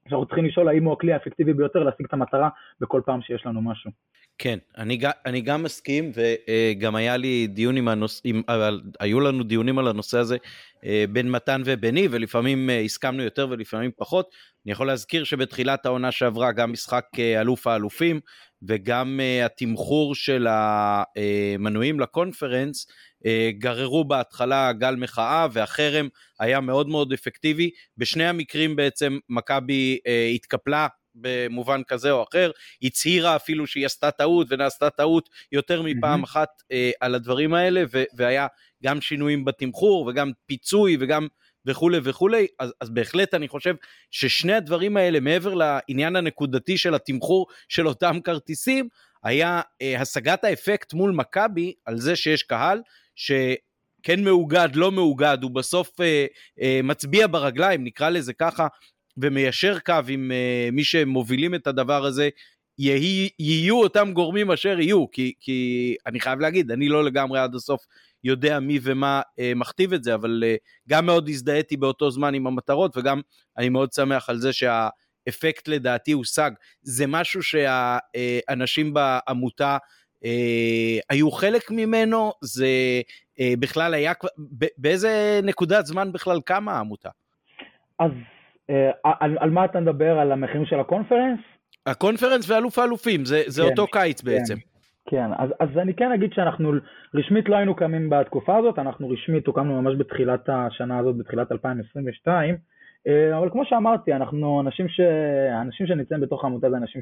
שאנחנו 0.09 0.27
צריכים 0.27 0.45
לשאול 0.45 0.69
האם 0.69 0.85
הוא 0.85 0.93
הכלי 0.93 1.13
האפקטיבי 1.13 1.53
ביותר 1.53 1.83
להשיג 1.83 2.07
את 2.07 2.13
המטרה 2.13 2.49
בכל 2.81 3.01
פעם 3.05 3.23
שיש 3.23 3.47
לנו 3.47 3.63
משהו. 3.63 3.91
כן, 4.39 4.59
אני, 4.79 4.99
אני 5.27 5.41
גם 5.41 5.63
מסכים, 5.63 6.11
וגם 6.15 6.95
היה 6.97 7.17
לי 7.17 7.47
דיון 7.47 7.77
עם 7.77 7.89
הנושא, 7.89 8.29
היו 9.01 9.21
לנו 9.21 9.45
דיונים 9.45 9.79
על 9.79 9.89
הנושא 9.89 10.19
הזה 10.19 10.37
אה, 10.37 10.72
בין 11.13 11.31
מתן 11.31 11.63
וביני, 11.65 12.09
ולפעמים 12.11 12.71
אה, 12.71 12.81
הסכמנו 12.81 13.23
יותר 13.23 13.47
ולפעמים 13.51 13.91
פחות. 13.97 14.35
אני 14.67 14.73
יכול 14.73 14.87
להזכיר 14.87 15.25
שבתחילת 15.25 15.87
העונה 15.87 16.13
שעברה 16.13 16.53
גם 16.53 16.73
משחק 16.73 17.05
אה, 17.19 17.41
אלוף 17.41 17.67
האלופים 17.67 18.21
וגם 18.69 19.21
התמחור 19.45 20.15
של 20.15 20.47
המנויים 20.51 22.01
לקונפרנס 22.01 22.87
גררו 23.59 24.05
בהתחלה 24.05 24.73
גל 24.73 24.97
מחאה 24.97 25.47
והחרם 25.53 26.09
היה 26.41 26.61
מאוד 26.61 26.89
מאוד 26.89 27.13
אפקטיבי. 27.13 27.71
בשני 27.99 28.25
המקרים 28.25 28.77
בעצם 28.77 29.19
מכבי 29.29 29.99
התקפלה 30.35 30.87
במובן 31.15 31.83
כזה 31.83 32.11
או 32.11 32.23
אחר, 32.23 32.51
הצהירה 32.83 33.37
אפילו 33.37 33.67
שהיא 33.67 33.87
עשתה 33.87 34.11
טעות 34.11 34.47
ונעשתה 34.51 34.91
טעות 34.91 35.29
יותר 35.53 35.83
מפעם 35.83 36.23
אחת 36.23 36.49
אה, 36.73 36.91
על 37.01 37.15
הדברים 37.15 37.55
האלה, 37.55 37.83
ו- 37.93 38.05
והיה 38.17 38.47
גם 38.83 39.01
שינויים 39.01 39.45
בתמחור 39.45 40.07
וגם 40.07 40.31
פיצוי 40.47 40.97
וגם 41.01 41.27
וכולי 41.67 41.99
וכולי, 42.03 42.47
אז, 42.59 42.73
אז 42.81 42.91
בהחלט 42.91 43.35
אני 43.35 43.49
חושב 43.49 43.75
ששני 44.11 44.53
הדברים 44.53 44.97
האלה, 44.97 45.21
מעבר 45.21 45.55
לעניין 45.55 46.17
הנקודתי 46.17 46.79
של 46.79 46.95
התמחור 46.95 47.47
של 47.69 47.89
אותם 47.89 48.21
כרטיסים, 48.25 48.89
היה 49.25 49.61
אה, 49.83 50.01
השגת 50.01 50.45
האפקט 50.45 50.93
מול 50.93 51.11
מכבי 51.11 51.75
על 51.85 51.99
זה 51.99 52.17
שיש 52.17 52.43
קהל, 52.43 52.81
ש... 53.17 53.33
כן 54.03 54.25
מאוגד, 54.25 54.69
לא 54.75 54.93
מאוגד, 54.93 55.39
הוא 55.43 55.51
בסוף 55.51 56.01
אה, 56.01 56.27
אה, 56.61 56.81
מצביע 56.85 57.27
ברגליים, 57.27 57.85
נקרא 57.85 58.09
לזה 58.09 58.33
ככה, 58.33 58.67
ומיישר 59.17 59.79
קו 59.79 59.95
עם 60.09 60.31
uh, 60.31 60.75
מי 60.75 60.85
שמובילים 60.85 61.55
את 61.55 61.67
הדבר 61.67 62.05
הזה, 62.05 62.29
יהי, 62.79 63.29
יהיו 63.39 63.81
אותם 63.81 64.13
גורמים 64.13 64.51
אשר 64.51 64.81
יהיו, 64.81 65.11
כי, 65.11 65.33
כי 65.41 65.97
אני 66.07 66.21
חייב 66.21 66.41
להגיד, 66.41 66.71
אני 66.71 66.89
לא 66.89 67.05
לגמרי 67.05 67.41
עד 67.41 67.55
הסוף 67.55 67.87
יודע 68.25 68.61
מי 68.61 68.79
ומה 68.83 69.21
uh, 69.25 69.43
מכתיב 69.57 69.93
את 69.93 70.05
זה, 70.05 70.15
אבל 70.15 70.45
uh, 70.45 70.59
גם 70.89 71.07
מאוד 71.07 71.29
הזדהיתי 71.29 71.77
באותו 71.77 72.11
זמן 72.11 72.35
עם 72.35 72.47
המטרות, 72.47 72.97
וגם 72.97 73.21
אני 73.59 73.69
מאוד 73.69 73.93
שמח 73.93 74.29
על 74.31 74.39
זה 74.39 74.51
שהאפקט 74.53 75.69
לדעתי 75.69 76.13
הושג. 76.13 76.51
זה 76.83 77.07
משהו 77.07 77.41
שהאנשים 77.43 78.95
בעמותה 78.95 79.77
uh, 80.25 80.27
היו 81.11 81.31
חלק 81.31 81.71
ממנו, 81.71 82.33
זה 82.41 82.69
uh, 83.39 83.43
בכלל 83.59 83.95
היה, 83.95 84.13
באיזה 84.79 85.41
נקודת 85.43 85.87
זמן 85.87 86.13
בכלל 86.13 86.41
קמה 86.41 86.73
העמותה? 86.73 87.11
אז 87.99 88.11
אה, 88.11 88.32
על, 89.05 89.37
על 89.41 89.51
מה 89.51 89.65
אתה 89.65 89.81
מדבר? 89.81 90.19
על 90.19 90.33
המחירים 90.33 90.67
של 90.67 90.81
הקונפרנס? 90.81 91.39
הקונפרנס 91.87 92.51
ואלוף 92.51 92.79
האלופים, 92.79 93.25
זה, 93.25 93.43
זה 93.47 93.63
כן, 93.63 93.69
אותו 93.69 93.87
קיץ 93.87 94.21
כן, 94.21 94.31
בעצם. 94.31 94.55
כן, 95.09 95.31
אז, 95.39 95.51
אז 95.61 95.69
אני 95.79 95.95
כן 95.95 96.13
אגיד 96.13 96.33
שאנחנו 96.33 96.73
רשמית 97.15 97.49
לא 97.49 97.57
היינו 97.57 97.75
קמים 97.75 98.11
בתקופה 98.11 98.57
הזאת, 98.57 98.79
אנחנו 98.79 99.09
רשמית 99.09 99.47
הוקמנו 99.47 99.83
ממש 99.83 99.95
בתחילת 99.99 100.49
השנה 100.49 100.99
הזאת, 100.99 101.17
בתחילת 101.17 101.53
2022, 101.53 102.57
אה, 103.07 103.39
אבל 103.39 103.51
כמו 103.51 103.65
שאמרתי, 103.65 104.13
אנחנו 104.13 104.61
אנשים, 104.61 104.89
ש... 104.89 105.01
אנשים 105.63 105.87
שנמצאים 105.87 106.21
בתוך 106.21 106.45
העמותה 106.45 106.71
זה 106.71 106.77
אנשים 106.77 107.01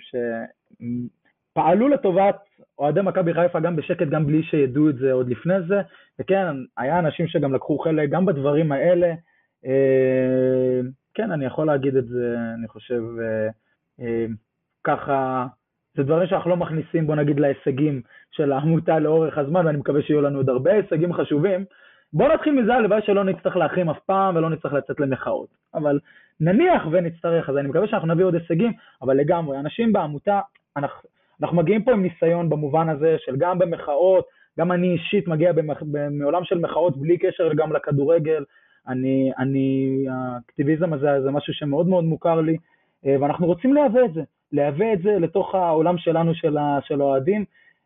שפעלו 1.53 1.89
לטובת 1.89 2.37
אוהדי 2.79 3.01
מכבי 3.01 3.35
חיפה 3.35 3.61
גם 3.61 3.77
בשקט, 3.77 4.07
גם 4.11 4.27
בלי 4.27 4.43
שידעו 4.43 4.91
את 4.91 4.97
זה 4.97 5.13
עוד 5.13 5.29
לפני 5.29 5.55
זה, 5.69 5.81
וכן, 6.21 6.47
היה 6.79 6.99
אנשים 6.99 7.27
שגם 7.27 7.55
לקחו 7.55 7.79
חלק 7.79 8.11
גם 8.11 8.27
בדברים 8.27 8.73
האלה. 8.73 9.15
כן, 11.21 11.33
אני 11.33 11.45
יכול 11.45 11.67
להגיד 11.67 11.97
את 11.97 12.07
זה, 12.07 12.37
אני 12.59 12.69
חושב, 12.69 13.03
אה, 13.21 13.49
אה, 14.01 14.27
ככה, 14.85 15.47
זה 15.97 16.03
דברים 16.03 16.29
שאנחנו 16.29 16.51
לא 16.51 16.57
מכניסים, 16.57 17.07
בוא 17.07 17.15
נגיד, 17.15 17.41
להישגים 17.41 18.03
של 18.31 18.53
העמותה 18.53 18.99
לאורך 18.99 19.39
הזמן, 19.39 19.67
ואני 19.67 19.79
מקווה 19.79 20.03
שיהיו 20.03 20.21
לנו 20.21 20.39
עוד 20.39 20.49
הרבה 20.49 20.73
הישגים 20.73 21.13
חשובים. 21.13 21.65
בוא 22.13 22.29
נתחיל 22.29 22.53
מזה, 22.53 22.75
הלוואי 22.75 23.03
שלא 23.03 23.25
נצטרך 23.25 23.57
להחרים 23.57 23.91
אף 23.91 23.99
פעם 24.07 24.37
ולא 24.37 24.51
נצטרך 24.51 24.73
לצאת 24.73 25.01
למחאות. 25.01 25.49
אבל 25.75 25.99
נניח 26.41 26.83
ונצטרך, 26.91 27.49
אז 27.49 27.57
אני 27.57 27.69
מקווה 27.69 27.89
שאנחנו 27.89 28.09
נביא 28.09 28.25
עוד 28.25 28.35
הישגים, 28.35 28.73
אבל 29.03 29.17
לגמרי, 29.17 29.59
אנשים 29.59 29.93
בעמותה, 29.93 30.41
אנחנו, 30.77 31.09
אנחנו 31.43 31.57
מגיעים 31.57 31.85
פה 31.85 31.93
עם 31.93 32.03
ניסיון 32.03 32.49
במובן 32.49 32.89
הזה 32.89 33.17
של 33.19 33.37
גם 33.37 33.59
במחאות, 33.59 34.25
גם 34.59 34.73
אני 34.73 34.93
אישית 34.93 35.29
מגיע 35.29 35.53
במח, 35.53 35.83
מעולם 36.11 36.45
של 36.45 36.59
מחאות 36.59 36.97
בלי 36.97 37.19
קשר 37.19 37.53
גם 37.55 37.73
לכדורגל, 37.73 38.45
אני, 38.89 39.31
אני, 39.39 39.97
האקטיביזם 40.11 40.93
הזה 40.93 41.23
זה 41.25 41.31
משהו 41.31 41.55
שמאוד 41.55 41.89
מאוד 41.89 42.05
מוכר 42.05 42.41
לי, 42.41 42.57
אה, 43.07 43.17
ואנחנו 43.21 43.47
רוצים 43.47 43.75
להווה 43.75 44.05
את 44.05 44.15
זה, 44.15 44.21
להווה 44.53 44.93
את 44.93 45.03
זה 45.03 45.11
לתוך 45.21 45.55
העולם 45.55 45.99
שלנו 45.99 46.35
של 46.83 47.01
האוהדים, 47.01 47.45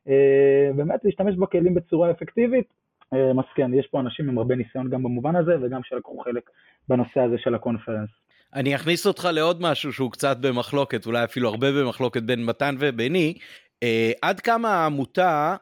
אה, 0.09 0.70
באמת 0.76 1.01
להשתמש 1.05 1.36
בכלים 1.36 1.74
בצורה 1.74 2.11
אפקטיבית. 2.11 2.66
אה, 3.12 3.30
אז 3.30 3.45
כן, 3.55 3.74
יש 3.74 3.86
פה 3.86 4.01
אנשים 4.01 4.28
עם 4.28 4.38
הרבה 4.38 4.55
ניסיון 4.55 4.90
גם 4.90 5.03
במובן 5.03 5.36
הזה, 5.36 5.53
וגם 5.62 5.80
שלקחו 5.84 6.18
חלק 6.18 6.51
בנושא 6.88 7.20
הזה 7.20 7.36
של 7.38 7.55
הקונפרנס. 7.55 8.11
אני 8.55 8.74
אכניס 8.74 9.07
אותך 9.07 9.28
לעוד 9.32 9.62
משהו 9.62 9.92
שהוא 9.92 10.12
קצת 10.12 10.36
במחלוקת, 10.40 11.07
אולי 11.07 11.24
אפילו 11.24 11.49
הרבה 11.49 11.66
במחלוקת 11.72 12.22
בין 12.22 12.45
מתן 12.45 12.74
וביני. 12.78 13.34
עד 14.22 14.40
כמה 14.40 14.68
העמותה 14.68 15.57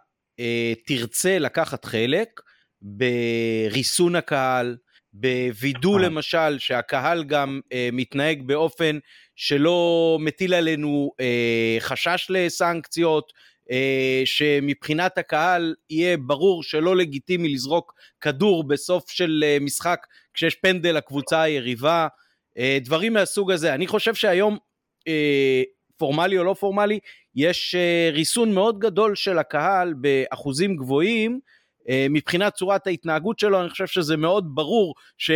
תרצה 0.87 1.39
לקחת 1.39 1.85
חלק 1.85 2.41
בריסון 2.83 4.16
הקהל, 4.16 4.76
בווידוא 5.12 5.98
אה. 5.98 6.02
למשל 6.04 6.58
שהקהל 6.58 7.24
גם 7.24 7.60
אה, 7.72 7.88
מתנהג 7.92 8.42
באופן 8.42 8.98
שלא 9.36 10.18
מטיל 10.20 10.54
עלינו 10.54 11.12
אה, 11.20 11.76
חשש 11.80 12.26
לסנקציות, 12.30 13.32
אה, 13.70 14.22
שמבחינת 14.24 15.18
הקהל 15.18 15.74
יהיה 15.90 16.16
ברור 16.16 16.62
שלא 16.62 16.96
לגיטימי 16.96 17.48
לזרוק 17.48 17.94
כדור 18.20 18.64
בסוף 18.64 19.10
של 19.10 19.44
אה, 19.46 19.58
משחק 19.60 20.06
כשיש 20.34 20.54
פנדל 20.54 20.96
לקבוצה 20.96 21.42
היריבה, 21.42 22.06
אה, 22.58 22.78
דברים 22.80 23.12
מהסוג 23.12 23.50
הזה. 23.52 23.74
אני 23.74 23.86
חושב 23.86 24.14
שהיום, 24.14 24.58
אה, 25.08 25.62
פורמלי 25.96 26.38
או 26.38 26.44
לא 26.44 26.54
פורמלי, 26.54 26.98
יש 27.34 27.74
אה, 27.74 28.10
ריסון 28.12 28.54
מאוד 28.54 28.78
גדול 28.78 29.14
של 29.14 29.38
הקהל 29.38 29.94
באחוזים 29.94 30.76
גבוהים, 30.76 31.40
מבחינת 32.11 32.53
צורת 32.55 32.87
ההתנהגות 32.87 33.39
שלו, 33.39 33.61
אני 33.61 33.68
חושב 33.68 33.87
שזה 33.87 34.16
מאוד 34.16 34.55
ברור 34.55 34.95
ש... 35.18 35.30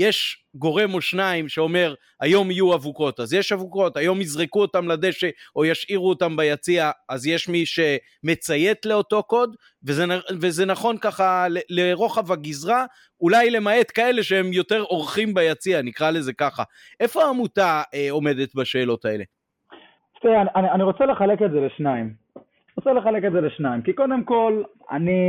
יש 0.00 0.44
גורם 0.54 0.94
או 0.94 1.00
שניים 1.00 1.48
שאומר 1.48 1.94
היום 2.20 2.50
יהיו 2.50 2.74
אבוקות 2.74 3.20
אז 3.20 3.32
יש 3.32 3.52
אבוקות, 3.52 3.96
היום 3.96 4.20
יזרקו 4.20 4.60
אותם 4.60 4.88
לדשא 4.88 5.28
או 5.56 5.64
ישאירו 5.64 6.08
אותם 6.08 6.36
ביציע 6.36 6.90
אז 7.08 7.26
יש 7.26 7.48
מי 7.48 7.64
שמציית 7.66 8.86
לאותו 8.86 9.22
קוד 9.22 9.56
וזה, 9.86 10.04
וזה 10.40 10.66
נכון 10.66 10.96
ככה 10.98 11.46
לרוחב 11.70 12.32
הגזרה 12.32 12.84
אולי 13.20 13.50
למעט 13.50 13.86
כאלה 13.94 14.22
שהם 14.22 14.52
יותר 14.52 14.82
אורחים 14.82 15.34
ביציע 15.34 15.82
נקרא 15.82 16.10
לזה 16.10 16.32
ככה. 16.32 16.62
איפה 17.00 17.22
העמותה 17.22 17.82
אה, 17.94 18.06
עומדת 18.10 18.54
בשאלות 18.54 19.04
האלה? 19.04 19.24
תראה, 20.22 20.42
אני, 20.56 20.70
אני 20.70 20.82
רוצה 20.82 21.04
לחלק 21.06 21.42
את 21.42 21.50
זה 21.50 21.60
לשניים. 21.60 22.19
רוצה 22.80 22.92
לחלק 22.92 23.24
את 23.24 23.32
זה 23.32 23.40
לשניים, 23.40 23.82
כי 23.82 23.92
קודם 23.92 24.24
כל, 24.24 24.62
אני... 24.90 25.20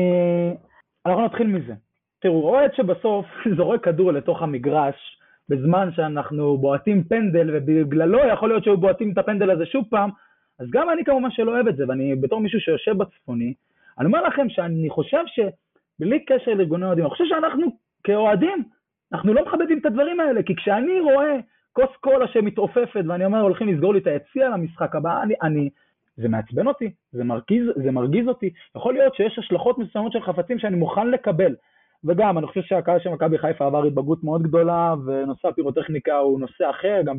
אנחנו 1.05 1.25
נתחיל 1.25 1.47
מזה. 1.47 1.73
תראו, 2.21 2.49
אוהד 2.49 2.73
שבסוף 2.73 3.25
זורק 3.57 3.83
כדור 3.83 4.11
לתוך 4.11 4.41
המגרש, 4.41 4.95
בזמן 5.49 5.89
שאנחנו 5.95 6.57
בועטים 6.57 7.03
פנדל, 7.03 7.49
ובגללו 7.53 8.19
יכול 8.33 8.49
להיות 8.49 8.63
שהיו 8.63 8.77
בועטים 8.77 9.11
את 9.11 9.17
הפנדל 9.17 9.51
הזה 9.51 9.65
שוב 9.65 9.85
פעם, 9.89 10.09
אז 10.59 10.67
גם 10.69 10.89
אני 10.89 11.03
כמובן 11.05 11.31
שלא 11.31 11.51
אוהב 11.51 11.67
את 11.67 11.75
זה, 11.75 11.83
ואני 11.87 12.15
בתור 12.15 12.39
מישהו 12.39 12.59
שיושב 12.59 12.97
בצפוני, 12.97 13.53
אני 13.99 14.05
אומר 14.05 14.21
לכם 14.21 14.49
שאני 14.49 14.89
חושב 14.89 15.23
שבלי 15.27 16.25
קשר 16.25 16.53
לארגוני 16.53 16.85
אוהדים, 16.85 17.03
אני 17.03 17.11
חושב 17.11 17.23
שאנחנו 17.29 17.67
כאוהדים, 18.03 18.63
אנחנו 19.13 19.33
לא 19.33 19.45
מכבדים 19.45 19.79
את 19.79 19.85
הדברים 19.85 20.19
האלה, 20.19 20.43
כי 20.43 20.55
כשאני 20.55 20.99
רואה 20.99 21.37
כוס 21.73 21.95
קולה 22.01 22.27
שמתעופפת 22.27 23.03
ואני 23.07 23.25
אומר 23.25 23.39
הולכים 23.39 23.67
לסגור 23.67 23.93
לי 23.93 23.99
את 23.99 24.07
היציע 24.07 24.49
למשחק 24.49 24.95
הבא, 24.95 25.21
אני, 25.23 25.33
אני, 25.41 25.69
זה 26.17 26.29
מעצבן 26.29 26.67
אותי, 26.67 26.91
זה 27.11 27.23
מרגיז, 27.23 27.63
זה 27.75 27.91
מרגיז 27.91 28.27
אותי. 28.27 28.49
יכול 28.75 28.93
להיות 28.93 29.15
שיש 29.15 29.39
השלכות 29.39 29.77
מסוימות 29.77 30.11
של 30.11 30.21
חפצים 30.21 30.59
שאני 30.59 30.75
מוכן 30.75 31.07
לקבל. 31.07 31.55
וגם, 32.03 32.37
אני 32.37 32.47
חושב 32.47 32.61
שהקהל 32.61 32.99
של 32.99 33.09
מכבי 33.09 33.37
חיפה 33.37 33.65
עבר 33.65 33.83
התבגרות 33.83 34.23
מאוד 34.23 34.43
גדולה, 34.43 34.95
ונושא 35.05 35.47
הפירוטכניקה 35.47 36.17
הוא 36.17 36.39
נושא 36.39 36.69
אחר, 36.69 37.01
גם 37.05 37.17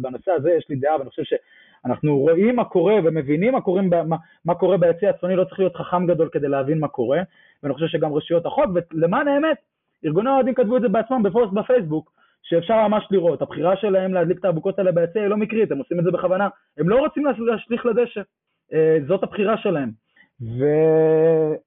בנושא 0.00 0.30
הזה 0.30 0.52
יש 0.52 0.66
לי 0.68 0.76
דעה, 0.76 0.96
ואני 0.98 1.10
חושב 1.10 1.22
שאנחנו 1.22 2.18
רואים 2.18 2.56
מה 2.56 2.64
קורה 2.64 2.94
ומבינים 3.04 3.52
מה 3.52 3.60
קורה, 3.60 3.82
מה, 3.82 4.16
מה 4.44 4.54
קורה 4.54 4.76
ביציע 4.76 5.10
הצפוני, 5.10 5.36
לא 5.36 5.44
צריך 5.44 5.58
להיות 5.58 5.76
חכם 5.76 6.06
גדול 6.06 6.28
כדי 6.32 6.48
להבין 6.48 6.78
מה 6.78 6.88
קורה, 6.88 7.20
ואני 7.62 7.74
חושב 7.74 7.86
שגם 7.86 8.14
רשויות 8.14 8.46
החוק, 8.46 8.64
ולמען 8.92 9.28
האמת, 9.28 9.56
ארגוני 10.04 10.30
האוהדים 10.30 10.54
כתבו 10.54 10.76
את 10.76 10.82
זה 10.82 10.88
בעצמם 10.88 11.22
בפוסט 11.22 11.52
בפייסבוק, 11.52 12.13
שאפשר 12.44 12.88
ממש 12.88 13.08
לראות, 13.10 13.42
הבחירה 13.42 13.76
שלהם 13.76 14.14
להדליק 14.14 14.38
את 14.38 14.44
האבוקות 14.44 14.78
האלה 14.78 14.92
ביציע 14.92 15.22
היא 15.22 15.30
לא 15.30 15.36
מקרית, 15.36 15.72
הם 15.72 15.78
עושים 15.78 15.98
את 15.98 16.04
זה 16.04 16.10
בכוונה, 16.10 16.48
הם 16.78 16.88
לא 16.88 16.98
רוצים 16.98 17.24
להשליך 17.26 17.86
לדשא, 17.86 18.20
אה, 18.72 18.98
זאת 19.08 19.22
הבחירה 19.22 19.58
שלהם. 19.58 19.90
ו... 20.40 20.64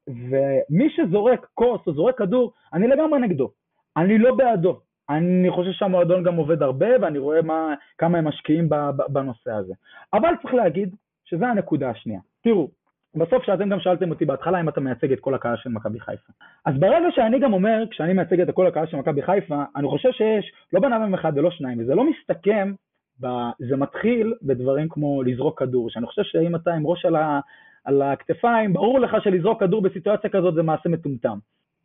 ומי 0.07 0.89
שזורק 0.89 1.47
כוס 1.53 1.81
או 1.87 1.93
זורק 1.93 2.17
כדור, 2.17 2.53
אני 2.73 2.87
לגמרי 2.87 3.19
נגדו, 3.19 3.51
אני 3.97 4.17
לא 4.17 4.35
בעדו. 4.35 4.79
אני 5.09 5.51
חושב 5.51 5.71
שהמועדון 5.71 6.23
גם 6.23 6.35
עובד 6.35 6.61
הרבה, 6.61 6.87
ואני 7.01 7.17
רואה 7.17 7.41
מה, 7.41 7.73
כמה 7.97 8.17
הם 8.17 8.27
משקיעים 8.27 8.69
בנושא 9.09 9.51
הזה. 9.51 9.73
אבל 10.13 10.29
צריך 10.41 10.53
להגיד 10.53 10.95
שזו 11.25 11.45
הנקודה 11.45 11.89
השנייה. 11.89 12.19
תראו, 12.43 12.67
בסוף 13.15 13.43
שאתם 13.43 13.69
גם 13.69 13.79
שאלתם 13.79 14.09
אותי 14.09 14.25
בהתחלה 14.25 14.59
אם 14.59 14.69
אתה 14.69 14.81
מייצג 14.81 15.11
את 15.11 15.19
כל 15.19 15.33
הקהל 15.33 15.55
של 15.57 15.69
מכבי 15.69 15.99
חיפה. 15.99 16.33
אז 16.65 16.75
ברגע 16.79 17.07
שאני 17.15 17.39
גם 17.39 17.53
אומר, 17.53 17.83
כשאני 17.91 18.13
מייצג 18.13 18.41
את 18.41 18.55
כל 18.55 18.67
הקהל 18.67 18.87
של 18.87 18.97
מכבי 18.97 19.21
חיפה, 19.21 19.63
אני 19.75 19.87
חושב 19.87 20.11
שיש 20.11 20.51
לא 20.73 20.79
בן 20.79 20.93
אדם 20.93 21.13
אחד 21.13 21.31
ולא 21.35 21.51
שניים, 21.51 21.79
וזה 21.79 21.95
לא 21.95 22.03
מסתכם, 22.09 22.73
ב... 23.21 23.27
זה 23.59 23.75
מתחיל 23.75 24.33
בדברים 24.41 24.89
כמו 24.89 25.23
לזרוק 25.23 25.59
כדור, 25.59 25.89
שאני 25.89 26.05
חושב 26.05 26.23
שאם 26.23 26.55
אתה 26.55 26.73
עם 26.73 26.87
ראש 26.87 27.05
על, 27.05 27.15
ה... 27.15 27.39
על 27.85 28.01
הכתפיים, 28.01 28.73
ברור 28.73 28.99
לך 28.99 29.15
שלזרוק 29.23 29.59
כדור 29.59 29.81
בסיטואציה 29.81 30.29
כזאת 30.29 30.53
זה 30.53 30.63
מעשה 30.63 30.89
מטומטם. 30.89 31.37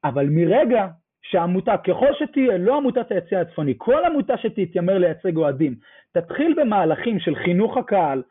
אבל 0.04 0.26
מרגע 0.30 0.86
שעמותה, 1.22 1.76
ככל 1.76 2.14
שתהיה, 2.18 2.58
לא 2.58 2.76
עמותת 2.76 3.10
היציע 3.10 3.40
הצפוני, 3.40 3.74
כל 3.78 4.04
עמותה 4.04 4.38
שתתיימר 4.38 4.98
לייצג 4.98 5.36
אוהדים, 5.36 5.74
תתחיל 6.12 6.54
במהלכים 6.60 7.18
של 7.20 7.34
חינוך 7.34 7.76
הקהל, 7.76 8.22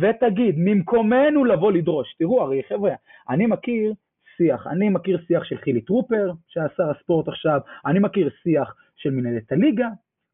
ותגיד, 0.00 0.54
ממקומנו 0.58 1.44
לבוא 1.44 1.72
לדרוש. 1.72 2.14
תראו, 2.18 2.42
הרי 2.42 2.62
חבר'ה, 2.68 2.92
אני 3.28 3.46
מכיר 3.46 3.92
שיח, 4.36 4.66
אני 4.66 4.88
מכיר 4.88 5.18
שיח 5.26 5.44
של 5.44 5.56
חילי 5.56 5.80
טרופר, 5.80 6.32
שהיה 6.48 6.66
שר 6.76 6.90
הספורט 6.90 7.28
עכשיו, 7.28 7.60
אני 7.86 7.98
מכיר 7.98 8.30
שיח 8.42 8.74
של 8.96 9.10
מנהלת 9.10 9.52
הליגה, 9.52 9.88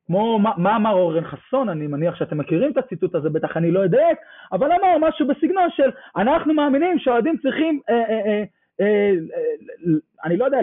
כמו 0.07 0.39
מה, 0.39 0.53
מה 0.57 0.77
אמר 0.77 0.93
אורן 0.93 1.25
חסון, 1.25 1.69
אני 1.69 1.87
מניח 1.87 2.15
שאתם 2.15 2.39
מכירים 2.39 2.73
את 2.73 2.77
הציטוט 2.77 3.15
הזה, 3.15 3.31
בטח 3.31 3.57
אני 3.57 3.71
לא 3.71 3.85
אדייק, 3.85 4.19
אבל 4.53 4.73
אמר 4.73 5.09
משהו 5.09 5.27
בסגנון 5.27 5.69
של 5.77 5.91
אנחנו 6.17 6.55
מאמינים 6.55 6.99
שאוהדים 6.99 7.37
צריכים, 7.43 7.81
אה, 7.91 7.95
אה, 7.95 8.01
אה, 8.01 8.45
אה, 8.81 8.87
אה, 8.87 9.95
אני 10.25 10.37
לא 10.37 10.45
יודע, 10.45 10.59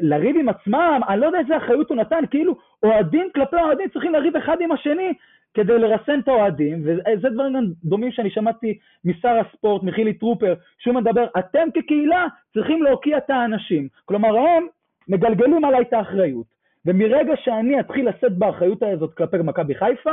לריב 0.00 0.36
עם 0.36 0.48
עצמם, 0.48 1.00
אני 1.08 1.20
לא 1.20 1.26
יודע 1.26 1.38
איזה 1.38 1.56
אחריות 1.56 1.90
הוא 1.90 1.96
נתן, 1.96 2.24
כאילו 2.30 2.56
אוהדים 2.82 3.30
כלפי 3.34 3.56
אוהדים 3.56 3.88
צריכים 3.88 4.12
לריב 4.12 4.36
אחד 4.36 4.56
עם 4.60 4.72
השני, 4.72 5.12
כדי 5.54 5.78
לרסן 5.78 6.20
את 6.20 6.28
האוהדים, 6.28 6.82
וזה 6.84 7.28
דברים 7.28 7.72
דומים 7.84 8.12
שאני 8.12 8.30
שמעתי 8.30 8.78
משר 9.04 9.40
הספורט, 9.40 9.82
מחילי 9.82 10.14
טרופר, 10.14 10.54
שהוא 10.78 10.94
מדבר, 10.94 11.26
אתם 11.38 11.68
כקהילה 11.74 12.26
צריכים 12.54 12.82
להוקיע 12.82 13.18
את 13.18 13.30
האנשים. 13.30 13.88
כלומר, 14.04 14.36
הם 14.36 14.66
מגלגלים 15.08 15.64
עליי 15.64 15.82
את 15.82 15.92
האחריות. 15.92 16.46
ומרגע 16.86 17.32
שאני 17.44 17.80
אתחיל 17.80 18.08
לשאת 18.08 18.38
באחריות 18.38 18.82
הזאת 18.82 19.14
כלפי 19.14 19.36
מכבי 19.36 19.74
חיפה, 19.74 20.12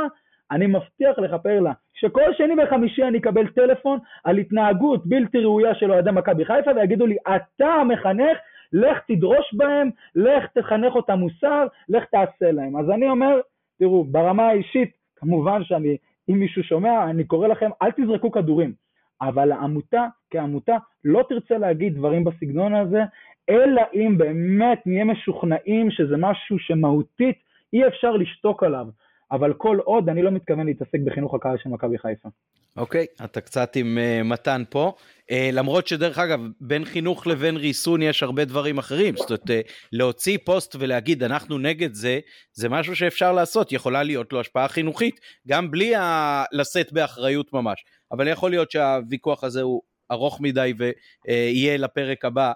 אני 0.50 0.66
מבטיח 0.66 1.18
לך 1.18 1.34
פרלה, 1.42 1.72
שכל 1.94 2.34
שני 2.36 2.62
וחמישי 2.62 3.02
אני 3.02 3.18
אקבל 3.18 3.46
טלפון 3.46 3.98
על 4.24 4.38
התנהגות 4.38 5.06
בלתי 5.06 5.38
ראויה 5.38 5.74
של 5.74 5.92
אוהדי 5.92 6.10
מכבי 6.10 6.44
חיפה, 6.44 6.70
ויגידו 6.76 7.06
לי, 7.06 7.16
אתה 7.36 7.66
המחנך, 7.66 8.38
לך 8.72 8.98
תדרוש 9.08 9.54
בהם, 9.54 9.90
לך 10.14 10.46
תחנך 10.54 10.94
אותם 10.94 11.18
מוסר, 11.18 11.66
לך 11.88 12.04
תעשה 12.04 12.52
להם. 12.52 12.76
אז 12.76 12.90
אני 12.90 13.08
אומר, 13.08 13.40
תראו, 13.78 14.04
ברמה 14.04 14.48
האישית, 14.48 14.99
כמובן 15.20 15.64
שאני, 15.64 15.96
אם 16.28 16.34
מישהו 16.38 16.62
שומע, 16.62 17.10
אני 17.10 17.24
קורא 17.24 17.48
לכם, 17.48 17.70
אל 17.82 17.90
תזרקו 17.90 18.30
כדורים. 18.30 18.72
אבל 19.20 19.52
העמותה 19.52 20.06
כעמותה 20.30 20.76
לא 21.04 21.24
תרצה 21.28 21.58
להגיד 21.58 21.94
דברים 21.94 22.24
בסגנון 22.24 22.74
הזה, 22.74 23.02
אלא 23.50 23.82
אם 23.94 24.18
באמת 24.18 24.86
נהיה 24.86 25.04
משוכנעים 25.04 25.90
שזה 25.90 26.16
משהו 26.18 26.58
שמהותית 26.58 27.36
אי 27.72 27.86
אפשר 27.86 28.10
לשתוק 28.10 28.62
עליו. 28.62 28.86
אבל 29.32 29.52
כל 29.52 29.78
עוד 29.84 30.08
אני 30.08 30.22
לא 30.22 30.30
מתכוון 30.30 30.66
להתעסק 30.66 30.98
בחינוך 31.04 31.34
הקהל 31.34 31.56
של 31.62 31.68
מכבי 31.68 31.98
חיפה. 31.98 32.28
אוקיי, 32.76 33.06
okay, 33.20 33.24
אתה 33.24 33.40
קצת 33.40 33.76
עם 33.76 33.98
uh, 33.98 34.24
מתן 34.24 34.62
פה. 34.70 34.92
Uh, 35.30 35.34
למרות 35.52 35.86
שדרך 35.86 36.18
אגב, 36.18 36.40
בין 36.60 36.84
חינוך 36.84 37.26
לבין 37.26 37.56
ריסון 37.56 38.02
יש 38.02 38.22
הרבה 38.22 38.44
דברים 38.44 38.78
אחרים. 38.78 39.16
זאת 39.16 39.30
אומרת, 39.30 39.50
uh, 39.66 39.70
להוציא 39.92 40.38
פוסט 40.44 40.76
ולהגיד 40.78 41.22
אנחנו 41.22 41.58
נגד 41.58 41.94
זה, 41.94 42.20
זה 42.52 42.68
משהו 42.68 42.96
שאפשר 42.96 43.32
לעשות, 43.32 43.72
יכולה 43.72 44.02
להיות 44.02 44.32
לו 44.32 44.40
השפעה 44.40 44.68
חינוכית, 44.68 45.20
גם 45.48 45.70
בלי 45.70 45.94
ה... 45.94 46.44
לשאת 46.52 46.92
באחריות 46.92 47.52
ממש. 47.52 47.84
אבל 48.12 48.28
יכול 48.28 48.50
להיות 48.50 48.70
שהוויכוח 48.70 49.44
הזה 49.44 49.62
הוא 49.62 49.82
ארוך 50.10 50.40
מדי 50.40 50.72
ויהיה 50.78 51.74
uh, 51.74 51.78
לפרק 51.78 52.24
הבא. 52.24 52.52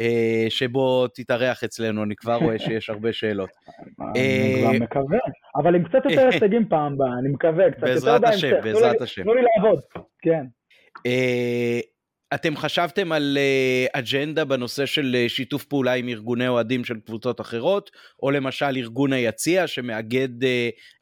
אה, 0.00 0.46
שבו 0.48 1.08
תתארח 1.08 1.64
אצלנו, 1.64 2.02
אני 2.02 2.16
כבר 2.16 2.36
רואה 2.36 2.58
שיש 2.58 2.90
הרבה 2.90 3.12
שאלות. 3.12 3.50
אני 4.00 4.54
כבר 4.60 4.72
אה, 4.72 4.78
מקווה, 4.78 5.18
אבל 5.56 5.74
עם 5.74 5.84
קצת 5.84 6.04
יותר 6.10 6.26
הישגים 6.26 6.68
פעם 6.68 6.92
הבאה, 6.92 7.18
אני 7.20 7.28
מקווה, 7.28 7.70
קצת 7.70 7.82
יותר. 7.82 7.94
בעזרת 7.94 8.24
השם, 8.24 8.60
בעזרת 8.64 9.00
השם. 9.00 9.22
תנו 9.22 9.34
לי 9.34 9.42
לעבוד, 9.56 9.80
כן. 10.22 10.44
אה, 12.32 12.36
אתם 12.36 12.56
חשבתם 12.56 13.12
על 13.12 13.38
אג'נדה 13.92 14.44
בנושא 14.44 14.86
של 14.86 15.16
שיתוף 15.28 15.64
פעולה 15.64 15.94
עם 15.94 16.08
ארגוני 16.08 16.48
אוהדים 16.48 16.84
של 16.84 17.00
קבוצות 17.00 17.40
אחרות, 17.40 17.90
או 18.22 18.30
למשל 18.30 18.76
ארגון 18.76 19.12
היציע 19.12 19.66
שמאגד 19.66 20.44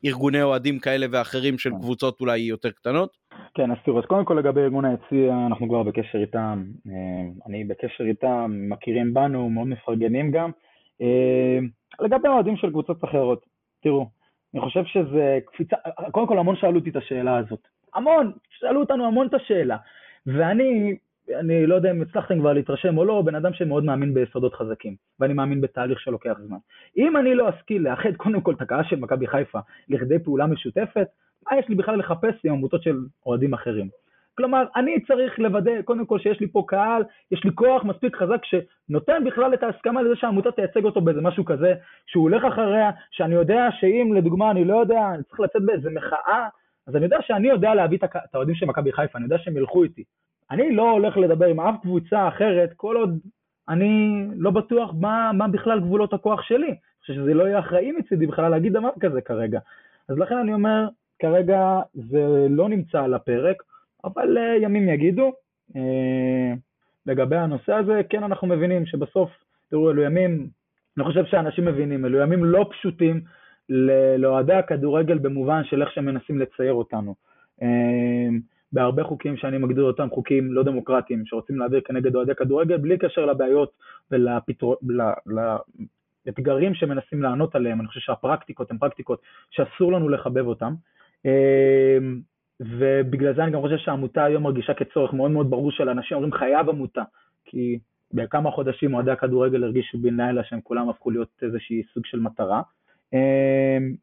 ארגוני 0.05 0.43
אוהדים 0.43 0.79
כאלה 0.79 1.07
ואחרים 1.13 1.59
של 1.59 1.71
קבוצות 1.71 2.21
אולי 2.21 2.39
יותר 2.39 2.71
קטנות? 2.71 3.27
כן, 3.55 3.71
אז 3.71 3.77
תראו, 3.85 3.99
אז 3.99 4.05
קודם 4.05 4.25
כל 4.25 4.35
לגבי 4.35 4.61
ארגון 4.61 4.85
היציע, 4.85 5.47
אנחנו 5.47 5.69
כבר 5.69 5.83
בקשר 5.83 6.19
איתם, 6.19 6.65
אה, 6.87 7.47
אני 7.47 7.65
בקשר 7.65 8.05
איתם, 8.05 8.51
מכירים 8.69 9.15
בנו, 9.15 9.49
מאוד 9.51 9.67
מפרגנים 9.67 10.31
גם. 10.31 10.51
אה, 11.03 11.59
לגבי 12.01 12.29
האוהדים 12.29 12.57
של 12.57 12.71
קבוצות 12.71 13.05
אחרות, 13.05 13.47
תראו, 13.83 14.07
אני 14.55 14.63
חושב 14.63 14.85
שזה 14.85 15.39
קפיצה, 15.47 15.77
קודם 16.11 16.27
כל 16.27 16.39
המון 16.39 16.57
שאלו 16.57 16.79
אותי 16.79 16.91
את 16.91 16.97
השאלה 16.97 17.39
הזאת. 17.39 17.69
המון, 17.95 18.33
שאלו 18.51 18.81
אותנו 18.81 19.07
המון 19.07 19.27
את 19.27 19.35
השאלה. 19.35 19.77
ואני, 20.27 20.97
אני 21.35 21.67
לא 21.67 21.75
יודע 21.75 21.91
אם 21.91 22.03
הצלחתם 22.03 22.39
כבר 22.41 22.53
להתרשם 22.53 22.99
או 22.99 23.05
לא, 23.05 23.23
בן 23.23 23.35
אדם 23.35 23.53
שמאוד 23.53 23.85
מאמין 23.85 24.15
ביסודות 24.15 24.55
חזקים, 24.55 24.97
ואני 25.21 25.35
מאמין 25.35 25.61
בתהליך 25.61 26.01
שלוקח 26.01 26.37
זמן. 26.47 26.57
אם 26.97 27.17
אני 27.17 27.35
לא 27.35 27.49
אשכיל 27.49 27.83
לאחד 27.83 28.17
קודם 28.23 28.41
כל 28.41 28.55
את 28.55 28.63
הקהל 28.63 28.85
של 28.85 28.97
מכבי 28.97 29.27
חיפה 29.27 29.59
לכדי 29.89 30.19
פעולה 30.19 30.47
משותפת, 30.47 31.07
מה 31.51 31.59
יש 31.59 31.69
לי 31.69 31.75
בכלל 31.75 31.99
לחפש 31.99 32.35
עם 32.45 32.53
עמותות 32.53 32.83
של 32.83 32.97
אוהדים 33.27 33.55
אחרים? 33.55 33.89
כלומר, 34.37 34.65
אני 34.77 35.01
צריך 35.01 35.39
לוודא, 35.39 35.83
קודם 35.83 36.07
כל 36.07 36.19
שיש 36.19 36.41
לי 36.41 36.49
פה 36.49 36.65
קהל, 36.67 37.03
יש 37.31 37.45
לי 37.45 37.51
כוח 37.55 37.85
מספיק 37.85 38.17
חזק 38.17 38.41
שנותן 38.45 39.25
בכלל 39.25 39.55
את 39.55 39.63
ההסכמה 39.63 40.03
לזה 40.03 40.17
שהעמותה 40.17 40.51
תייצג 40.51 40.85
אותו 40.85 41.01
באיזה 41.01 41.21
משהו 41.21 41.45
כזה, 41.45 41.75
שהוא 42.07 42.23
הולך 42.23 42.45
אחריה, 42.45 42.91
שאני 43.11 43.35
יודע 43.35 43.69
שאם 43.81 44.15
לדוגמה, 44.17 44.51
אני 44.51 44.65
לא 44.65 44.81
יודע, 44.81 45.01
אני 45.15 45.23
צריך 45.23 45.41
לצאת 45.41 45.63
באיזה 45.63 45.91
מחאה, 45.91 46.49
אז 46.87 46.97
אני 46.97 47.05
יודע 47.05 47.19
שאני 47.21 47.49
יודע 47.49 47.75
להביא 47.75 47.99
את 47.99 48.35
האוהדים 48.35 48.55
של 48.55 48.67
מכבי 48.67 48.93
חיפה, 48.93 49.19
אני 49.19 49.25
יודע 49.25 49.39
שהם 49.39 49.57
ילכו 49.57 49.85
איתי. 49.85 50.05
אני 50.51 50.75
לא 50.75 50.91
הולך 50.91 51.17
לדבר 51.17 51.47
עם 51.47 51.61
אף 51.61 51.75
קבוצה 51.83 52.29
אחרת 52.29 52.73
כל 52.77 52.97
עוד 52.97 53.19
אני 53.69 54.27
לא 54.37 54.51
בטוח 54.51 54.95
מה, 55.01 55.31
מה 55.35 55.49
בכלל 55.49 55.81
גבולות 55.81 56.13
הכוח 56.13 56.43
שלי. 56.43 56.67
אני 56.67 57.01
חושב 57.01 57.15
שזה 57.15 57.35
לא 57.35 57.45
יהיה 57.45 57.59
אחראי 57.59 57.93
מצידי 57.93 58.27
בכלל 58.27 58.49
להגיד 58.49 58.73
דבר 58.73 58.91
כזה 59.01 59.21
כרגע. 59.21 59.61
אז 60.09 60.19
לכן 60.19 60.37
אני 60.37 60.55
אומר, 60.55 60.89
כרגע 61.19 61.81
זה 61.95 62.47
לא 62.51 62.69
נמצא 62.69 63.03
על 63.03 63.15
הפרק, 63.15 63.63
אבל 64.05 64.39
uh, 64.39 64.63
ימים 64.63 64.89
יגידו. 64.89 65.33
Uh, 65.73 65.77
לגבי 67.07 67.37
הנושא 67.37 67.73
הזה, 67.73 68.01
כן 68.11 68.23
אנחנו 68.23 68.49
מבינים 68.49 68.87
שבסוף, 68.87 69.31
תראו, 69.71 69.91
אלו 69.91 70.03
ימים, 70.03 70.49
אני 70.97 71.05
חושב 71.05 71.25
שאנשים 71.25 71.65
מבינים, 71.65 72.07
אלו 72.07 72.19
ימים 72.19 72.45
לא 72.45 72.69
פשוטים 72.71 73.21
לאוהדי 74.19 74.55
הכדורגל 74.55 75.19
במובן 75.19 75.65
של 75.65 75.83
איך 75.83 75.93
שהם 75.93 76.07
מנסים 76.07 76.39
לצייר 76.39 76.73
אותנו. 76.73 77.15
Uh, 77.61 77.65
בהרבה 78.77 79.05
חוקים 79.05 79.37
שאני 79.37 79.59
מגדיר 79.59 79.85
אותם 79.85 80.09
חוקים 80.11 80.53
לא 80.53 80.63
דמוקרטיים, 80.63 81.27
שרוצים 81.27 81.59
להעביר 81.59 81.81
כנגד 81.81 82.15
אוהדי 82.15 82.35
כדורגל, 82.35 82.77
בלי 82.77 82.99
קשר 82.99 83.27
לבעיות 83.27 83.73
ולאתגרים 86.27 86.75
שמנסים 86.75 87.23
לענות 87.23 87.55
עליהם. 87.55 87.81
אני 87.81 87.89
חושב 87.89 88.01
שהפרקטיקות 88.01 88.71
הן 88.71 88.79
פרקטיקות 88.79 89.21
שאסור 89.51 89.93
לנו 89.93 90.09
לחבב 90.09 90.47
אותן. 90.47 90.73
אמ, 91.25 92.21
ובגלל 92.61 93.35
זה 93.35 93.45
אני 93.45 93.53
גם 93.53 93.61
חושב 93.61 93.77
שהעמותה 93.77 94.25
היום 94.25 94.43
מרגישה 94.43 94.75
כצורך 94.75 95.13
מאוד 95.13 95.31
מאוד 95.31 95.51
ברור 95.51 95.71
של 95.71 95.89
אנשים, 95.89 96.17
אומרים 96.17 96.33
חייב 96.33 96.69
עמותה, 96.69 97.03
כי 97.45 97.79
בכמה 98.15 98.51
חודשים 98.51 98.95
אוהדי 98.95 99.11
הכדורגל 99.11 99.65
הרגישו 99.65 99.99
בן 99.99 100.21
לילה 100.21 100.45
שהם 100.45 100.61
כולם 100.61 100.89
הפכו 100.89 101.11
להיות 101.11 101.29
איזושהי 101.43 101.83
סוג 101.95 102.07
של 102.07 102.21
מטרה. 102.21 102.63
אמ, 103.13 103.95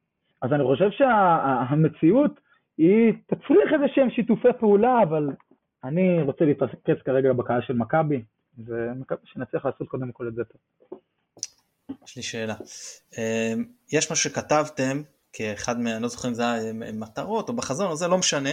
אז 0.42 0.54
אני 0.54 0.64
חושב 0.64 0.90
שהמציאות 0.92 2.40
היא 2.78 3.14
תצריך 3.28 3.74
איזה 3.74 3.86
שהם 3.96 4.10
שיתופי 4.10 4.48
פעולה, 4.60 5.04
אבל 5.04 5.30
אני 5.84 6.22
רוצה 6.22 6.46
להתרכז 6.46 7.02
כרגע 7.06 7.34
בקהל 7.34 7.62
של 7.62 7.74
מכבי, 7.74 8.22
ומקווה 8.58 9.22
שנצליח 9.24 9.66
לעשות 9.66 9.88
קודם 9.88 10.12
כל 10.12 10.28
את 10.28 10.36
זה 10.36 10.42
טוב. 10.44 11.00
יש 12.08 12.16
לי 12.16 12.24
שאלה. 12.24 12.56
אמ, 13.18 13.66
יש 13.92 14.10
מה 14.10 14.16
שכתבתם 14.16 15.02
כאחד 15.34 15.80
מה... 15.80 15.94
אני 15.94 16.04
לא 16.04 16.08
זוכר 16.08 16.28
אם 16.28 16.34
זה 16.34 16.52
היה 16.52 16.74
מטרות 16.74 17.50
או 17.50 17.56
בחזון, 17.56 17.88
או 17.88 17.96
זה 17.96 18.08
לא 18.08 18.18
משנה, 18.18 18.50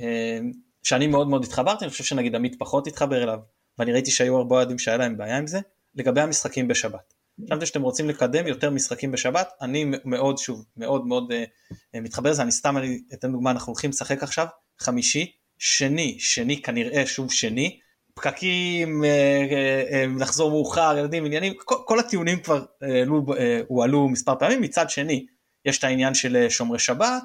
אמ, 0.00 0.52
שאני 0.82 1.06
מאוד 1.06 1.28
מאוד 1.28 1.44
התחברתי, 1.44 1.84
אני 1.84 1.90
חושב 1.90 2.04
שנגיד 2.04 2.34
עמית 2.34 2.56
פחות 2.58 2.86
התחבר 2.86 3.22
אליו, 3.22 3.38
ואני 3.78 3.92
ראיתי 3.92 4.10
שהיו 4.10 4.36
הרבה 4.36 4.54
אוהדים 4.54 4.78
שהיה 4.78 4.96
להם 4.96 5.16
בעיה 5.16 5.38
עם 5.38 5.46
זה, 5.46 5.58
לגבי 5.94 6.20
המשחקים 6.20 6.68
בשבת. 6.68 7.14
חשבתי 7.46 7.66
שאתם 7.66 7.82
רוצים 7.82 8.08
לקדם 8.08 8.46
יותר 8.46 8.70
משחקים 8.70 9.12
בשבת, 9.12 9.48
אני 9.60 9.84
מאוד 10.04 10.38
שוב, 10.38 10.64
מאוד 10.76 11.06
מאוד 11.06 11.32
uh, 11.32 12.00
מתחבר 12.00 12.30
לזה, 12.30 12.42
אני 12.42 12.52
סתם 12.52 12.76
אני 12.76 13.00
אתן 13.14 13.32
דוגמה, 13.32 13.50
אנחנו 13.50 13.72
הולכים 13.72 13.90
לשחק 13.90 14.22
עכשיו, 14.22 14.46
חמישי, 14.78 15.32
שני, 15.58 16.16
שני 16.18 16.62
כנראה 16.62 17.06
שוב 17.06 17.32
שני, 17.32 17.78
פקקים, 18.14 19.02
uh, 19.02 19.06
uh, 19.50 19.92
uh, 19.92 20.22
לחזור 20.22 20.50
מאוחר, 20.50 20.98
ילדים, 20.98 21.24
עניינים, 21.24 21.54
כל, 21.64 21.76
כל 21.86 21.98
הטיעונים 21.98 22.40
כבר 22.40 22.64
הועלו, 22.82 23.24
uh, 23.28 23.34
הועלו 23.68 24.08
מספר 24.08 24.34
פעמים, 24.38 24.60
מצד 24.60 24.90
שני 24.90 25.26
יש 25.64 25.78
את 25.78 25.84
העניין 25.84 26.14
של 26.14 26.46
שומרי 26.48 26.78
שבת, 26.78 27.24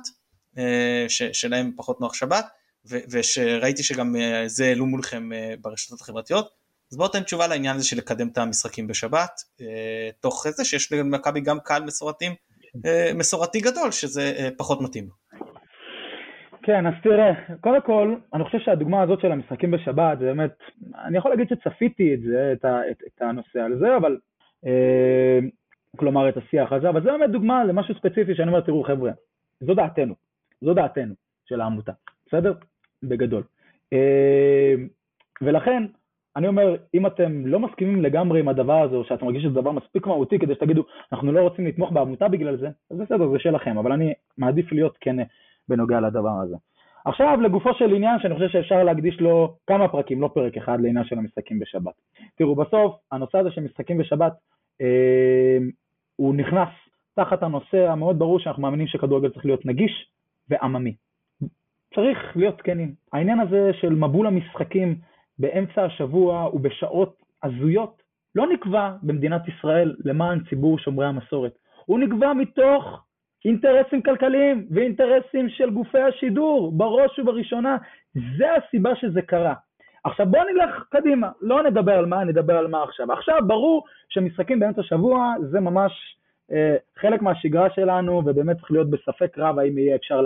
uh, 0.55 0.59
ש, 1.07 1.23
שלהם 1.23 1.71
פחות 1.75 2.01
נוח 2.01 2.13
שבת, 2.13 2.45
ושראיתי 2.85 3.83
שגם 3.83 4.15
uh, 4.15 4.47
זה 4.47 4.65
העלו 4.65 4.85
מולכם 4.85 5.29
uh, 5.31 5.61
ברשתות 5.61 6.01
החברתיות, 6.01 6.62
אז 6.93 6.97
בואו 6.97 7.09
תן 7.09 7.23
תשובה 7.23 7.47
לעניין 7.47 7.75
הזה 7.75 7.85
של 7.85 7.97
לקדם 7.97 8.27
את 8.27 8.37
המשחקים 8.37 8.87
בשבת, 8.87 9.31
אה, 9.61 10.09
תוך 10.19 10.45
זה 10.47 10.65
שיש 10.65 10.93
למכבי 10.93 11.41
גם 11.41 11.57
קהל 11.59 11.83
מסורתים, 11.83 12.31
אה, 12.85 13.11
מסורתי 13.15 13.59
גדול, 13.59 13.91
שזה 13.91 14.33
אה, 14.39 14.49
פחות 14.57 14.81
מתאים 14.81 15.07
כן, 16.63 16.87
אז 16.87 16.93
תראה, 17.03 17.33
קודם 17.61 17.81
כל, 17.81 18.15
אני 18.33 18.43
חושב 18.43 18.59
שהדוגמה 18.59 19.01
הזאת 19.01 19.19
של 19.21 19.31
המשחקים 19.31 19.71
בשבת, 19.71 20.19
זה 20.19 20.25
באמת, 20.25 20.51
אני 21.05 21.17
יכול 21.17 21.31
להגיד 21.31 21.47
שצפיתי 21.49 22.13
את 22.13 22.21
זה, 22.21 22.53
את, 22.53 22.65
את, 22.65 23.03
את 23.07 23.21
הנושא 23.21 23.59
על 23.59 23.77
זה, 23.79 23.97
אבל, 23.97 24.17
אה, 24.65 25.39
כלומר 25.97 26.29
את 26.29 26.37
השיח 26.37 26.71
הזה, 26.71 26.89
אבל 26.89 27.03
זה 27.03 27.11
באמת 27.11 27.29
דוגמה 27.29 27.63
למשהו 27.63 27.95
ספציפי 27.95 28.35
שאני 28.35 28.47
אומר, 28.47 28.61
תראו 28.61 28.83
חבר'ה, 28.83 29.11
זו 29.61 29.73
דעתנו, 29.73 30.13
זו 30.61 30.73
דעתנו 30.73 31.13
של 31.45 31.61
העמותה, 31.61 31.91
בסדר? 32.27 32.53
בגדול. 33.03 33.43
אה, 33.93 34.73
ולכן, 35.41 35.83
אני 36.35 36.47
אומר, 36.47 36.75
אם 36.93 37.07
אתם 37.07 37.47
לא 37.47 37.59
מסכימים 37.59 38.01
לגמרי 38.01 38.39
עם 38.39 38.47
הדבר 38.47 38.81
הזה, 38.81 38.95
או 38.95 39.03
שאתם 39.03 39.25
מרגישים 39.25 39.49
שזה 39.49 39.61
דבר 39.61 39.71
מספיק 39.71 40.07
מהותי 40.07 40.39
כדי 40.39 40.55
שתגידו, 40.55 40.83
אנחנו 41.11 41.31
לא 41.31 41.41
רוצים 41.41 41.67
לתמוך 41.67 41.91
בעמותה 41.91 42.27
בגלל 42.27 42.57
זה, 42.57 42.67
אז 42.91 42.97
בסדר, 42.97 43.29
זה 43.31 43.39
שלכם, 43.39 43.77
אבל 43.77 43.91
אני 43.91 44.13
מעדיף 44.37 44.71
להיות 44.71 44.97
כן 45.01 45.15
בנוגע 45.69 45.99
לדבר 45.99 46.41
הזה. 46.43 46.55
עכשיו 47.05 47.41
לגופו 47.41 47.73
של 47.73 47.95
עניין 47.95 48.19
שאני 48.19 48.33
חושב 48.33 48.49
שאפשר 48.49 48.83
להקדיש 48.83 49.19
לו 49.19 49.55
כמה 49.67 49.87
פרקים, 49.87 50.21
לא 50.21 50.29
פרק 50.33 50.57
אחד 50.57 50.81
לעניין 50.81 51.05
של 51.05 51.17
המשחקים 51.17 51.59
בשבת. 51.59 51.93
תראו, 52.35 52.55
בסוף 52.55 52.95
הנושא 53.11 53.37
הזה 53.37 53.51
של 53.51 53.61
משחקים 53.61 53.97
בשבת, 53.97 54.33
אה, 54.81 55.57
הוא 56.15 56.35
נכנס 56.35 56.69
תחת 57.15 57.43
הנושא 57.43 57.89
המאוד 57.89 58.19
ברור 58.19 58.39
שאנחנו 58.39 58.61
מאמינים 58.61 58.87
שכדורגל 58.87 59.29
צריך 59.29 59.45
להיות 59.45 59.65
נגיש 59.65 60.07
ועממי. 60.49 60.95
צריך 61.95 62.17
להיות 62.35 62.61
כנים. 62.61 62.93
העניין 63.13 63.39
הזה 63.39 63.71
של 63.73 63.93
מבול 63.93 64.27
המשחקים 64.27 64.95
באמצע 65.39 65.83
השבוע 65.83 66.49
ובשעות 66.53 67.23
הזויות 67.43 68.03
לא 68.35 68.47
נקבע 68.53 68.91
במדינת 69.03 69.41
ישראל 69.47 69.95
למען 70.05 70.39
ציבור 70.49 70.79
שומרי 70.79 71.05
המסורת. 71.05 71.57
הוא 71.85 71.99
נקבע 71.99 72.33
מתוך 72.33 73.03
אינטרסים 73.45 74.01
כלכליים 74.01 74.67
ואינטרסים 74.71 75.49
של 75.49 75.69
גופי 75.69 75.99
השידור, 75.99 76.71
בראש 76.71 77.19
ובראשונה. 77.19 77.77
זה 78.37 78.45
הסיבה 78.55 78.95
שזה 78.95 79.21
קרה. 79.21 79.53
עכשיו 80.03 80.25
בואו 80.25 80.43
נלך 80.43 80.83
קדימה, 80.89 81.29
לא 81.41 81.63
נדבר 81.63 81.93
על 81.93 82.05
מה, 82.05 82.23
נדבר 82.23 82.57
על 82.57 82.67
מה 82.67 82.83
עכשיו. 82.83 83.11
עכשיו 83.11 83.39
ברור 83.47 83.83
שמשחקים 84.09 84.59
באמצע 84.59 84.81
השבוע 84.81 85.33
זה 85.51 85.59
ממש 85.59 85.91
אה, 86.51 86.75
חלק 86.99 87.21
מהשגרה 87.21 87.69
שלנו, 87.75 88.21
ובאמת 88.25 88.57
צריך 88.57 88.71
להיות 88.71 88.89
בספק 88.89 89.37
רב 89.37 89.59
האם 89.59 89.77
יהיה 89.77 89.95
אפשר 89.95 90.21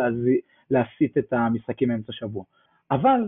להסיט 0.71 1.17
את 1.17 1.33
המשחקים 1.33 1.89
באמצע 1.89 2.11
השבוע. 2.11 2.43
אבל 2.91 3.21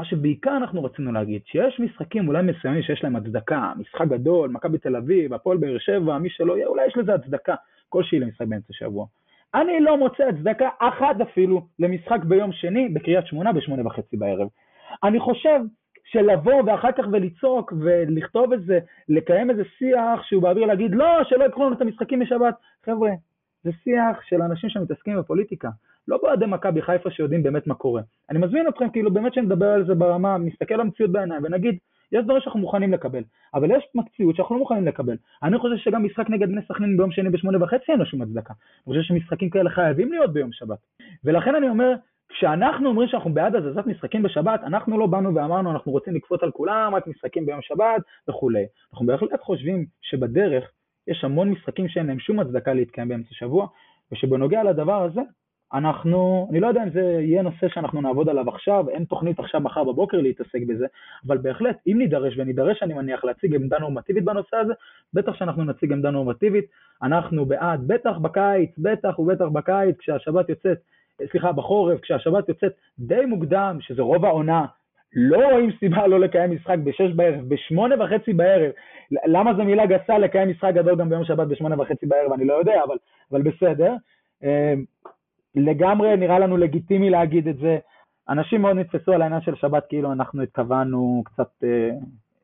מה 0.00 0.04
שבעיקר 0.04 0.56
אנחנו 0.56 0.84
רצינו 0.84 1.12
להגיד, 1.12 1.42
שיש 1.44 1.80
משחקים 1.80 2.28
אולי 2.28 2.42
מסוימים 2.42 2.82
שיש 2.82 3.04
להם 3.04 3.16
הצדקה, 3.16 3.72
משחק 3.76 4.08
גדול, 4.08 4.50
מכבי 4.50 4.78
תל 4.78 4.96
אביב, 4.96 5.34
הפועל 5.34 5.58
באר 5.58 5.78
שבע, 5.78 6.18
מי 6.18 6.30
שלא 6.30 6.56
יהיה, 6.56 6.66
אולי 6.66 6.86
יש 6.86 6.96
לזה 6.96 7.14
הצדקה 7.14 7.54
כלשהי 7.88 8.18
למשחק 8.18 8.46
באמצע 8.46 8.66
השבוע. 8.70 9.06
אני 9.54 9.80
לא 9.80 9.98
מוצא 9.98 10.24
הצדקה 10.24 10.68
אחת 10.78 11.20
אפילו 11.22 11.66
למשחק 11.78 12.24
ביום 12.24 12.52
שני 12.52 12.88
בקריית 12.88 13.26
שמונה 13.26 13.52
בשמונה 13.52 13.86
וחצי 13.86 14.16
בערב. 14.16 14.48
אני 15.04 15.20
חושב 15.20 15.60
שלבוא 16.04 16.62
ואחר 16.66 16.92
כך 16.92 17.04
ולצעוק 17.12 17.72
ולכתוב 17.80 18.52
את 18.52 18.64
זה, 18.64 18.78
לקיים 19.08 19.50
איזה 19.50 19.62
שיח 19.78 20.22
שהוא 20.22 20.42
באוויר 20.42 20.66
להגיד 20.66 20.94
לא, 20.94 21.24
שלא 21.24 21.44
יקחו 21.44 21.64
לנו 21.64 21.76
את 21.76 21.80
המשחקים 21.80 22.18
בשבת. 22.18 22.54
חבר'ה, 22.86 23.10
זה 23.64 23.70
שיח 23.84 24.22
של 24.22 24.42
אנשים 24.42 24.70
שמתעסקים 24.70 25.18
בפוליטיקה. 25.18 25.68
לא 26.10 26.18
באוהדי 26.22 26.46
מכבי 26.46 26.82
חיפה 26.82 27.10
שיודעים 27.10 27.42
באמת 27.42 27.66
מה 27.66 27.74
קורה. 27.74 28.02
אני 28.30 28.38
מזמין 28.38 28.68
אתכם 28.68 28.90
כאילו 28.90 29.10
באמת 29.10 29.34
שנדבר 29.34 29.66
על 29.66 29.86
זה 29.86 29.94
ברמה, 29.94 30.38
נסתכל 30.38 30.74
על 30.74 30.80
המציאות 30.80 31.12
בעיניים 31.12 31.42
ונגיד, 31.44 31.78
יש 32.12 32.24
דברים 32.24 32.40
שאנחנו 32.40 32.60
מוכנים 32.60 32.92
לקבל, 32.92 33.22
אבל 33.54 33.70
יש 33.70 33.84
מציאות 33.94 34.36
שאנחנו 34.36 34.54
לא 34.54 34.58
מוכנים 34.58 34.86
לקבל. 34.86 35.16
אני 35.42 35.58
חושב 35.58 35.76
שגם 35.76 36.04
משחק 36.04 36.30
נגד 36.30 36.48
בני 36.48 36.60
סכנין 36.68 36.96
ביום 36.96 37.10
שני 37.10 37.30
בשמונה 37.30 37.64
וחצי 37.64 37.84
אין 37.92 37.98
לו 37.98 38.06
שום 38.06 38.22
הצדקה. 38.22 38.54
אני 38.76 38.84
חושב 38.84 39.02
שמשחקים 39.02 39.50
כאלה 39.50 39.70
חייבים 39.70 40.12
להיות 40.12 40.32
ביום 40.32 40.52
שבת. 40.52 40.78
ולכן 41.24 41.54
אני 41.54 41.68
אומר, 41.68 41.94
כשאנחנו 42.28 42.88
אומרים 42.88 43.08
שאנחנו 43.08 43.34
בעד 43.34 43.54
הזזת 43.54 43.86
משחקים 43.86 44.22
בשבת, 44.22 44.60
אנחנו 44.66 44.98
לא 44.98 45.06
באנו 45.06 45.34
ואמרנו 45.34 45.70
אנחנו 45.70 45.92
רוצים 45.92 46.14
לקפוץ 46.14 46.42
על 46.42 46.50
כולם, 46.50 46.94
רק 46.94 47.06
משחקים 47.06 47.46
ביום 47.46 47.62
שבת 47.62 48.02
וכולי. 48.28 48.64
אנחנו 48.92 49.06
בהחלט 49.06 49.40
חושבים 49.40 49.86
שבדרך 50.02 50.70
יש 51.08 51.24
המון 51.24 51.50
משחקים 51.50 51.88
שאין 51.88 52.06
להם 52.06 52.18
שום 52.18 52.40
הצדקה 52.40 52.72
להתקיים 52.72 53.08
באמצע 53.08 53.28
השבוע, 53.30 53.66
ושבנוגע 54.12 54.62
לדבר 54.62 55.02
הזה, 55.02 55.20
אנחנו, 55.74 56.48
אני 56.50 56.60
לא 56.60 56.66
יודע 56.66 56.82
אם 56.82 56.90
זה 56.90 57.00
יהיה 57.00 57.42
נושא 57.42 57.68
שאנחנו 57.68 58.00
נעבוד 58.00 58.28
עליו 58.28 58.48
עכשיו, 58.48 58.88
אין 58.88 59.04
תוכנית 59.04 59.38
עכשיו 59.38 59.60
מחר 59.60 59.84
בבוקר 59.84 60.20
להתעסק 60.20 60.60
בזה, 60.66 60.86
אבל 61.26 61.38
בהחלט, 61.38 61.76
אם 61.86 61.98
נידרש, 61.98 62.38
ונידרש 62.38 62.82
אני 62.82 62.94
מניח 62.94 63.24
להציג 63.24 63.54
עמדה 63.54 63.78
נורמטיבית 63.78 64.24
בנושא 64.24 64.56
הזה, 64.56 64.72
בטח 65.14 65.34
שאנחנו 65.34 65.64
נציג 65.64 65.92
עמדה 65.92 66.10
נורמטיבית, 66.10 66.64
אנחנו 67.02 67.44
בעד, 67.44 67.80
בטח 67.86 68.18
בקיץ, 68.18 68.70
בטח 68.78 69.18
ובטח 69.18 69.44
בקיץ, 69.44 69.96
כשהשבת 69.98 70.48
יוצאת, 70.48 70.78
סליחה, 71.30 71.52
בחורף, 71.52 72.00
כשהשבת 72.00 72.48
יוצאת 72.48 72.72
די 72.98 73.24
מוקדם, 73.26 73.78
שזה 73.80 74.02
רוב 74.02 74.24
העונה, 74.24 74.64
לא 75.14 75.48
רואים 75.52 75.70
סיבה 75.78 76.06
לא 76.06 76.20
לקיים 76.20 76.50
משחק 76.50 76.78
בשש 76.84 77.12
בערב, 77.16 77.48
בשמונה 77.48 78.04
וחצי 78.04 78.32
בערב. 78.32 78.70
למה 79.26 79.54
זו 79.54 79.64
מילה 79.64 79.86
גסה 79.86 80.18
לקיים 80.18 80.48
משחק 80.48 80.72
גדול 80.74 80.96
גם 80.96 81.08
ביום 81.08 81.24
שבת 81.24 81.46
בשמונה 81.46 81.80
וחצי 81.80 82.06
בערב, 82.06 82.32
אני 82.32 82.44
לא 82.44 82.54
יודע, 82.54 82.80
אבל, 82.86 82.96
אבל 83.32 83.42
בסדר. 83.42 83.94
לגמרי 85.54 86.16
נראה 86.16 86.38
לנו 86.38 86.56
לגיטימי 86.56 87.10
להגיד 87.10 87.48
את 87.48 87.56
זה. 87.56 87.78
אנשים 88.28 88.62
מאוד 88.62 88.76
נתפסו 88.76 89.12
על 89.12 89.22
העניין 89.22 89.40
של 89.40 89.54
שבת 89.56 89.86
כאילו 89.88 90.12
אנחנו 90.12 90.42
התכוונו 90.42 91.22
קצת 91.26 91.50
אה, 91.64 91.90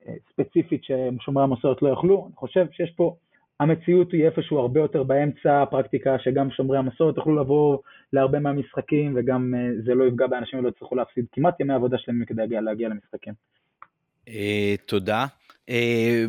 אה, 0.08 0.14
ספציפית 0.32 0.82
ששומרי 0.84 1.44
המסורת 1.44 1.82
לא 1.82 1.88
יאכלו. 1.88 2.24
אני 2.26 2.36
חושב 2.36 2.66
שיש 2.72 2.90
פה, 2.96 3.16
המציאות 3.60 4.12
היא 4.12 4.24
איפשהו 4.24 4.58
הרבה 4.58 4.80
יותר 4.80 5.02
באמצע 5.02 5.62
הפרקטיקה, 5.62 6.16
שגם 6.18 6.50
שומרי 6.50 6.78
המסורת 6.78 7.16
יוכלו 7.16 7.36
לבוא 7.36 7.78
להרבה 8.12 8.38
מהמשחקים, 8.38 9.12
וגם 9.16 9.54
אה, 9.56 9.68
זה 9.84 9.94
לא 9.94 10.04
יפגע 10.04 10.26
באנשים 10.26 10.58
ולא 10.58 10.68
יצטרכו 10.68 10.94
להפסיד 10.94 11.24
כמעט 11.32 11.60
ימי 11.60 11.74
עבודה 11.74 11.98
שלהם 11.98 12.24
כדי 12.24 12.42
להגיע, 12.42 12.60
להגיע 12.60 12.88
למשחקים. 12.88 13.34
אה, 14.28 14.74
תודה. 14.86 15.26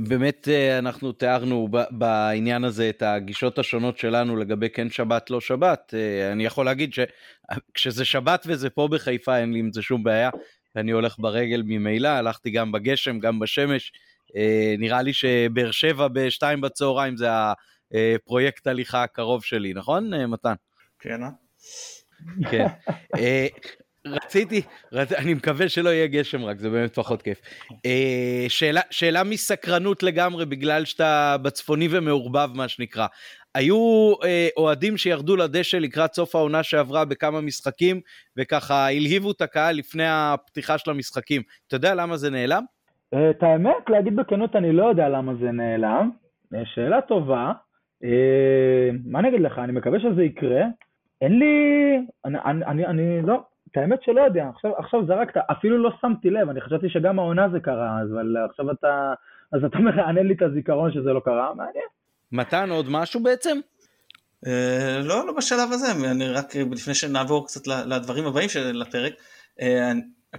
באמת 0.08 0.48
אנחנו 0.80 1.12
תיארנו 1.12 1.70
בעניין 1.92 2.64
הזה 2.64 2.90
את 2.90 3.02
הגישות 3.02 3.60
השונות 3.60 3.98
שלנו 3.98 4.36
לגבי 4.36 4.70
כן 4.70 4.90
שבת 4.90 5.30
לא 5.30 5.42
שבת. 5.42 5.94
אני 6.32 6.46
יכול 6.46 6.66
להגיד 6.66 6.94
שכשזה 6.94 8.06
שבת 8.06 8.44
וזה 8.48 8.70
פה 8.70 8.88
בחיפה 8.92 9.38
אין 9.38 9.54
לי 9.54 9.60
עם 9.60 9.74
זה 9.74 9.82
שום 9.82 10.04
בעיה. 10.04 10.30
ואני 10.76 10.92
הולך 10.92 11.16
ברגל 11.20 11.64
ממילא, 11.66 12.08
הלכתי 12.08 12.50
גם 12.50 12.72
בגשם, 12.72 13.20
גם 13.20 13.40
בשמש. 13.40 13.92
נראה 14.78 15.02
לי 15.02 15.14
שבאר 15.14 15.72
שבע 15.72 16.08
בשתיים 16.08 16.62
בצהריים 16.62 17.18
זה 17.18 17.28
הפרויקט 17.32 18.68
הליכה 18.68 19.04
הקרוב 19.04 19.44
שלי, 19.44 19.74
נכון 19.74 20.14
מתן? 20.28 20.54
כן, 21.00 21.24
אה? 21.24 21.30
כן. 22.52 22.68
רציתי, 24.06 24.62
רצ... 24.94 25.12
אני 25.12 25.34
מקווה 25.34 25.70
שלא 25.70 25.90
יהיה 25.90 26.08
גשם 26.08 26.44
רק, 26.44 26.60
זה 26.60 26.70
באמת 26.70 26.96
פחות 26.96 27.22
כיף. 27.22 27.42
אה, 27.86 28.46
שאלה, 28.48 28.82
שאלה 28.92 29.24
מסקרנות 29.24 30.04
לגמרי, 30.04 30.46
בגלל 30.46 30.86
שאתה 30.86 31.36
בצפוני 31.42 31.88
ומעורבב, 31.92 32.50
מה 32.54 32.68
שנקרא. 32.68 33.08
היו 33.56 34.14
אה, 34.24 34.48
אוהדים 34.58 34.98
שירדו 34.98 35.36
לדשא 35.36 35.78
לקראת 35.78 36.14
סוף 36.14 36.36
העונה 36.36 36.64
שעברה 36.64 37.06
בכמה 37.06 37.42
משחקים, 37.42 38.02
וככה 38.38 38.88
הלהיבו 38.88 39.32
את 39.32 39.42
הקהל 39.42 39.76
לפני 39.76 40.06
הפתיחה 40.08 40.78
של 40.78 40.92
המשחקים. 40.92 41.42
אתה 41.68 41.76
יודע 41.76 41.96
למה 41.96 42.18
זה 42.18 42.30
נעלם? 42.30 42.64
אה, 43.14 43.30
את 43.30 43.44
האמת, 43.44 43.90
להגיד 43.90 44.16
בכנות, 44.16 44.56
אני 44.56 44.72
לא 44.72 44.86
יודע 44.86 45.10
למה 45.10 45.34
זה 45.36 45.52
נעלם. 45.52 46.10
שאלה 46.64 47.02
טובה. 47.02 47.52
מה 49.06 49.20
אני 49.20 49.30
אגיד 49.30 49.42
לך, 49.42 49.60
אני 49.60 49.72
מקווה 49.72 50.00
שזה 50.00 50.24
יקרה. 50.24 50.64
אין 51.22 51.40
לי, 51.40 51.46
אני, 52.26 52.38
אני, 52.46 52.66
אני, 52.66 52.86
אני 52.86 53.22
לא, 53.22 53.40
את 53.72 53.78
האמת 53.78 54.04
שלא 54.04 54.22
יודע, 54.22 54.50
עכשיו, 54.56 54.72
עכשיו 54.78 55.06
זרקת, 55.08 55.38
אפילו 55.52 55.78
לא 55.78 55.90
שמתי 56.02 56.30
לב, 56.30 56.50
אני 56.50 56.62
חשבתי 56.62 56.90
שגם 56.90 57.20
העונה 57.20 57.50
זה 57.50 57.60
קרה, 57.60 58.02
אבל 58.02 58.36
עכשיו 58.50 58.72
אתה, 58.72 59.14
אז 59.52 59.64
אתה 59.64 59.80
מרענן 59.80 60.28
לי 60.28 60.34
את 60.34 60.42
הזיכרון 60.42 60.92
שזה 60.92 61.14
לא 61.14 61.20
קרה, 61.26 61.54
מעניין. 61.54 61.86
מתן, 62.32 62.70
עוד 62.70 62.86
משהו 62.90 63.24
בעצם? 63.24 63.60
Uh, 64.46 64.50
לא, 65.04 65.28
לא 65.28 65.34
בשלב 65.38 65.72
הזה, 65.72 66.12
אני 66.12 66.28
רק 66.30 66.56
לפני 66.56 66.94
שנעבור 66.94 67.48
קצת 67.48 67.68
לדברים 67.68 68.26
הבאים 68.26 68.50
של 68.50 68.82
הפרק, 68.82 69.14
uh, 69.60 69.64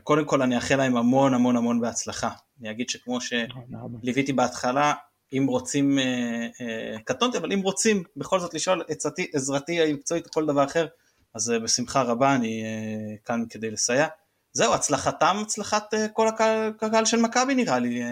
קודם 0.03 0.24
כל 0.24 0.43
אני 0.43 0.57
אאחל 0.57 0.76
להם 0.76 0.97
המון 0.97 1.35
המון 1.35 1.57
המון 1.57 1.81
בהצלחה. 1.81 2.29
אני 2.61 2.70
אגיד 2.70 2.89
שכמו 2.89 3.18
שליוויתי 3.20 4.33
בהתחלה, 4.33 4.93
אם 5.33 5.47
רוצים, 5.49 5.99
uh, 5.99 7.03
קטונתי, 7.05 7.39
אבל 7.39 7.53
אם 7.53 7.61
רוצים 7.61 8.03
בכל 8.16 8.39
זאת 8.39 8.55
לשאול 8.55 8.83
עצתי, 8.89 9.31
עזרתי 9.35 9.81
המקצועית 9.81 10.26
או 10.26 10.31
כל 10.31 10.47
דבר 10.47 10.64
אחר, 10.64 10.87
אז 11.35 11.51
אה, 11.51 11.59
בשמחה 11.59 12.03
רבה 12.03 12.35
אני 12.35 12.62
אה, 12.64 13.16
כאן 13.24 13.45
כדי 13.51 13.70
לסייע. 13.70 14.07
זהו, 14.53 14.74
הצלחתם, 14.74 15.37
הצלחת 15.43 15.95
אה, 15.95 16.09
כל 16.09 16.29
הקהל 16.29 17.05
של 17.05 17.20
מכבי 17.20 17.55
נראה 17.55 17.79
לי. 17.79 18.03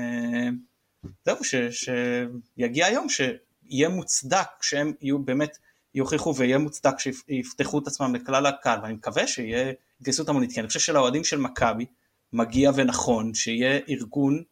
זהו, 1.24 1.44
ש, 1.44 1.54
שיגיע 1.54 2.86
היום 2.86 3.06
שיהיה 3.08 3.88
מוצדק 3.88 4.48
שהם 4.60 4.92
יהיו 5.00 5.18
באמת, 5.18 5.58
יוכיחו 5.94 6.34
ויהיה 6.36 6.58
מוצדק 6.58 6.94
שיפתחו 6.98 7.78
את 7.78 7.86
עצמם 7.86 8.14
לכלל 8.14 8.46
הקהל, 8.46 8.80
ואני 8.82 8.94
מקווה 8.94 9.26
שיהיה 9.26 9.72
התגייסות 10.00 10.28
המונית, 10.28 10.52
כי 10.52 10.60
אני 10.60 10.68
חושב 10.68 10.80
שלאוהדים 10.80 11.24
של 11.24 11.38
מכבי 11.38 11.86
מגיע 12.32 12.70
ונכון 12.74 13.34
שיהיה 13.34 13.80
ארגון, 13.88 14.42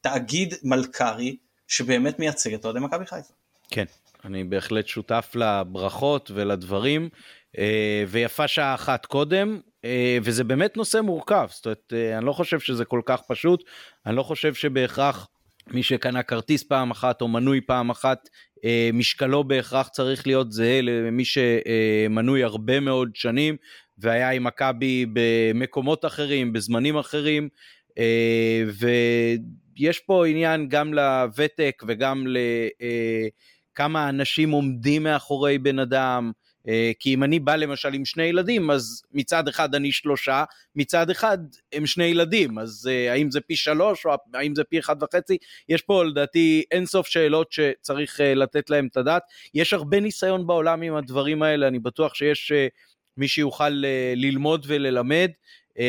תאגיד 0.00 0.54
מלכ"רי, 0.62 1.36
שבאמת 1.68 2.18
מייצג 2.18 2.54
את 2.54 2.64
אוהדי 2.64 2.80
מכבי 2.80 3.06
חיפה. 3.06 3.34
כן, 3.70 3.84
אני 4.24 4.44
בהחלט 4.44 4.86
שותף 4.86 5.30
לברכות 5.34 6.30
ולדברים. 6.34 7.08
אה, 7.58 8.04
ויפה 8.08 8.48
שעה 8.48 8.74
אחת 8.74 9.06
קודם, 9.06 9.60
אה, 9.84 10.18
וזה 10.22 10.44
באמת 10.44 10.76
נושא 10.76 11.00
מורכב, 11.00 11.46
זאת 11.50 11.66
אומרת, 11.66 11.92
אה, 11.92 12.18
אני 12.18 12.26
לא 12.26 12.32
חושב 12.32 12.60
שזה 12.60 12.84
כל 12.84 13.00
כך 13.04 13.22
פשוט, 13.28 13.64
אני 14.06 14.16
לא 14.16 14.22
חושב 14.22 14.54
שבהכרח 14.54 15.28
מי 15.70 15.82
שקנה 15.82 16.22
כרטיס 16.22 16.62
פעם 16.62 16.90
אחת 16.90 17.20
או 17.20 17.28
מנוי 17.28 17.60
פעם 17.60 17.90
אחת, 17.90 18.28
משקלו 18.92 19.44
בהכרח 19.44 19.88
צריך 19.88 20.26
להיות 20.26 20.52
זהה 20.52 20.80
למי 20.82 21.22
שמנוי 21.24 22.44
הרבה 22.44 22.80
מאוד 22.80 23.10
שנים, 23.14 23.56
והיה 23.98 24.30
עם 24.30 24.44
מכבי 24.44 25.06
במקומות 25.12 26.04
אחרים, 26.04 26.52
בזמנים 26.52 26.96
אחרים, 26.96 27.48
ויש 29.76 29.98
פה 29.98 30.26
עניין 30.26 30.68
גם 30.68 30.94
לוותק 30.94 31.82
וגם 31.88 32.26
לכמה 33.72 34.08
אנשים 34.08 34.50
עומדים 34.50 35.02
מאחורי 35.02 35.58
בן 35.58 35.78
אדם, 35.78 36.32
כי 36.98 37.14
אם 37.14 37.24
אני 37.24 37.38
בא 37.38 37.56
למשל 37.56 37.94
עם 37.94 38.04
שני 38.04 38.22
ילדים, 38.22 38.70
אז 38.70 39.02
מצד 39.12 39.48
אחד 39.48 39.74
אני 39.74 39.92
שלושה, 39.92 40.44
מצד 40.76 41.10
אחד 41.10 41.38
הם 41.72 41.86
שני 41.86 42.04
ילדים, 42.04 42.58
אז 42.58 42.88
אה, 42.92 43.12
האם 43.12 43.30
זה 43.30 43.40
פי 43.40 43.56
שלוש 43.56 44.06
או 44.06 44.10
האם 44.34 44.54
זה 44.54 44.64
פי 44.64 44.78
אחד 44.78 45.02
וחצי? 45.02 45.36
יש 45.68 45.82
פה 45.82 46.04
לדעתי 46.04 46.62
אינסוף 46.70 47.06
שאלות 47.06 47.52
שצריך 47.52 48.20
אה, 48.20 48.34
לתת 48.34 48.70
להם 48.70 48.86
את 48.86 48.96
הדעת. 48.96 49.22
יש 49.54 49.72
הרבה 49.72 50.00
ניסיון 50.00 50.46
בעולם 50.46 50.82
עם 50.82 50.94
הדברים 50.94 51.42
האלה, 51.42 51.68
אני 51.68 51.78
בטוח 51.78 52.14
שיש 52.14 52.52
מי 53.16 53.28
שיוכל 53.28 53.82
ללמוד 54.16 54.64
וללמד. 54.68 55.30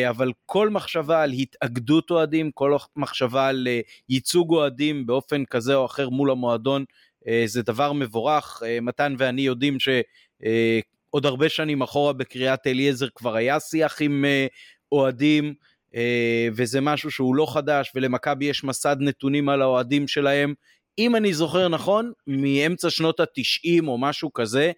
אבל 0.10 0.32
כל 0.46 0.70
מחשבה 0.70 1.24
על 1.24 1.32
התאגדות 1.32 2.12
אוהדים, 2.12 2.52
כל 2.52 2.78
מחשבה 2.96 3.48
על 3.48 3.68
ייצוג 4.10 4.52
אוהדים 4.52 5.06
באופן 5.06 5.46
כזה 5.46 5.76
או 5.76 5.86
אחר 5.86 6.10
מול 6.10 6.32
המועדון, 6.32 6.86
זה 7.46 7.62
דבר 7.62 7.94
מבורך. 7.94 8.64
מתן 8.82 9.16
ואני 9.18 9.42
יודעים 9.42 9.80
ש... 9.80 9.90
אה, 10.44 10.80
עוד 11.10 11.26
הרבה 11.26 11.50
שנים 11.50 11.82
אחורה 11.82 12.14
בקריאת 12.14 12.68
אליעזר 12.68 13.08
כבר 13.16 13.36
היה 13.36 13.60
שיח 13.60 14.02
עם 14.02 14.26
אה, 14.26 14.48
אוהדים, 14.92 15.54
אה, 15.96 16.48
וזה 16.56 16.82
משהו 16.82 17.12
שהוא 17.12 17.36
לא 17.36 17.54
חדש, 17.54 17.92
ולמכבי 17.96 18.46
יש 18.46 18.64
מסד 18.64 18.96
נתונים 19.00 19.50
על 19.50 19.62
האוהדים 19.62 20.08
שלהם. 20.08 20.54
אם 21.00 21.16
אני 21.16 21.34
זוכר 21.34 21.68
נכון, 21.68 22.12
מאמצע 22.28 22.90
שנות 22.90 23.20
התשעים 23.20 23.88
או 23.88 23.98
משהו 23.98 24.34
כזה, 24.34 24.72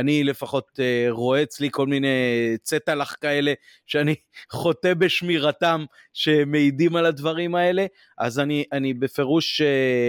אני 0.00 0.24
לפחות 0.24 0.80
רואה 1.10 1.42
אצלי 1.42 1.68
כל 1.70 1.86
מיני 1.86 2.08
צטלח 2.62 3.16
כאלה 3.20 3.52
שאני 3.86 4.14
חוטא 4.52 4.94
בשמירתם 4.94 5.84
שמעידים 6.12 6.96
על 6.96 7.06
הדברים 7.06 7.54
האלה, 7.54 7.86
אז 8.18 8.38
אני, 8.38 8.64
אני 8.72 8.94
בפירוש 8.94 9.62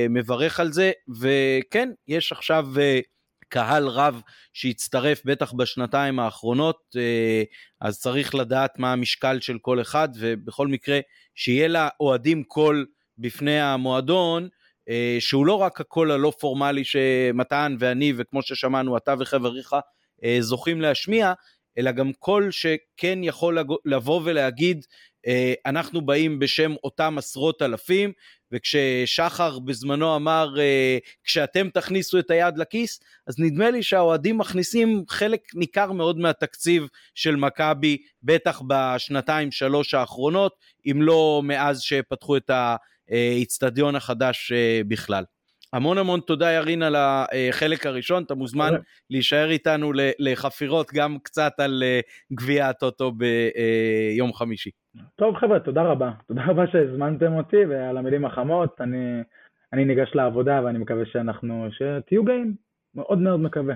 מברך 0.10 0.60
על 0.60 0.72
זה, 0.72 0.92
וכן, 1.22 1.90
יש 2.08 2.32
עכשיו 2.32 2.66
קהל 3.50 3.88
רב 3.88 4.22
שהצטרף 4.54 5.22
בטח 5.26 5.54
בשנתיים 5.54 6.20
האחרונות, 6.20 6.78
אה, 6.98 7.44
אז 7.82 8.00
צריך 8.00 8.36
לדעת 8.36 8.80
מה 8.80 8.94
המשקל 8.94 9.40
של 9.40 9.58
כל 9.62 9.82
אחד, 9.82 10.10
ובכל 10.20 10.68
מקרה 10.68 11.00
שיהיה 11.36 11.68
לאוהדים 11.68 12.44
קול 12.44 12.86
בפני 13.18 13.62
המועדון, 13.62 14.48
אה, 14.90 15.18
שהוא 15.20 15.46
לא 15.46 15.54
רק 15.54 15.82
הקול 15.82 16.12
הלא 16.12 16.32
פורמלי 16.40 16.84
שמתן 16.84 17.76
ואני, 17.80 18.14
וכמו 18.18 18.42
ששמענו, 18.42 18.98
אתה 18.98 19.14
וחבריך 19.20 19.76
אה, 20.24 20.38
זוכים 20.40 20.82
להשמיע, 20.82 21.34
אלא 21.78 21.92
גם 21.92 22.14
קול 22.14 22.52
שכן 22.52 23.24
יכול 23.24 23.58
לבוא 23.86 24.22
ולהגיד, 24.24 24.86
אנחנו 25.66 26.02
באים 26.02 26.40
בשם 26.40 26.74
אותם 26.84 27.18
עשרות 27.18 27.62
אלפים, 27.62 28.12
וכששחר 28.52 29.60
בזמנו 29.60 30.16
אמר 30.16 30.56
כשאתם 31.24 31.70
תכניסו 31.70 32.20
את 32.20 32.32
היד 32.32 32.58
לכיס 32.58 33.00
אז 33.28 33.40
נדמה 33.40 33.70
לי 33.70 33.84
שהאוהדים 33.84 34.38
מכניסים 34.38 35.04
חלק 35.10 35.42
ניכר 35.56 35.92
מאוד 35.92 36.18
מהתקציב 36.18 36.88
של 37.16 37.36
מכבי 37.36 37.98
בטח 38.24 38.62
בשנתיים 38.68 39.52
שלוש 39.52 39.94
האחרונות 39.94 40.56
אם 40.92 41.02
לא 41.02 41.42
מאז 41.44 41.82
שפתחו 41.82 42.38
את 42.38 42.52
האיצטדיון 43.10 43.96
החדש 43.96 44.52
בכלל. 44.88 45.24
המון 45.74 45.98
המון 45.98 46.20
תודה 46.20 46.52
ירין 46.52 46.84
על 46.84 46.96
החלק 46.96 47.86
הראשון, 47.86 48.24
אתה 48.24 48.36
מוזמן 48.36 48.74
להישאר 49.10 49.50
איתנו 49.50 49.92
לחפירות 50.20 50.88
גם 50.94 51.18
קצת 51.24 51.52
על 51.58 51.84
גביע 52.34 52.68
הטוטו 52.68 53.12
ביום 53.12 54.34
חמישי. 54.34 54.70
טוב 55.16 55.36
חבר'ה, 55.36 55.60
תודה 55.60 55.82
רבה. 55.82 56.12
תודה 56.28 56.42
רבה 56.46 56.68
שהזמנתם 56.72 57.34
אותי 57.34 57.66
ועל 57.70 57.98
המילים 57.98 58.26
החמות. 58.26 58.82
אני, 58.82 59.22
אני 59.74 59.86
ניגש 59.86 60.12
לעבודה 60.16 60.62
ואני 60.66 60.80
מקווה 60.80 61.06
שאנחנו, 61.06 61.68
שתהיו 61.72 62.24
גאים. 62.24 62.54
מאוד 62.96 63.18
מאוד 63.18 63.40
מקווה. 63.40 63.76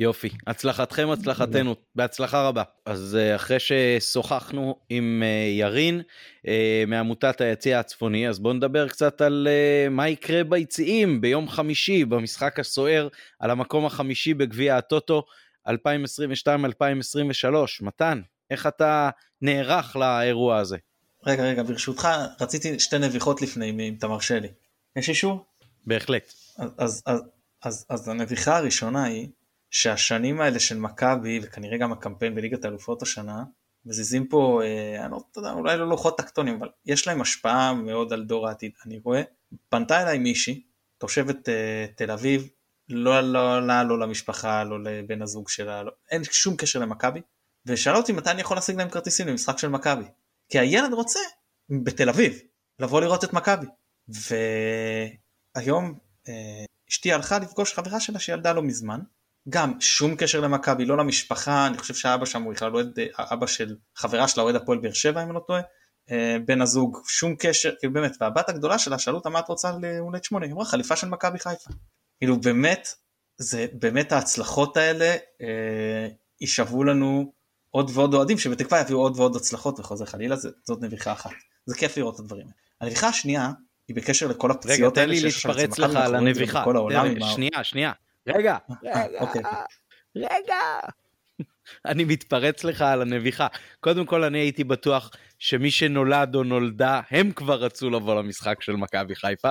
יופי, 0.00 0.28
הצלחתכם 0.46 1.10
הצלחתנו, 1.10 1.74
בהצלחה 1.94 2.48
רבה. 2.48 2.62
אז 2.86 3.16
אה, 3.20 3.36
אחרי 3.36 3.56
ששוחחנו 3.58 4.76
עם 4.88 5.22
אה, 5.26 5.50
ירין 5.58 6.02
אה, 6.46 6.84
מעמותת 6.86 7.40
היציע 7.40 7.80
הצפוני, 7.80 8.28
אז 8.28 8.38
בואו 8.38 8.54
נדבר 8.54 8.88
קצת 8.88 9.20
על 9.20 9.48
מה 9.90 10.08
יקרה 10.08 10.44
ביציעים 10.44 11.20
ביום 11.20 11.48
חמישי 11.48 12.04
במשחק 12.04 12.60
הסוער 12.60 13.08
על 13.38 13.50
המקום 13.50 13.86
החמישי 13.86 14.34
בגביע 14.34 14.76
הטוטו 14.76 15.24
2022-2023. 15.68 15.72
מתן, 17.80 18.20
איך 18.50 18.66
אתה 18.66 19.10
נערך 19.42 19.96
לאירוע 19.96 20.58
הזה? 20.58 20.76
רגע, 21.26 21.42
רגע, 21.42 21.62
ברשותך, 21.62 22.08
רציתי 22.40 22.78
שתי 22.80 22.98
נביחות 22.98 23.42
לפני, 23.42 23.70
אם 23.70 23.94
אתה 23.98 24.08
מרשה 24.08 24.40
לי. 24.40 24.48
יש 24.96 25.08
אישור? 25.08 25.44
בהחלט. 25.86 26.32
אז, 26.58 26.70
אז, 26.78 27.02
אז, 27.06 27.20
אז, 27.62 27.86
אז 27.88 28.08
הנביחה 28.08 28.56
הראשונה 28.56 29.04
היא 29.04 29.28
שהשנים 29.76 30.40
האלה 30.40 30.60
של 30.60 30.78
מכבי 30.78 31.40
וכנראה 31.42 31.78
גם 31.78 31.92
הקמפיין 31.92 32.34
בליגת 32.34 32.64
האלופות 32.64 33.02
השנה 33.02 33.44
מזיזים 33.84 34.28
פה, 34.28 34.60
אה, 34.64 35.04
אני 35.04 35.12
לא 35.12 35.18
יודע, 35.36 35.52
אולי 35.52 35.76
לא 35.76 35.88
לוחות 35.88 36.18
טקטונים, 36.18 36.54
אבל 36.54 36.68
יש 36.86 37.06
להם 37.06 37.20
השפעה 37.20 37.74
מאוד 37.74 38.12
על 38.12 38.24
דור 38.24 38.48
העתיד. 38.48 38.72
אני 38.86 39.00
רואה, 39.04 39.22
פנתה 39.68 40.02
אליי 40.02 40.18
מישהי, 40.18 40.62
תושבת 40.98 41.48
אה, 41.48 41.86
תל 41.96 42.10
אביב, 42.10 42.48
לא 42.88 43.20
לא, 43.20 43.66
לא, 43.66 43.82
לא 43.82 43.98
למשפחה, 43.98 44.64
לא 44.64 44.82
לבן 44.82 45.22
הזוג 45.22 45.48
שלה, 45.48 45.82
לא, 45.82 45.92
אין 46.10 46.24
שום 46.24 46.56
קשר 46.56 46.78
למכבי, 46.78 47.20
ושאלה 47.66 47.96
אותי 47.96 48.12
מתי 48.12 48.30
אני 48.30 48.40
יכול 48.40 48.56
להשיג 48.56 48.76
להם 48.76 48.88
כרטיסים 48.88 49.28
למשחק 49.28 49.58
של 49.58 49.68
מכבי. 49.68 50.04
כי 50.48 50.58
הילד 50.58 50.92
רוצה, 50.92 51.20
בתל 51.70 52.08
אביב, 52.08 52.38
לבוא 52.78 53.00
לראות 53.00 53.24
את 53.24 53.32
מכבי. 53.32 53.66
והיום 55.56 55.98
אה, 56.28 56.64
אשתי 56.90 57.12
הלכה 57.12 57.38
לפגוש 57.38 57.74
חברה 57.74 58.00
שלה 58.00 58.18
שילדה 58.18 58.52
לא 58.52 58.62
מזמן, 58.62 59.00
גם 59.48 59.80
שום 59.80 60.16
קשר 60.16 60.40
למכבי, 60.40 60.84
לא 60.84 60.96
למשפחה, 60.96 61.66
אני 61.66 61.78
חושב 61.78 61.94
שהאבא 61.94 62.26
שם 62.26 62.42
הוא 62.42 62.52
בכלל 62.52 62.74
אוהד, 62.74 62.98
האבא 63.16 63.46
של 63.46 63.76
חברה 63.96 64.28
שלה 64.28 64.42
אוהד 64.42 64.56
הפועל 64.56 64.78
באר 64.78 64.92
שבע 64.92 65.22
אם 65.22 65.26
אני 65.26 65.34
לא 65.34 65.40
טועה, 65.46 65.60
אה, 66.10 66.36
בן 66.46 66.60
הזוג, 66.60 66.98
שום 67.08 67.34
קשר, 67.38 67.72
כאילו 67.78 67.92
באמת, 67.92 68.16
והבת 68.20 68.48
הגדולה 68.48 68.78
שלה 68.78 68.98
שאלו 68.98 69.16
אותה 69.16 69.28
מה 69.28 69.38
את 69.38 69.48
רוצה 69.48 69.72
להולדת 69.82 70.24
שמונה, 70.24 70.46
היא 70.46 70.52
אמרה 70.52 70.64
חליפה 70.64 70.96
של 70.96 71.08
מכבי 71.08 71.38
חיפה. 71.38 71.70
כאילו 72.18 72.40
באמת, 72.40 72.88
זה 73.38 73.66
באמת 73.72 74.12
ההצלחות 74.12 74.76
האלה 74.76 75.16
אה, 75.42 76.08
יישבו 76.40 76.84
לנו 76.84 77.32
עוד 77.70 77.90
ועוד 77.94 78.14
אוהדים 78.14 78.38
שבתקווה 78.38 78.80
יביאו 78.80 78.98
עוד 78.98 79.16
ועוד 79.16 79.36
הצלחות 79.36 79.80
וחוזר 79.80 80.04
חלילה, 80.04 80.36
זאת 80.36 80.82
נביכה 80.82 81.12
אחת. 81.12 81.30
זה 81.66 81.74
כיף 81.74 81.96
לראות 81.96 82.14
את 82.14 82.20
הדברים. 82.20 82.46
הנביכה 82.80 83.08
השנייה 83.08 83.50
היא 83.88 83.96
בקשר 83.96 84.26
לכל 84.26 84.50
הפציעות 84.50 84.98
האלה 84.98 85.16
שיש 85.16 85.36
עכשיו 85.36 85.64
אצל 85.64 85.64
מכבי, 85.66 85.84
אנחנו 85.84 86.12
רואים 86.12 86.28
את 86.28 86.34
זה 86.34 86.44
בכל 86.46 86.76
העולם. 86.76 87.20
שנייה, 87.20 87.64
שנייה. 87.64 87.92
רגע, 88.26 88.56
אה, 88.70 89.06
רגע, 89.06 89.20
אוקיי. 89.20 89.42
רגע. 90.16 90.56
אני 91.90 92.04
מתפרץ 92.04 92.64
לך 92.64 92.82
על 92.82 93.02
הנביחה. 93.02 93.46
קודם 93.80 94.06
כל 94.06 94.24
אני 94.24 94.38
הייתי 94.38 94.64
בטוח 94.64 95.10
שמי 95.38 95.70
שנולד 95.70 96.34
או 96.34 96.44
נולדה 96.44 97.00
הם 97.10 97.30
כבר 97.30 97.60
רצו 97.60 97.90
לבוא 97.90 98.14
למשחק 98.14 98.62
של 98.62 98.72
מכבי 98.72 99.14
חיפה. 99.14 99.50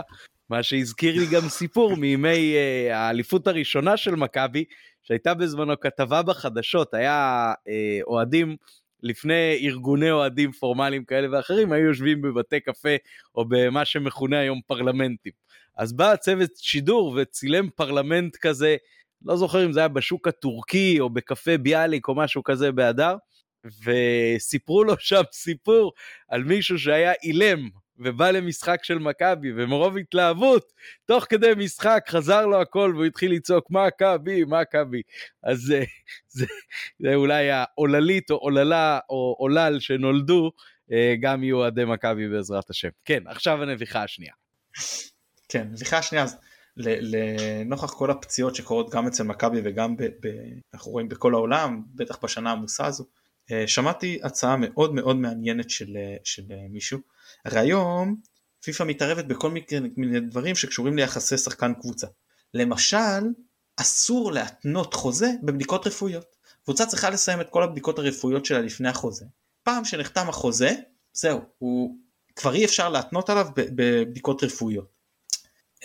מה 0.50 0.64
שהזכיר 0.64 1.16
לי 1.20 1.26
גם 1.26 1.50
סיפור 1.50 1.96
מימי 2.02 2.56
uh, 2.56 2.94
האליפות 2.94 3.48
הראשונה 3.48 3.98
של 3.98 4.16
מכבי 4.16 4.66
שהייתה 5.04 5.34
בזמנו 5.34 5.80
כתבה 5.80 6.22
בחדשות 6.24 6.94
היה 6.94 7.54
uh, 7.60 7.72
אוהדים 8.08 8.56
לפני 9.04 9.60
ארגוני 9.62 10.12
אוהדים 10.12 10.52
פורמליים 10.52 11.06
כאלה 11.06 11.28
ואחרים 11.32 11.72
היו 11.72 11.86
יושבים 11.86 12.22
בבתי 12.22 12.60
קפה 12.60 12.96
או 13.36 13.46
במה 13.48 13.86
שמכונה 13.86 14.40
היום 14.40 14.62
פרלמנטים. 14.68 15.32
אז 15.78 15.94
בא 15.94 16.16
צוות 16.16 16.52
שידור 16.56 17.18
וצילם 17.22 17.70
פרלמנט 17.70 18.36
כזה, 18.36 18.76
לא 19.26 19.36
זוכר 19.36 19.66
אם 19.66 19.74
זה 19.74 19.80
היה 19.80 19.88
בשוק 19.88 20.28
הטורקי 20.28 21.00
או 21.00 21.10
בקפה 21.10 21.58
ביאליק 21.58 22.08
או 22.08 22.16
משהו 22.16 22.44
כזה 22.44 22.72
באדר, 22.72 23.16
וסיפרו 23.66 24.84
לו 24.84 24.94
שם 25.00 25.22
סיפור 25.32 25.94
על 26.28 26.44
מישהו 26.44 26.80
שהיה 26.80 27.14
אילם 27.24 27.70
ובא 27.98 28.32
למשחק 28.32 28.84
של 28.84 29.00
מכבי 29.00 29.52
ומרוב 29.56 29.98
התלהבות 29.98 30.72
תוך 31.06 31.26
כדי 31.30 31.52
משחק 31.58 32.06
חזר 32.08 32.46
לו 32.46 32.62
הכל 32.62 32.92
והוא 32.96 33.06
התחיל 33.06 33.32
לצעוק 33.32 33.72
מכבי 33.72 34.44
מכבי 34.48 35.02
אז 35.44 35.60
זה, 35.60 35.84
זה, 36.38 36.46
זה 37.00 37.16
אולי 37.16 37.52
העוללית 37.52 38.32
או 38.32 38.36
עוללה 38.36 39.00
או 39.10 39.36
עולל 39.40 39.80
שנולדו 39.80 40.52
אה, 40.92 41.16
גם 41.22 41.44
יהיו 41.44 41.58
אוהדי 41.58 41.86
מכבי 41.86 42.28
בעזרת 42.30 42.70
השם 42.70 42.90
כן 43.06 43.28
עכשיו 43.28 43.64
הנביכה 43.64 44.04
השנייה. 44.04 44.34
כן, 45.56 45.68
נביכה 45.72 46.02
שנייה, 46.02 46.26
לנוכח 46.78 47.94
כל 47.94 48.12
הפציעות 48.12 48.56
שקורות 48.56 48.90
גם 48.90 49.08
אצל 49.08 49.24
מכבי 49.24 49.62
וגם 49.64 49.98
ב, 49.98 50.04
ב, 50.04 50.28
אנחנו 50.74 50.92
רואים 50.92 51.10
בכל 51.10 51.34
העולם, 51.34 51.84
בטח 51.96 52.18
בשנה 52.24 52.50
העמוסה 52.50 52.86
הזו, 52.86 53.06
אה, 53.52 53.68
שמעתי 53.68 54.20
הצעה 54.24 54.56
מאוד 54.58 54.94
מאוד 54.94 55.16
מעניינת 55.16 55.70
של, 55.70 55.98
של 56.24 56.44
מישהו. 56.70 57.00
הרי 57.46 57.60
היום 57.60 58.16
פיפ"א 58.64 58.84
מתערבת 58.84 59.26
בכל 59.26 59.52
מיני 59.98 60.20
דברים 60.20 60.56
שקשורים 60.56 60.96
ליחסי 60.96 61.38
שחקן 61.38 61.74
קבוצה. 61.74 62.08
למשל, 62.54 63.24
אסור 63.78 64.32
להתנות 64.32 64.94
חוזה 64.94 65.30
בבדיקות 65.44 65.88
רפואיות. 65.88 66.26
קבוצה 66.64 66.86
צריכה 66.86 67.10
לסיים 67.10 67.42
את 67.42 67.50
כל 67.50 67.64
הבדיקות 67.64 68.00
הרפואיות 68.00 68.46
שלה 68.46 68.62
לפני 68.62 68.90
החוזה. 68.90 69.26
פעם 69.64 69.86
שנחתם 69.86 70.30
החוזה, 70.30 70.72
זהו, 71.14 71.42
הוא 71.58 71.98
כבר 72.36 72.54
אי 72.54 72.66
אפשר 72.66 72.90
להתנות 72.90 73.30
עליו 73.30 73.48
בבדיקות 73.56 74.44
רפואיות. 74.44 74.95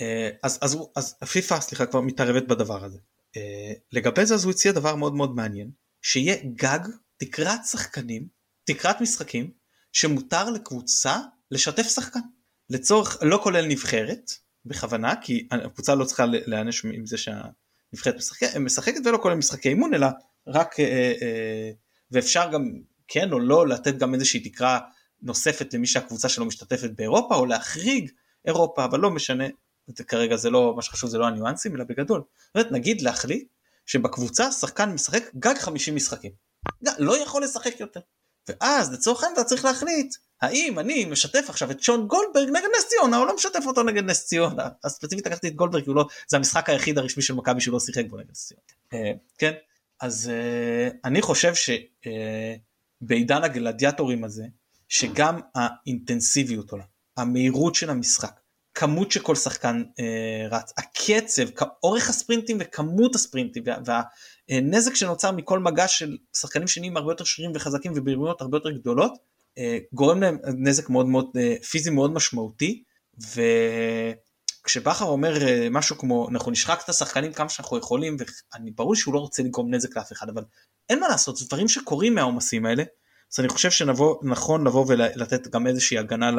אה, 0.01 0.30
אז, 0.42 0.59
אז, 0.62 0.78
אז 0.96 1.14
פיפ"א 1.14 1.61
סליחה 1.61 1.86
כבר 1.86 2.01
מתערבת 2.01 2.48
בדבר 2.48 2.84
הזה. 2.84 2.98
אה, 3.36 3.72
לגבי 3.92 4.26
זה 4.26 4.34
אז 4.34 4.44
הוא 4.44 4.51
הציע 4.51 4.72
דבר 4.72 4.94
מאוד 4.96 5.14
מאוד 5.14 5.34
מעניין 5.34 5.70
שיהיה 6.03 6.36
גג 6.55 6.78
תקרת 7.16 7.61
שחקנים 7.70 8.28
תקרת 8.64 9.01
משחקים 9.01 9.51
שמותר 9.92 10.51
לקבוצה 10.51 11.16
לשתף 11.51 11.88
שחקן 11.88 12.20
לצורך 12.70 13.18
לא 13.22 13.40
כולל 13.42 13.66
נבחרת 13.66 14.30
בכוונה 14.64 15.14
כי 15.22 15.48
הקבוצה 15.51 15.94
לא 15.94 16.05
צריכה 16.05 16.26
להיענש 16.26 16.84
עם 16.84 17.07
זה 17.07 17.18
שהנבחרת 17.18 18.16
משחקת, 18.16 18.57
משחקת 18.57 19.01
ולא 19.05 19.18
כולל 19.22 19.34
משחקי 19.34 19.68
אימון 19.68 19.94
אלא 19.94 20.07
רק 20.46 20.80
אה, 20.80 21.12
אה, 21.22 21.70
ואפשר 22.11 22.51
גם 22.53 22.72
כן 23.09 23.32
או 23.32 23.38
לא 23.38 23.68
לתת 23.68 23.98
גם 23.98 24.14
איזושהי 24.14 24.40
תקרה 24.40 24.78
נוספת 25.22 25.74
למי 25.74 25.86
שהקבוצה 25.86 26.28
שלו 26.28 26.44
משתתפת 26.44 26.90
באירופה 26.96 27.34
או 27.34 27.46
להחריג 27.46 28.11
אירופה 28.46 28.84
אבל 28.84 29.01
לא 29.01 29.11
משנה 29.11 29.44
כרגע 30.07 30.36
זה 30.36 30.51
לא 30.51 30.72
מה 30.76 30.82
שחשוב 30.82 31.11
זה 31.11 31.18
לא 31.18 31.26
הניואנסים 31.26 31.76
אלא 31.76 31.84
בגדול. 31.84 32.22
באמת, 32.55 32.72
נגיד 32.72 33.01
להחליט 33.01 33.49
שבקבוצה 33.86 34.53
שחקן 34.53 34.93
משחק 34.93 35.22
גג 35.36 35.55
50 35.59 35.95
משחקים. 35.95 36.30
לא 36.99 37.22
יכול 37.22 37.45
לשחק 37.45 37.80
יותר. 37.80 38.01
ואז 38.49 38.93
לצורך 38.93 39.22
העניין 39.22 39.41
אתה 39.41 39.49
צריך 39.49 39.64
להחליט 39.64 40.14
האם 40.43 40.78
אני 40.78 41.05
משתף 41.05 41.47
עכשיו 41.49 41.70
את 41.70 41.82
שון 41.82 42.07
גולדברג 42.07 42.49
נגד 42.49 42.68
נס 42.78 42.88
ציונה 42.88 43.18
או 43.18 43.24
לא 43.24 43.34
משתף 43.34 43.62
אותו 43.66 43.82
נגד 43.82 44.05
נס 44.05 44.26
ציונה. 44.26 44.68
אז 44.84 44.93
ספציפית 44.93 45.26
לקחתי 45.26 45.49
את 45.49 45.55
גולדברג 45.55 45.84
כי 45.84 45.91
לא, 45.95 46.05
זה 46.28 46.36
המשחק 46.36 46.68
היחיד 46.68 46.99
הרשמי 46.99 47.22
של 47.22 47.34
מכבי 47.34 47.61
שהוא 47.61 47.72
לא 47.72 47.80
שיחק 47.80 48.05
בו 48.09 48.16
נגד 48.16 48.30
נס 48.30 48.47
ציונה. 48.47 48.62
Uh, 48.95 49.18
כן, 49.38 49.53
אז 50.01 50.30
uh, 50.30 50.97
אני 51.05 51.22
חושב 51.22 51.53
שבעידן 51.55 53.43
uh, 53.43 53.45
הגלדיאטורים 53.45 54.24
הזה 54.24 54.45
שגם 54.88 55.41
האינטנסיביות 55.55 56.70
עולה, 56.70 56.84
המהירות 57.16 57.74
של 57.74 57.91
המשחק, 57.91 58.41
כמות 58.81 59.12
שכל 59.12 59.35
שחקן 59.35 59.83
אה, 60.01 60.49
רץ, 60.51 60.72
הקצב, 60.78 61.43
אורך 61.83 62.09
הספרינטים 62.09 62.57
וכמות 62.61 63.14
הספרינטים 63.14 63.62
והנזק 63.87 64.95
שנוצר 64.95 65.33
מכל 65.33 65.59
מגע 65.59 65.89
של 65.89 66.16
שחקנים 66.37 66.68
שנהיים 66.68 66.97
הרבה 66.97 67.12
יותר 67.12 67.24
שרירים 67.24 67.53
וחזקים 67.55 67.93
ובריבונות 67.97 68.41
הרבה 68.41 68.57
יותר 68.57 68.70
גדולות, 68.70 69.12
אה, 69.59 69.78
גורם 69.93 70.22
להם 70.22 70.39
נזק 70.59 70.89
מאוד 70.89 71.07
מאוד 71.07 71.26
אה, 71.37 71.55
פיזי 71.70 71.91
מאוד 71.91 72.12
משמעותי 72.12 72.83
וכשבכר 74.64 75.05
אומר 75.05 75.49
אה, 75.49 75.68
משהו 75.70 75.99
כמו 75.99 76.28
אנחנו 76.28 76.51
נשחק 76.51 76.81
את 76.85 76.89
השחקנים 76.89 77.33
כמה 77.33 77.49
שאנחנו 77.49 77.78
יכולים 77.78 78.16
ואני 78.55 78.70
ברור 78.70 78.95
שהוא 78.95 79.14
לא 79.14 79.18
רוצה 79.18 79.43
לגרום 79.43 79.74
נזק 79.74 79.97
לאף 79.97 80.12
אחד 80.12 80.28
אבל 80.28 80.45
אין 80.89 81.01
מה 81.01 81.09
לעשות 81.09 81.37
זה 81.37 81.47
דברים 81.47 81.68
שקורים 81.68 82.14
מהעומסים 82.14 82.66
האלה 82.66 82.83
אז 83.33 83.41
אני 83.41 83.49
חושב 83.49 83.70
שנכון 83.70 84.66
לבוא 84.66 84.85
ולתת 84.89 85.49
גם 85.49 85.66
איזושהי 85.66 85.99
הגנה 85.99 86.31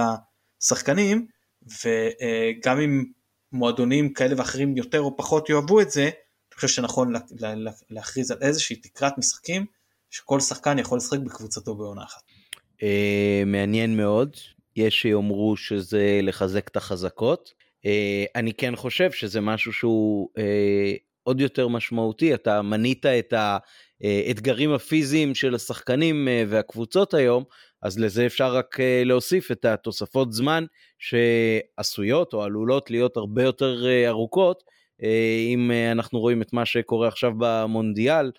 לשחקנים. 0.61 1.40
וגם 1.63 2.79
אם 2.79 3.03
מועדונים 3.51 4.13
כאלה 4.13 4.35
ואחרים 4.37 4.77
יותר 4.77 5.01
או 5.01 5.17
פחות 5.17 5.49
יאהבו 5.49 5.81
את 5.81 5.91
זה, 5.91 6.03
אני 6.03 6.55
חושב 6.55 6.67
שנכון 6.67 7.13
להכריז 7.89 8.31
על 8.31 8.37
איזושהי 8.41 8.75
תקרת 8.75 9.17
משחקים 9.17 9.65
שכל 10.09 10.39
שחקן 10.39 10.79
יכול 10.79 10.97
לשחק 10.97 11.19
בקבוצתו 11.19 11.75
בעונה 11.75 12.03
אחת. 12.03 12.21
אה, 12.83 13.43
מעניין 13.45 13.97
מאוד, 13.97 14.37
יש 14.75 15.01
שיאמרו 15.01 15.57
שזה 15.57 16.19
לחזק 16.23 16.67
את 16.67 16.77
החזקות. 16.77 17.53
אה, 17.85 18.25
אני 18.35 18.53
כן 18.53 18.75
חושב 18.75 19.11
שזה 19.11 19.41
משהו 19.41 19.73
שהוא 19.73 20.29
אה, 20.37 20.93
עוד 21.23 21.41
יותר 21.41 21.67
משמעותי, 21.67 22.33
אתה 22.33 22.61
מנית 22.61 23.05
את 23.05 23.33
האתגרים 24.01 24.73
הפיזיים 24.73 25.35
של 25.35 25.55
השחקנים 25.55 26.27
והקבוצות 26.47 27.13
היום, 27.13 27.43
אז 27.81 27.99
לזה 27.99 28.25
אפשר 28.25 28.55
רק 28.55 28.79
אה, 28.79 29.03
להוסיף 29.05 29.51
את 29.51 29.65
התוספות 29.65 30.33
זמן 30.33 30.65
שעשויות 30.99 32.33
או 32.33 32.43
עלולות 32.43 32.91
להיות 32.91 33.17
הרבה 33.17 33.43
יותר 33.43 33.85
אה, 33.87 34.07
ארוכות, 34.07 34.63
אה, 35.03 35.45
אם 35.47 35.71
אנחנו 35.91 36.19
רואים 36.19 36.41
את 36.41 36.53
מה 36.53 36.65
שקורה 36.65 37.07
עכשיו 37.07 37.31
במונדיאל, 37.37 38.31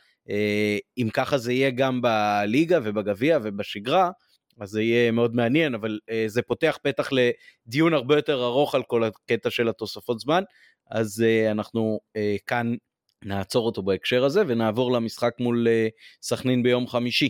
אם 0.99 1.09
ככה 1.13 1.39
זה 1.39 1.53
יהיה 1.53 1.71
גם 1.71 2.03
בליגה 2.03 2.79
ובגביע 2.83 3.39
ובשגרה, 3.43 4.11
אז 4.61 4.71
זה 4.71 4.83
יהיה 4.83 5.11
מאוד 5.11 5.35
מעניין, 5.35 5.75
אבל 5.75 5.99
זה 6.27 6.43
פותח 6.43 6.79
פתח 6.83 7.11
לדיון 7.13 7.95
הרבה 7.95 8.17
יותר 8.17 8.45
ארוך 8.45 8.75
על 8.75 8.83
כל 8.83 9.05
הקטע 9.05 9.51
של 9.51 9.69
התוספות 9.69 10.21
זמן, 10.21 10.43
אז 10.91 11.25
אנחנו 11.51 12.01
כאן 12.47 12.75
נעצור 13.25 13.67
אותו 13.67 13.83
בהקשר 13.83 14.25
הזה 14.25 14.43
ונעבור 14.47 14.93
למשחק 14.93 15.33
מול 15.41 15.67
סכנין 16.23 16.63
ביום 16.63 16.89
חמישי. 16.89 17.29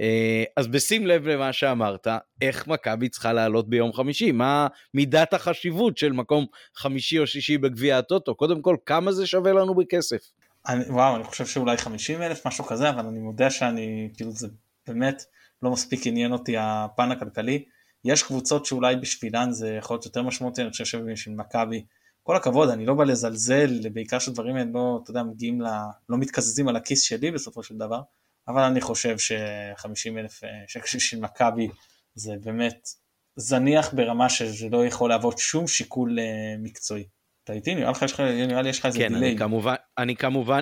אה, 0.00 0.44
אז 0.56 0.66
בשים 0.66 1.06
לב 1.06 1.26
למה 1.26 1.52
שאמרת, 1.52 2.06
איך 2.40 2.68
מכבי 2.68 3.08
צריכה 3.08 3.32
לעלות 3.32 3.68
ביום 3.68 3.92
חמישי? 3.92 4.32
מה 4.32 4.66
מידת 4.94 5.34
החשיבות 5.34 5.98
של 5.98 6.12
מקום 6.12 6.46
חמישי 6.76 7.18
או 7.18 7.26
שישי 7.26 7.58
בגביע 7.58 7.98
הטוטו? 7.98 8.34
קודם 8.34 8.62
כל, 8.62 8.76
כמה 8.86 9.12
זה 9.12 9.26
שווה 9.26 9.52
לנו 9.52 9.74
בכסף? 9.74 10.30
אני, 10.68 10.84
וואו, 10.84 11.16
אני 11.16 11.24
חושב 11.24 11.46
שאולי 11.46 11.76
50 11.76 12.22
אלף, 12.22 12.46
משהו 12.46 12.64
כזה, 12.64 12.90
אבל 12.90 13.06
אני 13.06 13.18
מודה 13.18 13.50
שאני, 13.50 14.10
כאילו 14.14 14.32
זה 14.32 14.48
באמת, 14.86 15.22
לא 15.62 15.70
מספיק 15.70 16.06
עניין 16.06 16.32
אותי 16.32 16.54
הפן 16.58 17.12
הכלכלי. 17.12 17.64
יש 18.04 18.22
קבוצות 18.22 18.66
שאולי 18.66 18.96
בשבילן 18.96 19.52
זה 19.52 19.74
יכול 19.78 19.94
להיות 19.94 20.04
יותר 20.04 20.22
משמעותי, 20.22 20.62
אני 20.62 20.70
חושב 20.70 20.84
שבשביל 20.84 21.36
מכבי, 21.36 21.84
כל 22.22 22.36
הכבוד, 22.36 22.68
אני 22.68 22.86
לא 22.86 22.94
בא 22.94 23.04
לזלזל, 23.04 23.88
בעיקר 23.88 24.18
שדברים 24.18 24.56
האלה 24.56 24.70
לא, 24.74 25.00
אתה 25.02 25.10
יודע, 25.10 25.22
מגיעים 25.22 25.60
ל... 25.60 25.66
לא 26.08 26.18
מתקזזים 26.18 26.68
על 26.68 26.76
הכיס 26.76 27.02
שלי 27.02 27.30
בסופו 27.30 27.62
של 27.62 27.76
דבר, 27.76 28.00
אבל 28.48 28.62
אני 28.62 28.80
חושב 28.80 29.18
ש-50 29.18 30.18
אלף 30.18 30.44
אה, 30.44 30.48
שקל 30.66 30.98
של 30.98 31.20
מכבי 31.20 31.68
זה 32.14 32.34
באמת 32.44 32.88
זניח 33.36 33.94
ברמה 33.94 34.28
שזה 34.28 34.68
לא 34.68 34.86
יכול 34.86 35.10
להוות 35.10 35.38
שום 35.38 35.66
שיקול 35.66 36.18
אה, 36.18 36.54
מקצועי. 36.58 37.04
אתה 37.44 37.52
איתי? 37.52 37.74
נראה 37.74 37.90
לך 37.90 38.20
נראה 38.20 38.62
לי 38.62 38.68
יש 38.68 38.78
לך 38.78 38.86
איזה 38.86 38.98
כן, 38.98 39.14
דיליי. 39.14 39.30
אני 39.30 39.38
כמובן, 39.38 39.74
אני 39.98 40.16
כמובן, 40.16 40.60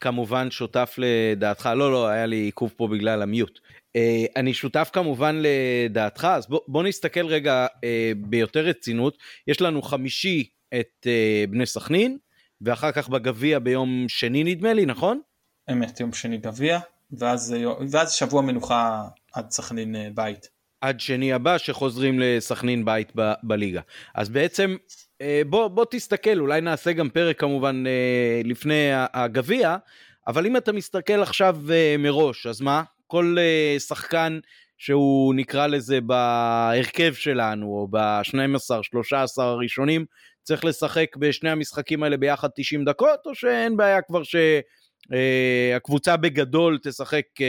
כמובן 0.00 0.50
שותף 0.50 0.94
לדעתך, 0.98 1.70
לא, 1.76 1.92
לא, 1.92 2.08
היה 2.08 2.26
לי 2.26 2.36
עיכוב 2.36 2.74
פה 2.76 2.88
בגלל 2.88 3.22
המיוט. 3.22 3.58
Uh, 3.98 4.32
אני 4.36 4.54
שותף 4.54 4.90
כמובן 4.92 5.42
לדעתך, 5.42 6.28
אז 6.30 6.46
בוא, 6.46 6.60
בוא 6.68 6.82
נסתכל 6.82 7.26
רגע 7.26 7.66
uh, 7.66 7.78
ביותר 8.16 8.60
רצינות. 8.60 9.18
יש 9.46 9.60
לנו 9.60 9.82
חמישי 9.82 10.48
את 10.80 11.06
uh, 11.06 11.50
בני 11.50 11.66
סכנין, 11.66 12.18
ואחר 12.60 12.92
כך 12.92 13.08
בגביע 13.08 13.58
ביום 13.58 14.04
שני 14.08 14.44
נדמה 14.44 14.72
לי, 14.72 14.86
נכון? 14.86 15.20
אמת, 15.72 16.00
יום 16.00 16.12
שני 16.12 16.38
גביע, 16.38 16.78
ואז, 17.18 17.54
ואז 17.90 18.12
שבוע 18.12 18.42
מנוחה 18.42 19.02
עד 19.34 19.50
סכנין 19.50 19.96
בית. 20.14 20.48
עד 20.80 21.00
שני 21.00 21.32
הבא 21.32 21.58
שחוזרים 21.58 22.20
לסכנין 22.20 22.84
בית 22.84 23.12
ב- 23.16 23.32
בליגה. 23.42 23.80
אז 24.14 24.28
בעצם 24.28 24.76
בוא, 25.46 25.68
בוא 25.68 25.84
תסתכל, 25.90 26.38
אולי 26.38 26.60
נעשה 26.60 26.92
גם 26.92 27.10
פרק 27.10 27.40
כמובן 27.40 27.84
לפני 28.44 28.90
הגביע, 28.94 29.76
אבל 30.26 30.46
אם 30.46 30.56
אתה 30.56 30.72
מסתכל 30.72 31.22
עכשיו 31.22 31.56
מראש, 31.98 32.46
אז 32.46 32.60
מה? 32.60 32.82
כל 33.06 33.36
שחקן 33.78 34.38
שהוא 34.78 35.34
נקרא 35.34 35.66
לזה 35.66 36.00
בהרכב 36.00 37.14
שלנו, 37.14 37.66
או 37.66 37.88
ב-12-13 37.90 39.42
הראשונים, 39.42 40.04
צריך 40.42 40.64
לשחק 40.64 41.16
בשני 41.16 41.50
המשחקים 41.50 42.02
האלה 42.02 42.16
ביחד 42.16 42.48
90 42.56 42.84
דקות, 42.84 43.26
או 43.26 43.34
שאין 43.34 43.76
בעיה 43.76 44.02
כבר 44.02 44.22
שהקבוצה 44.22 44.60
uh, 45.06 46.16
בגדול 46.16 46.78
תשחק 46.82 47.24
uh, 47.38 47.42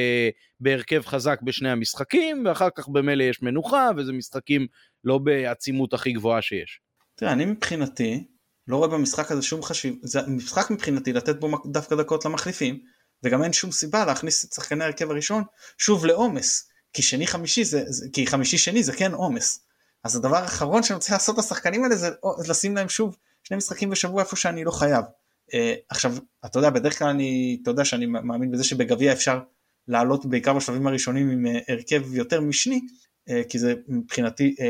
בהרכב 0.60 1.02
חזק 1.06 1.42
בשני 1.42 1.70
המשחקים, 1.70 2.46
ואחר 2.46 2.70
כך 2.76 2.88
במילא 2.88 3.24
יש 3.24 3.42
מנוחה, 3.42 3.90
וזה 3.98 4.14
משחקים 4.14 4.68
לא 5.04 5.18
בעצימות 5.18 5.94
הכי 5.94 6.12
גבוהה 6.12 6.42
שיש. 6.42 6.82
תראה, 7.16 7.32
אני 7.32 7.46
מבחינתי, 7.46 8.24
לא 8.68 8.78
רואה 8.78 8.88
במשחק 8.88 9.32
הזה 9.32 9.42
שום 9.42 9.64
חשיב, 9.64 9.96
זה 10.04 10.20
משחק 10.28 10.72
מבחינתי 10.72 11.14
לתת 11.14 11.40
בו 11.40 11.58
דווקא 11.66 11.96
דקות 11.96 12.26
למחליפים, 12.26 12.80
וגם 13.24 13.44
אין 13.44 13.54
שום 13.54 13.72
סיבה 13.72 14.06
להכניס 14.06 14.46
את 14.46 14.54
שחקני 14.54 14.84
ההרכב 14.84 15.12
הראשון 15.12 15.44
שוב 15.78 16.06
לעומס, 16.06 16.70
כי 16.94 17.02
שני 17.02 17.28
חמישי 17.28 17.64
זה 17.64 17.84
כי 18.14 18.28
חמישי 18.28 18.58
שני 18.58 18.84
זה 18.84 18.94
כן 18.94 19.14
עומס. 19.14 19.66
אז 20.04 20.16
הדבר 20.16 20.38
האחרון 20.38 20.84
שאני 20.84 20.96
רוצה 20.96 21.14
לעשות 21.14 21.38
לשחקנים 21.38 21.84
האלה 21.84 21.96
זה 21.96 22.10
לשים 22.48 22.76
להם 22.76 22.90
שוב 22.90 23.18
שני 23.44 23.58
משחקים 23.58 23.90
בשבוע 23.90 24.24
איפה 24.24 24.36
שאני 24.36 24.64
לא 24.64 24.72
חייב. 24.72 25.06
Uh, 25.52 25.56
עכשיו 25.90 26.16
אתה 26.46 26.60
יודע 26.60 26.70
בדרך 26.70 27.00
כלל 27.00 27.08
אני 27.08 27.60
אתה 27.62 27.72
יודע 27.72 27.86
שאני 27.86 28.06
מאמין 28.06 28.52
בזה 28.52 28.64
שבגביע 28.64 29.14
אפשר 29.14 29.40
לעלות 29.88 30.26
בעיקר 30.26 30.54
בשלבים 30.54 30.88
הראשונים 30.88 31.30
עם 31.30 31.46
uh, 31.46 31.60
הרכב 31.68 32.14
יותר 32.14 32.42
משני 32.42 32.82
uh, 33.30 33.34
כי 33.50 33.60
זה 33.60 33.74
מבחינתי 33.88 34.56
uh, 34.58 34.62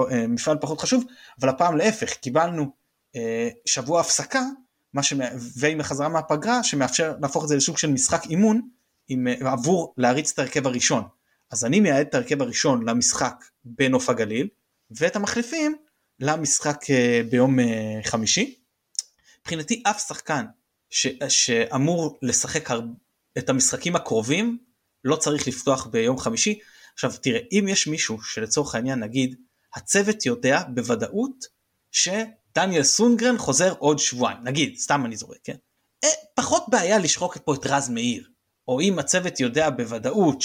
uh, 0.00 0.02
uh, 0.02 0.14
מפעל 0.28 0.58
פחות 0.60 0.80
חשוב 0.80 1.04
אבל 1.40 1.48
הפעם 1.48 1.76
להפך 1.76 2.14
קיבלנו 2.14 2.66
uh, 3.16 3.18
שבוע 3.66 4.00
הפסקה 4.00 4.42
מה 4.94 5.02
ש... 5.02 5.12
ועם 5.58 5.80
החזרה 5.80 6.08
מהפגרה 6.08 6.64
שמאפשר 6.64 7.14
להפוך 7.22 7.44
את 7.44 7.48
זה 7.48 7.56
לסוג 7.56 7.78
של 7.78 7.90
משחק 7.90 8.26
אימון 8.30 8.60
עם... 9.08 9.26
עבור 9.26 9.94
להריץ 9.96 10.32
את 10.32 10.38
ההרכב 10.38 10.66
הראשון. 10.66 11.04
אז 11.50 11.64
אני 11.64 11.80
מייעד 11.80 12.06
את 12.06 12.14
ההרכב 12.14 12.42
הראשון 12.42 12.88
למשחק 12.88 13.44
בנוף 13.64 14.08
הגליל 14.08 14.48
ואת 14.90 15.16
המחליפים 15.16 15.76
למשחק 16.20 16.90
אה, 16.90 17.20
ביום 17.30 17.60
אה, 17.60 18.00
חמישי. 18.04 18.61
מבחינתי 19.42 19.82
אף 19.86 20.06
שחקן 20.08 20.44
ש... 20.90 21.06
שאמור 21.28 22.18
לשחק 22.22 22.70
הר... 22.70 22.80
את 23.38 23.48
המשחקים 23.48 23.96
הקרובים 23.96 24.58
לא 25.04 25.16
צריך 25.16 25.48
לפתוח 25.48 25.86
ביום 25.86 26.18
חמישי. 26.18 26.58
עכשיו 26.94 27.12
תראה 27.22 27.40
אם 27.52 27.66
יש 27.68 27.86
מישהו 27.86 28.22
שלצורך 28.22 28.74
העניין 28.74 28.98
נגיד 28.98 29.36
הצוות 29.74 30.26
יודע 30.26 30.62
בוודאות 30.74 31.44
ש... 31.90 32.08
דניאל 32.54 32.82
סונגרן 32.82 33.38
חוזר 33.38 33.74
עוד 33.78 33.98
שבועיים, 33.98 34.38
נגיד, 34.44 34.76
סתם 34.76 35.06
אני 35.06 35.16
זורק, 35.16 35.38
כן? 35.44 35.56
אה, 36.04 36.08
פחות 36.34 36.64
בעיה 36.68 36.98
לשחוק 36.98 37.38
פה 37.44 37.54
את 37.54 37.66
רז 37.66 37.88
מאיר, 37.88 38.28
או 38.68 38.80
אם 38.80 38.98
הצוות 38.98 39.40
יודע 39.40 39.70
בוודאות 39.70 40.42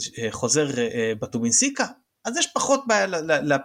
שחוזר 0.00 0.78
אה, 0.78 0.88
אה, 0.94 1.12
בטובינסיקה, 1.20 1.86
אז 2.24 2.36
יש 2.36 2.46
פחות 2.54 2.80
בעיה 2.86 3.06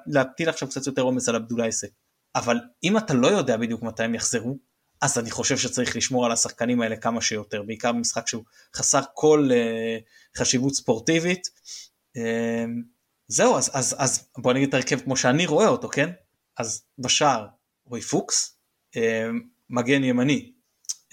להטיל 0.07 0.49
עכשיו 0.49 0.69
קצת 0.69 0.87
יותר 0.87 1.01
עומס 1.01 1.29
על 1.29 1.35
עבדולייסק. 1.35 1.89
אבל 2.35 2.59
אם 2.83 2.97
אתה 2.97 3.13
לא 3.13 3.27
יודע 3.27 3.57
בדיוק 3.57 3.81
מתי 3.83 4.03
הם 4.03 4.15
יחזרו, 4.15 4.57
אז 5.01 5.17
אני 5.17 5.31
חושב 5.31 5.57
שצריך 5.57 5.95
לשמור 5.95 6.25
על 6.25 6.31
השחקנים 6.31 6.81
האלה 6.81 6.95
כמה 6.95 7.21
שיותר, 7.21 7.63
בעיקר 7.63 7.91
במשחק 7.91 8.27
שהוא 8.27 8.43
חסר 8.75 9.01
כל 9.13 9.49
uh, 9.49 10.39
חשיבות 10.39 10.73
ספורטיבית. 10.73 11.49
Uh, 12.17 12.21
זהו, 13.27 13.57
אז, 13.57 13.71
אז, 13.73 13.95
אז 13.97 14.27
בוא 14.37 14.53
נגיד 14.53 14.67
את 14.67 14.73
ההרכב 14.73 14.99
כמו 14.99 15.17
שאני 15.17 15.45
רואה 15.45 15.67
אותו, 15.67 15.89
כן? 15.89 16.09
אז 16.57 16.83
בשער 16.99 17.47
רועי 17.85 18.01
פוקס, 18.01 18.57
אה, 18.95 19.29
מגן 19.69 20.03
ימני, 20.03 20.51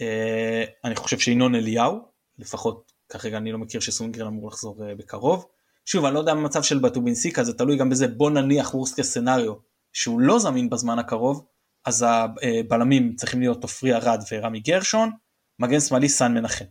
אה, 0.00 0.64
אני 0.84 0.96
חושב 0.96 1.18
שינון 1.18 1.54
אליהו, 1.54 1.98
לפחות 2.38 2.92
כרגע 3.08 3.36
אני 3.36 3.52
לא 3.52 3.58
מכיר 3.58 3.80
שסונגרן 3.80 4.26
אמור 4.26 4.48
לחזור 4.48 4.84
אה, 4.84 4.94
בקרוב. 4.94 5.46
שוב, 5.84 6.04
אני 6.04 6.14
לא 6.14 6.18
יודע 6.18 6.34
במצב 6.34 6.62
של 6.62 6.78
בטובינסיקה, 6.78 7.44
זה 7.44 7.52
תלוי 7.52 7.76
גם 7.76 7.90
בזה, 7.90 8.08
בוא 8.08 8.30
נניח 8.30 8.74
וורסט 8.74 9.02
סצנריו, 9.02 9.54
שהוא 9.94 10.20
לא 10.20 10.38
זמין 10.38 10.70
בזמן 10.70 10.98
הקרוב, 10.98 11.46
אז 11.84 12.06
הבלמים 12.08 13.14
צריכים 13.16 13.40
להיות 13.40 13.62
עופרי 13.62 13.94
ארד 13.94 14.22
ורמי 14.32 14.60
גרשון, 14.60 15.10
מגן 15.58 15.80
שמאלי 15.80 16.08
סן 16.08 16.34
מנחם. 16.34 16.64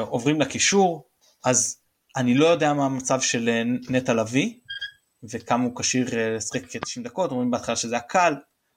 עוברים 0.00 0.40
לקישור, 0.40 1.08
אז 1.44 1.82
אני 2.16 2.34
לא 2.34 2.46
יודע 2.46 2.72
מה 2.72 2.84
המצב 2.84 3.20
של 3.20 3.50
נטע 3.90 4.14
לביא, 4.14 4.54
וכמה 5.30 5.64
הוא 5.64 5.76
כשיר 5.76 6.18
אה, 6.18 6.36
לשחק 6.36 6.62
כ-90 6.70 7.02
דקות, 7.04 7.30
אומרים 7.30 7.50
בהתחלה 7.50 7.76
שזה 7.76 7.96
הקל. 7.96 8.34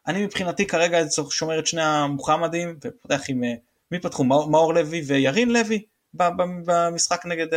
אני 0.08 0.26
מבחינתי 0.26 0.68
כרגע 0.68 1.00
שומר 1.30 1.60
את 1.60 1.68
שני 1.68 1.84
המוחמדים 1.84 2.78
ופותח 2.84 3.22
עם, 3.30 3.44
אה, 3.44 3.54
מי 3.92 4.00
פתחו? 4.00 4.24
מאור 4.24 4.74
לוי 4.74 5.02
וירין 5.08 5.50
לוי 5.50 5.86
במשחק 6.14 7.26
נגד, 7.26 7.48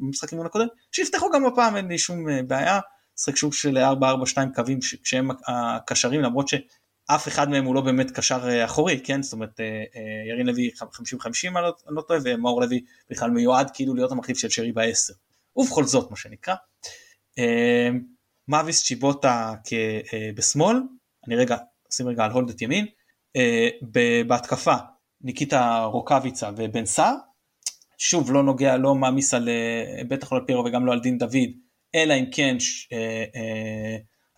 המשחק 0.00 0.32
אימון 0.32 0.46
הקודם, 0.46 0.66
שיפתחו 0.92 1.30
גם 1.30 1.46
הפעם, 1.46 1.76
אין 1.76 1.88
לי 1.88 1.98
שום 1.98 2.28
אה, 2.28 2.42
בעיה. 2.42 2.80
שחק 3.22 3.36
שוב 3.36 3.54
של 3.54 3.78
4-4-2 3.78 3.80
קווים 4.54 4.78
כשהם 5.02 5.30
הקשרים 5.46 6.20
למרות 6.20 6.48
שאף 6.48 7.28
אחד 7.28 7.50
מהם 7.50 7.64
הוא 7.64 7.74
לא 7.74 7.80
באמת 7.80 8.10
קשר 8.10 8.64
אחורי, 8.64 9.00
כן? 9.04 9.22
זאת 9.22 9.32
אומרת 9.32 9.60
ירין 10.28 10.46
לוי 10.46 10.70
50-50 10.78 10.84
אני 11.46 11.96
לא 11.96 12.02
טועה 12.02 12.20
ומאור 12.24 12.60
לוי 12.60 12.84
בכלל 13.10 13.30
מיועד 13.30 13.70
כאילו 13.74 13.94
להיות 13.94 14.12
המחליף 14.12 14.38
של 14.38 14.48
שרי 14.48 14.72
בעשר. 14.72 15.12
ובכל 15.56 15.84
זאת 15.84 16.10
מה 16.10 16.16
שנקרא. 16.16 16.54
מאביס 18.50 18.84
צ'יבוטה 18.84 19.54
אה, 19.72 20.30
בשמאל, 20.34 20.76
אני 21.26 21.36
רגע, 21.36 21.56
שים 21.90 22.08
רגע 22.08 22.24
על 22.24 22.30
הולד 22.30 22.50
את 22.50 22.62
ימין, 22.62 22.86
אה, 23.36 23.68
בהתקפה 24.26 24.74
ניקיטה 25.20 25.84
רוקאביצה 25.84 26.50
ובן 26.56 26.86
סער, 26.86 27.14
שוב 27.98 28.32
לא 28.32 28.42
נוגע, 28.42 28.76
לא 28.76 28.94
מעמיס 28.94 29.34
על, 29.34 29.48
אה, 29.48 30.02
בטח 30.08 30.32
לא 30.32 30.38
על 30.38 30.44
פירו 30.46 30.64
וגם 30.64 30.86
לא 30.86 30.92
על 30.92 31.00
דין 31.00 31.18
דוד, 31.18 31.50
אלא 31.94 32.14
אם 32.14 32.24
כן 32.32 32.56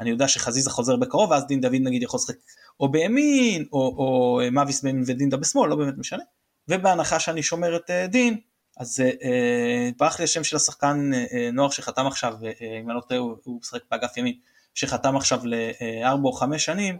אני 0.01 0.11
יודע 0.11 0.29
שחזיזה 0.29 0.71
חוזר 0.71 0.97
בקרוב 0.97 1.31
ואז 1.31 1.47
דין 1.47 1.61
דוד 1.61 1.81
נגיד 1.81 2.03
יכול 2.03 2.19
לשחק 2.19 2.35
או 2.81 2.89
בימין 2.89 3.65
או, 3.73 3.79
או 3.79 4.41
מאביס 4.53 4.83
בימין 4.83 5.05
ודינדה 5.07 5.37
בשמאל, 5.37 5.71
לא 5.71 5.77
באמת 5.77 5.95
משנה, 5.99 6.23
ובהנחה 6.69 7.21
שאני 7.21 7.43
שומר 7.43 7.77
את 7.77 7.91
דין, 8.09 8.37
אז 8.77 9.01
אה, 9.01 9.91
ברח 9.99 10.19
לי 10.19 10.25
השם 10.25 10.45
של 10.45 10.57
השחקן 10.57 11.11
אה, 11.15 11.25
אה, 11.33 11.51
נוער 11.51 11.71
שחתם 11.71 12.07
עכשיו, 12.07 12.35
אם 12.81 12.91
אני 12.91 12.97
לא 12.97 13.01
טועה 13.09 13.21
הוא 13.21 13.61
משחק 13.61 13.81
באגף 13.91 14.17
ימין, 14.17 14.35
שחתם 14.75 15.17
עכשיו 15.17 15.41
לארבע 15.45 16.29
או 16.29 16.33
חמש 16.33 16.65
שנים, 16.65 16.99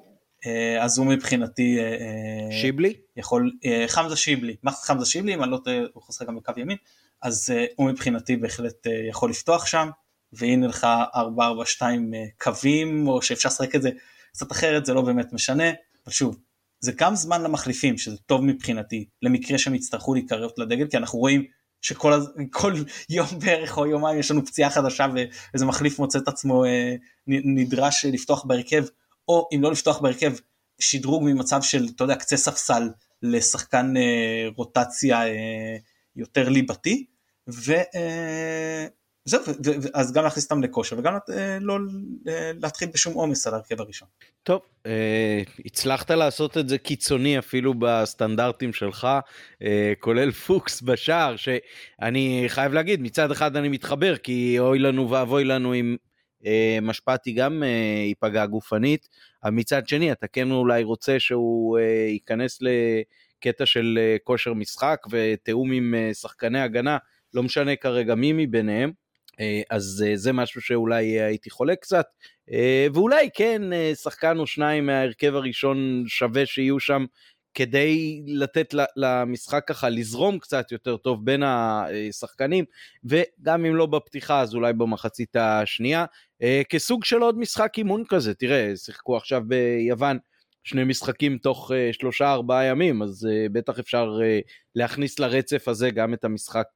אז 0.81 0.99
הוא 0.99 1.07
מבחינתי 1.07 1.79
שיבלי? 2.51 2.95
יכול, 3.17 3.53
חמזה 3.87 4.17
שיבלי, 4.17 4.57
מה 4.63 4.73
חמזה 4.73 5.07
שיבלי, 5.07 5.35
אם 5.35 5.43
אני 5.43 5.51
לא 5.51 5.59
טועה 5.65 5.77
הוא 5.93 6.03
חוסר 6.03 6.25
גם 6.25 6.37
בקו 6.37 6.53
ימין, 6.57 6.77
אז 7.23 7.53
הוא 7.77 7.91
מבחינתי 7.91 8.37
בהחלט 8.37 8.87
יכול 9.09 9.31
לפתוח 9.31 9.67
שם, 9.67 9.91
והנה 10.33 10.67
לך 10.67 10.87
4-4-2 11.81 11.83
קווים, 12.41 13.09
או 13.09 13.23
שאפשר 13.23 13.49
לשחק 13.49 13.75
את 13.75 13.83
זה 13.83 13.91
קצת 14.33 14.53
אחרת, 14.53 14.87
זה 14.87 14.95
לא 14.95 15.03
באמת 15.03 15.33
משנה, 15.33 15.71
אבל 16.05 16.13
שוב, 16.13 16.39
זה 16.81 16.93
גם 16.97 17.15
זמן 17.15 17.43
למחליפים, 17.43 17.99
שזה 17.99 18.17
טוב 18.27 18.45
מבחינתי, 18.45 19.09
למקרה 19.23 19.59
שהם 19.59 19.75
יצטרכו 19.75 20.15
להיקרב 20.15 20.51
לדגל, 20.59 20.87
כי 20.87 20.97
אנחנו 20.97 21.19
רואים 21.19 21.45
שכל 21.83 22.13
כל 22.51 22.75
יום 23.11 23.27
בערך 23.39 23.79
או 23.79 23.87
יומיים 23.87 24.19
יש 24.19 24.31
לנו 24.31 24.47
פציעה 24.47 24.71
חדשה 24.71 25.07
ואיזה 25.15 25.67
מחליף 25.67 25.99
מוצא 25.99 26.19
את 26.19 26.29
עצמו 26.29 26.65
אה, 26.65 26.95
נדרש 27.27 28.05
לפתוח 28.05 28.45
בהרכב, 28.45 28.85
או 29.29 29.49
אם 29.55 29.63
לא 29.63 29.73
לפתוח 29.73 30.01
בהרכב, 30.01 30.33
שדרוג 30.79 31.23
ממצב 31.25 31.63
של, 31.63 31.89
אתה 31.97 32.05
יודע, 32.05 32.17
קצה 32.17 32.37
ספסל 32.37 32.89
לשחקן 33.23 33.97
אה, 33.97 34.49
רוטציה 34.57 35.27
אה, 35.27 35.77
יותר 36.17 36.49
ליבתי. 36.49 37.07
ו... 37.49 37.73
זהו, 39.25 39.41
אז 39.95 40.13
גם 40.13 40.25
להכניס 40.25 40.45
אותם 40.45 40.63
לכושר 40.63 40.99
וגם 40.99 41.15
אה, 41.31 41.59
לא 41.61 41.79
אה, 42.29 42.51
להתחיל 42.63 42.89
בשום 42.95 43.15
עומס 43.15 43.47
על 43.47 43.55
ההרכב 43.55 43.81
הראשון. 43.81 44.09
טוב, 44.43 44.61
אה, 44.87 45.43
הצלחת 45.65 46.11
לעשות 46.11 46.59
את 46.59 46.69
זה 46.69 46.79
קיצוני 46.79 47.39
אפילו 47.39 47.75
בסטנדרטים 47.75 48.73
שלך, 48.73 49.09
כולל 50.01 50.31
פוקס 50.31 50.83
בשער, 50.83 51.37
שאני 51.37 52.45
חייב 52.49 52.73
להגיד, 52.73 53.01
מצד 53.01 53.31
אחד 53.31 53.57
אני 53.57 53.69
מתחבר, 53.69 54.17
כי 54.17 54.57
אוי 54.59 54.79
לנו 54.79 55.11
ואבוי 55.11 55.45
לנו 55.45 55.75
אם 55.75 55.97
משפטי 56.83 57.33
גם 57.33 57.63
ייפגע 58.09 58.47
גופנית, 58.47 59.09
אבל 59.45 59.53
מצד 59.53 59.89
שני 59.89 60.13
אתה 60.13 60.27
כן 60.27 60.51
אולי 60.51 60.83
רוצה 60.83 61.21
שהוא 61.21 61.79
ייכנס 62.09 62.59
לקטע 62.63 63.67
של 63.67 63.99
כושר 64.25 64.55
משחק 64.55 64.99
ותיאום 65.11 65.73
עם 65.73 65.95
שחקני 66.13 66.61
הגנה. 66.61 66.99
לא 67.35 67.43
משנה 67.43 67.77
כרגע 67.77 68.15
מי 68.15 68.33
מביניהם, 68.33 68.93
אז 69.71 70.05
אה, 70.07 70.17
זה 70.17 70.33
משהו 70.33 70.61
שאולי 70.61 71.05
הייתי 71.05 71.51
חולק 71.51 71.79
קצת, 71.81 72.07
אה, 72.53 72.87
ואולי 72.95 73.29
כן 73.35 73.63
שחקן 73.95 74.39
או 74.39 74.47
שניים 74.47 74.87
מההרכב 74.87 75.35
הראשון 75.35 76.05
שווה 76.07 76.47
שיהיו 76.47 76.81
שם 76.81 77.05
כדי 77.55 78.23
לתת 78.27 78.75
למשחק 78.97 79.65
ככה 79.67 79.89
לזרום 79.89 80.39
קצת 80.39 80.73
יותר 80.73 80.97
טוב 80.97 81.25
בין 81.25 81.43
השחקנים, 81.43 82.65
וגם 83.05 83.65
אם 83.65 83.77
לא 83.77 83.87
בפתיחה 83.87 84.41
אז 84.41 84.55
אולי 84.55 84.73
במחצית 84.73 85.37
השנייה, 85.37 86.05
כסוג 86.69 87.05
של 87.05 87.23
עוד 87.23 87.39
משחק 87.39 87.79
אימון 87.79 88.05
כזה, 88.09 88.35
תראה, 88.35 88.73
שיחקו 88.77 89.17
עכשיו 89.17 89.43
ביוון 89.47 90.19
שני 90.65 90.85
משחקים 90.85 91.39
תוך 91.39 91.71
שלושה 91.93 92.33
ארבעה 92.33 92.65
ימים, 92.65 93.03
אז 93.03 93.29
בטח 93.53 93.79
אפשר 93.79 94.19
להכניס 94.75 95.19
לרצף 95.19 95.69
הזה 95.69 95.91
גם 95.91 96.15
את 96.15 96.25
המשחק 96.25 96.67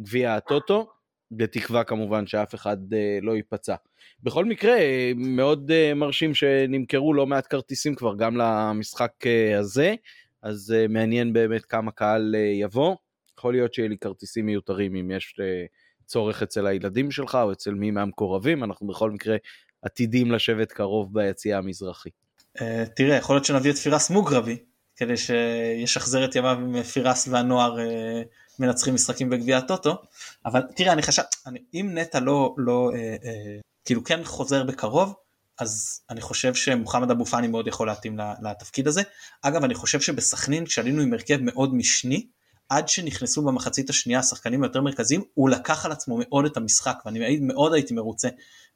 גביע 0.00 0.34
הטוטו. 0.34 0.97
בתקווה 1.30 1.84
כמובן 1.84 2.26
שאף 2.26 2.54
אחד 2.54 2.76
uh, 2.92 3.24
לא 3.24 3.36
ייפצע. 3.36 3.74
בכל 4.22 4.44
מקרה, 4.44 4.76
מאוד 5.16 5.70
uh, 5.70 5.94
מרשים 5.94 6.34
שנמכרו 6.34 7.14
לא 7.14 7.26
מעט 7.26 7.46
כרטיסים 7.50 7.94
כבר 7.94 8.14
גם 8.16 8.36
למשחק 8.36 9.12
uh, 9.22 9.58
הזה, 9.58 9.94
אז 10.42 10.74
uh, 10.76 10.92
מעניין 10.92 11.32
באמת 11.32 11.64
כמה 11.64 11.90
קהל 11.90 12.34
uh, 12.34 12.62
יבוא. 12.62 12.96
יכול 13.38 13.54
להיות 13.54 13.74
שיהיה 13.74 13.88
לי 13.88 13.98
כרטיסים 13.98 14.46
מיותרים 14.46 14.96
אם 14.96 15.10
יש 15.10 15.34
uh, 15.38 16.04
צורך 16.06 16.42
אצל 16.42 16.66
הילדים 16.66 17.10
שלך 17.10 17.38
או 17.42 17.52
אצל 17.52 17.74
מי 17.74 17.90
מהמקורבים, 17.90 18.64
אנחנו 18.64 18.86
בכל 18.86 19.10
מקרה 19.10 19.36
עתידים 19.82 20.32
לשבת 20.32 20.72
קרוב 20.72 21.14
ביציאה 21.14 21.58
המזרחי. 21.58 22.10
Uh, 22.58 22.62
תראה, 22.96 23.16
יכול 23.16 23.36
להיות 23.36 23.44
שנביא 23.44 23.70
את 23.70 23.76
פירס 23.76 24.10
מוגרבי, 24.10 24.56
כדי 24.96 25.16
שישחזר 25.16 26.24
את 26.24 26.36
ימיו 26.36 26.58
עם 26.60 26.82
פירס 26.82 27.28
והנוער. 27.28 27.76
Uh... 27.76 28.47
מנצחים 28.58 28.94
משחקים 28.94 29.30
בגביע 29.30 29.58
הטוטו, 29.58 30.02
אבל 30.46 30.62
תראה 30.76 30.92
אני 30.92 31.02
חשב, 31.02 31.22
אני, 31.46 31.58
אם 31.74 31.90
נטע 31.94 32.20
לא, 32.20 32.54
לא 32.58 32.90
אה, 32.94 32.98
אה, 32.98 33.60
כאילו 33.84 34.04
כן 34.04 34.24
חוזר 34.24 34.64
בקרוב, 34.64 35.14
אז 35.58 36.00
אני 36.10 36.20
חושב 36.20 36.54
שמוחמד 36.54 37.10
אבו 37.10 37.24
פאני 37.24 37.46
מאוד 37.46 37.66
יכול 37.66 37.86
להתאים 37.86 38.18
לתפקיד 38.42 38.88
הזה. 38.88 39.02
אגב 39.42 39.64
אני 39.64 39.74
חושב 39.74 40.00
שבסכנין 40.00 40.66
כשעלינו 40.66 41.02
עם 41.02 41.12
הרכב 41.12 41.38
מאוד 41.40 41.74
משני, 41.74 42.26
עד 42.68 42.88
שנכנסו 42.88 43.42
במחצית 43.42 43.90
השנייה 43.90 44.18
השחקנים 44.18 44.62
היותר 44.62 44.80
מרכזיים, 44.80 45.22
הוא 45.34 45.50
לקח 45.50 45.86
על 45.86 45.92
עצמו 45.92 46.18
מאוד 46.20 46.44
את 46.44 46.56
המשחק, 46.56 46.98
ואני 47.04 47.38
מאוד 47.40 47.74
הייתי 47.74 47.94
מרוצה 47.94 48.28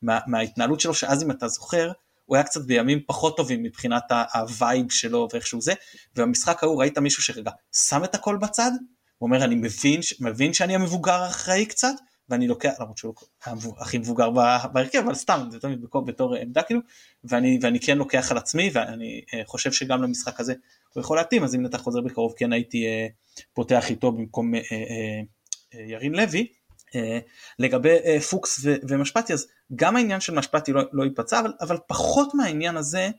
מה, 0.03 0.19
מההתנהלות 0.27 0.81
שלו, 0.81 0.95
שאז 0.95 1.23
אם 1.23 1.31
אתה 1.31 1.49
זוכר, 1.49 1.93
הוא 2.25 2.37
היה 2.37 2.45
קצת 2.45 2.61
בימים 2.67 3.01
פחות 3.07 3.37
טובים 3.37 3.63
מבחינת 3.63 4.03
הווייב 4.35 4.91
שלו 4.91 5.29
ואיכשהו 5.33 5.61
זה, 5.61 5.73
ובמשחק 6.17 6.63
ההוא 6.63 6.81
ראית 6.81 6.99
מישהו 6.99 7.23
שרגע 7.23 7.51
שם 7.89 8.05
את 8.05 8.15
הכל 8.15 8.37
בצד, 8.37 8.71
הוא 9.23 9.27
אומר 9.29 9.45
אני 9.45 9.55
מבין, 9.55 10.01
מבין 10.21 10.53
שאני 10.53 10.75
המבוגר 10.75 11.23
האחראי 11.23 11.67
קצת 11.67 11.95
ואני 12.29 12.49
לוקח, 12.49 12.73
למרות 12.81 12.99
שהוא 12.99 13.15
הכי 13.79 13.99
מבוגר 13.99 14.31
בהרכב, 14.73 14.99
אבל 14.99 15.15
סתם, 15.15 15.49
זה 15.51 15.61
תמיד 15.61 15.83
בתור, 15.83 16.05
בתור 16.05 16.35
עמדה 16.35 16.63
כאילו, 16.63 16.81
ואני, 17.25 17.59
ואני 17.63 17.81
כן 17.81 17.99
לוקח 17.99 18.31
על 18.31 18.39
עצמי 18.39 18.71
ואני 18.73 19.21
uh, 19.27 19.47
חושב 19.47 19.73
שגם 19.73 20.03
למשחק 20.03 20.41
הזה 20.41 20.55
הוא 20.95 21.01
יכול 21.01 21.17
להתאים, 21.17 21.45
אז 21.45 21.55
אם 21.55 21.67
אתה 21.67 21.79
חוזר 21.79 22.01
בקרוב 22.01 22.35
כן 22.37 22.53
הייתי 22.53 22.87
uh, 22.87 23.43
פותח 23.55 23.91
איתו 23.91 24.13
במקום 24.13 24.55
uh, 24.55 24.59
ירין 25.73 26.15
לוי. 26.15 26.47
לגבי 27.59 28.21
פוקס 28.31 28.61
ומשפטי 28.89 29.33
אז 29.33 29.47
גם 29.77 29.97
העניין 29.97 30.21
של 30.21 30.35
משפטי 30.35 30.73
לא, 30.73 30.83
לא 30.93 31.05
ייפצע 31.05 31.41
אבל, 31.41 31.53
אבל 31.61 31.77
פחות 31.87 32.35
מהעניין 32.35 32.77
הזה 32.77 33.01
אה, 33.01 33.11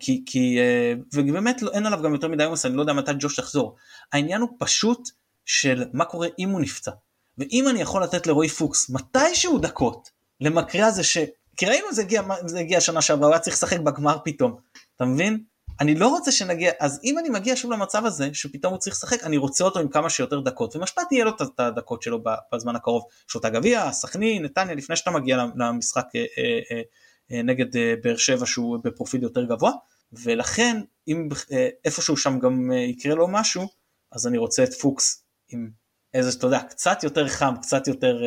כי, 0.00 0.22
כי 0.26 0.58
אה, 0.58 0.94
ובאמת 1.14 1.62
לא, 1.62 1.70
אין 1.72 1.86
עליו 1.86 2.02
גם 2.02 2.12
יותר 2.12 2.28
מדי 2.28 2.44
עומס, 2.44 2.66
אני 2.66 2.76
לא 2.76 2.80
יודע 2.80 2.92
מתי 2.92 3.12
ג'וש 3.18 3.38
יחזור. 3.38 3.76
העניין 4.12 4.40
הוא 4.40 4.48
פשוט 4.58 5.08
של 5.44 5.84
מה 5.92 6.04
קורה 6.04 6.28
אם 6.38 6.48
הוא 6.48 6.60
נפצע. 6.60 6.90
ואם 7.38 7.68
אני 7.68 7.80
יכול 7.80 8.02
לתת 8.02 8.26
לרועי 8.26 8.48
פוקס 8.48 8.90
מתישהו 8.90 9.58
דקות 9.58 10.10
למקרה 10.40 10.90
זה 10.90 11.04
ש... 11.04 11.18
כי 11.56 11.66
ראינו 11.66 11.92
זה 11.92 12.02
הגיע, 12.02 12.22
זה 12.46 12.60
הגיע 12.60 12.80
שנה 12.80 13.02
שעברה, 13.02 13.26
הוא 13.26 13.34
היה 13.34 13.40
צריך 13.40 13.56
לשחק 13.56 13.80
בגמר 13.80 14.16
פתאום, 14.24 14.56
אתה 14.96 15.04
מבין? 15.04 15.42
אני 15.80 15.94
לא 15.94 16.08
רוצה 16.08 16.32
שנגיע, 16.32 16.72
אז 16.80 17.00
אם 17.04 17.18
אני 17.18 17.28
מגיע 17.28 17.56
שוב 17.56 17.72
למצב 17.72 18.06
הזה, 18.06 18.30
שפתאום 18.32 18.72
הוא 18.72 18.80
צריך 18.80 18.96
לשחק, 18.96 19.24
אני 19.24 19.36
רוצה 19.36 19.64
אותו 19.64 19.80
עם 19.80 19.88
כמה 19.88 20.10
שיותר 20.10 20.40
דקות, 20.40 20.76
ומשפט 20.76 21.12
יהיה 21.12 21.24
לו 21.24 21.30
את 21.30 21.60
הדקות 21.60 22.02
שלו 22.02 22.18
בזמן 22.52 22.76
הקרוב. 22.76 23.04
את 23.36 23.44
הגביע, 23.44 23.92
סכנין, 23.92 24.44
נתניה, 24.44 24.74
לפני 24.74 24.96
שאתה 24.96 25.10
מגיע 25.10 25.44
למשחק 25.56 26.06
אה, 26.16 26.20
אה, 26.20 26.76
אה, 26.76 26.82
נגד 27.30 27.76
אה, 27.76 27.94
באר 28.02 28.16
שבע 28.16 28.46
שהוא 28.46 28.78
בפרופיל 28.84 29.22
יותר 29.22 29.44
גבוה, 29.44 29.72
ולכן 30.12 30.80
אם 31.08 31.28
אה, 31.52 31.68
איפשהו 31.84 32.16
שם 32.16 32.38
גם 32.38 32.72
יקרה 32.72 33.14
לו 33.14 33.28
משהו, 33.28 33.68
אז 34.12 34.26
אני 34.26 34.38
רוצה 34.38 34.64
את 34.64 34.74
פוקס 34.74 35.24
עם 35.48 35.70
איזה, 36.14 36.38
אתה 36.38 36.46
יודע, 36.46 36.60
קצת 36.70 37.04
יותר 37.04 37.28
חם, 37.28 37.54
קצת 37.62 37.88
יותר 37.88 38.22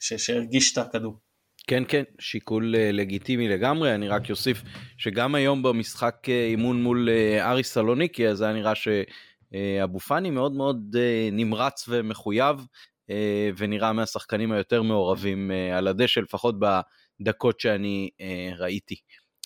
שהרגיש 0.00 0.72
את 0.72 0.78
הכדור. 0.78 1.20
כן 1.66 1.82
כן 1.88 2.02
שיקול 2.18 2.74
לגיטימי 2.92 3.48
לגמרי 3.48 3.94
אני 3.94 4.08
רק 4.08 4.30
אוסיף 4.30 4.62
שגם 4.98 5.34
היום 5.34 5.62
במשחק 5.62 6.16
אימון 6.28 6.82
מול 6.82 7.08
ארי 7.40 7.64
סלוניקי 7.64 8.28
אז 8.28 8.40
היה 8.42 8.52
נראה 8.52 8.72
שאבו 8.74 9.98
פאני 9.98 10.30
מאוד 10.30 10.52
מאוד 10.52 10.96
נמרץ 11.32 11.84
ומחויב 11.88 12.66
ונראה 13.56 13.92
מהשחקנים 13.92 14.52
היותר 14.52 14.82
מעורבים 14.82 15.50
על 15.74 15.88
הדשא 15.88 16.20
לפחות 16.20 16.58
דקות 17.20 17.60
שאני 17.60 18.10
אה, 18.20 18.50
ראיתי. 18.58 18.96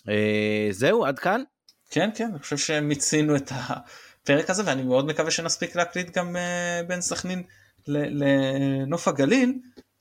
אה, 0.09 0.67
זהו, 0.71 1.05
עד 1.05 1.19
כאן? 1.19 1.43
כן, 1.89 2.09
כן, 2.15 2.29
אני 2.31 2.39
חושב 2.39 2.57
שמיצינו 2.57 3.35
את 3.35 3.51
הפרק 3.51 4.49
הזה 4.49 4.63
ואני 4.65 4.83
מאוד 4.83 5.05
מקווה 5.05 5.31
שנספיק 5.31 5.75
להקליט 5.75 6.17
גם 6.17 6.35
אה, 6.35 6.81
בין 6.87 7.01
סכנין 7.01 7.43
לנוף 7.87 9.07
הגליל. 9.07 9.53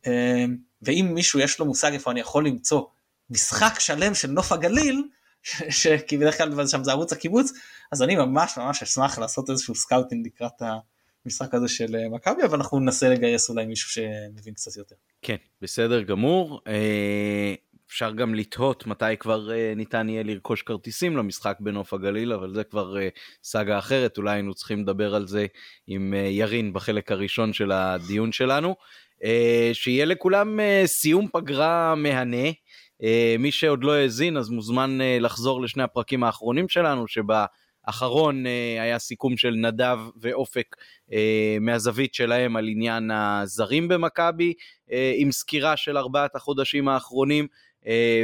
אה, 0.06 0.44
ואם 0.82 1.10
מישהו 1.14 1.40
יש 1.40 1.58
לו 1.58 1.66
מושג 1.66 1.92
איפה 1.92 2.10
אני 2.10 2.20
יכול 2.20 2.46
למצוא 2.46 2.82
משחק 3.30 3.80
שלם 3.80 4.14
של 4.14 4.30
נוף 4.30 4.52
הגליל, 4.52 5.04
כי 6.06 6.18
בדרך 6.18 6.38
כלל 6.38 6.66
שם 6.66 6.84
זה 6.84 6.90
ערוץ 6.90 7.12
הקיבוץ, 7.12 7.52
אז 7.92 8.02
אני 8.02 8.16
ממש 8.16 8.58
ממש 8.58 8.82
אשמח 8.82 9.18
לעשות 9.18 9.50
איזשהו 9.50 9.74
scouting 9.74 10.26
לקראת 10.26 10.62
המשחק 11.24 11.54
הזה 11.54 11.68
של 11.68 11.96
אה, 11.96 12.08
מכבי, 12.08 12.42
אבל 12.44 12.58
אנחנו 12.58 12.80
ננסה 12.80 13.08
לגייס 13.08 13.50
אולי 13.50 13.66
מישהו 13.66 13.90
שמבין 13.90 14.54
קצת 14.54 14.76
יותר. 14.76 14.94
כן, 15.22 15.36
בסדר 15.62 16.02
גמור. 16.02 16.60
אה, 16.66 17.54
אפשר 17.86 18.12
גם 18.12 18.34
לתהות 18.34 18.86
מתי 18.86 19.16
כבר 19.18 19.52
אה, 19.52 19.72
ניתן 19.76 20.08
יהיה 20.08 20.22
לרכוש 20.22 20.62
כרטיסים 20.62 21.16
למשחק 21.16 21.56
בנוף 21.60 21.94
הגליל, 21.94 22.32
אבל 22.32 22.54
זה 22.54 22.64
כבר 22.64 22.96
סאגה 23.42 23.78
אחרת, 23.78 24.18
אולי 24.18 24.32
היינו 24.32 24.54
צריכים 24.54 24.82
לדבר 24.82 25.14
על 25.14 25.26
זה 25.26 25.46
עם 25.86 26.14
ירין 26.14 26.72
בחלק 26.72 27.12
הראשון 27.12 27.52
של 27.52 27.72
הדיון 27.72 28.32
שלנו. 28.32 28.76
שיהיה 29.72 30.04
לכולם 30.04 30.58
סיום 30.86 31.28
פגרה 31.32 31.94
מהנה. 31.94 32.48
מי 33.38 33.50
שעוד 33.50 33.84
לא 33.84 33.92
האזין 33.94 34.36
אז 34.36 34.50
מוזמן 34.50 34.98
לחזור 35.20 35.62
לשני 35.62 35.82
הפרקים 35.82 36.24
האחרונים 36.24 36.68
שלנו 36.68 37.08
שבה 37.08 37.46
אחרון 37.90 38.46
אה, 38.46 38.82
היה 38.82 38.98
סיכום 38.98 39.36
של 39.36 39.50
נדב 39.50 39.98
ואופק 40.20 40.76
אה, 41.12 41.56
מהזווית 41.60 42.14
שלהם 42.14 42.56
על 42.56 42.68
עניין 42.68 43.10
הזרים 43.10 43.88
במכבי, 43.88 44.54
אה, 44.92 45.12
עם 45.16 45.32
סקירה 45.32 45.76
של 45.76 45.96
ארבעת 45.96 46.36
החודשים 46.36 46.88
האחרונים, 46.88 47.46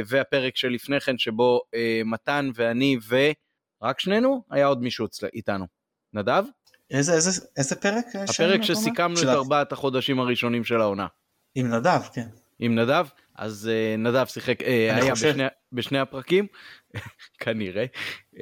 והפרק 0.07 0.57
שלפני 0.57 0.99
כן 0.99 1.17
שבו 1.17 1.61
מתן 2.05 2.49
ואני 2.55 2.97
ורק 3.07 3.99
שנינו, 3.99 4.43
היה 4.51 4.65
עוד 4.65 4.81
מישהו 4.81 5.07
איתנו. 5.33 5.65
נדב? 6.13 6.43
איזה, 6.91 7.13
איזה, 7.13 7.41
איזה 7.57 7.75
פרק? 7.75 8.05
הפרק 8.29 8.61
שסיכמנו 8.63 9.21
את 9.21 9.27
ארבעת 9.27 9.71
החודשים 9.71 10.19
הראשונים 10.19 10.63
של 10.63 10.81
העונה. 10.81 11.07
עם 11.55 11.73
נדב, 11.73 12.01
כן. 12.13 12.27
עם 12.59 12.79
נדב? 12.79 13.07
אז 13.37 13.69
uh, 13.69 13.99
נדב 13.99 14.25
שיחק, 14.25 14.61
uh, 14.61 14.65
היה 14.65 15.13
בשני, 15.13 15.43
בשני 15.71 15.99
הפרקים, 15.99 16.47
כנראה. 17.43 17.85
Uh, 18.37 18.39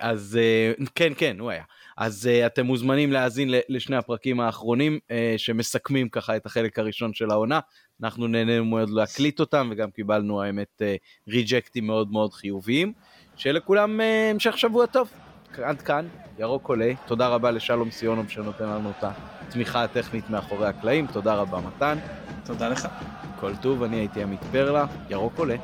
אז 0.00 0.38
uh, 0.78 0.90
כן, 0.94 1.12
כן, 1.16 1.36
הוא 1.40 1.50
היה. 1.50 1.62
אז 1.96 2.30
uh, 2.32 2.46
אתם 2.46 2.66
מוזמנים 2.66 3.12
להאזין 3.12 3.50
לשני 3.68 3.96
הפרקים 3.96 4.40
האחרונים 4.40 4.98
שמסכמים 5.36 6.08
ככה 6.08 6.36
את 6.36 6.46
החלק 6.46 6.78
הראשון 6.78 7.14
של 7.14 7.30
העונה. 7.30 7.60
אנחנו 8.02 8.26
נהנינו 8.26 8.64
מאוד 8.64 8.90
להקליט 8.90 9.40
אותם 9.40 9.68
וגם 9.72 9.90
קיבלנו 9.90 10.42
האמת 10.42 10.82
ריג'קטים 11.28 11.86
מאוד 11.86 12.12
מאוד 12.12 12.32
חיוביים. 12.32 12.92
שיהיה 13.36 13.52
לכולם 13.52 14.00
uh, 14.00 14.02
המשך 14.34 14.58
שבוע 14.58 14.86
טוב. 14.86 15.10
עד 15.62 15.82
כאן, 15.82 16.06
ירוק 16.38 16.68
עולה. 16.68 16.92
תודה 17.06 17.28
רבה 17.28 17.50
לשלום 17.50 17.90
סיונוב 17.90 18.28
שנותן 18.28 18.68
לנו 18.68 18.90
את 18.90 19.04
התמיכה 19.48 19.84
הטכנית 19.84 20.30
מאחורי 20.30 20.66
הקלעים. 20.66 21.06
תודה 21.06 21.34
רבה, 21.34 21.60
מתן. 21.60 21.98
תודה 22.44 22.68
לך. 22.68 22.88
כל 23.40 23.56
טוב, 23.56 23.82
אני 23.82 23.96
הייתי 23.96 24.22
עמית 24.22 24.40
פרלה, 24.52 24.86
ירוק 25.10 25.38
עולה. 25.38 25.56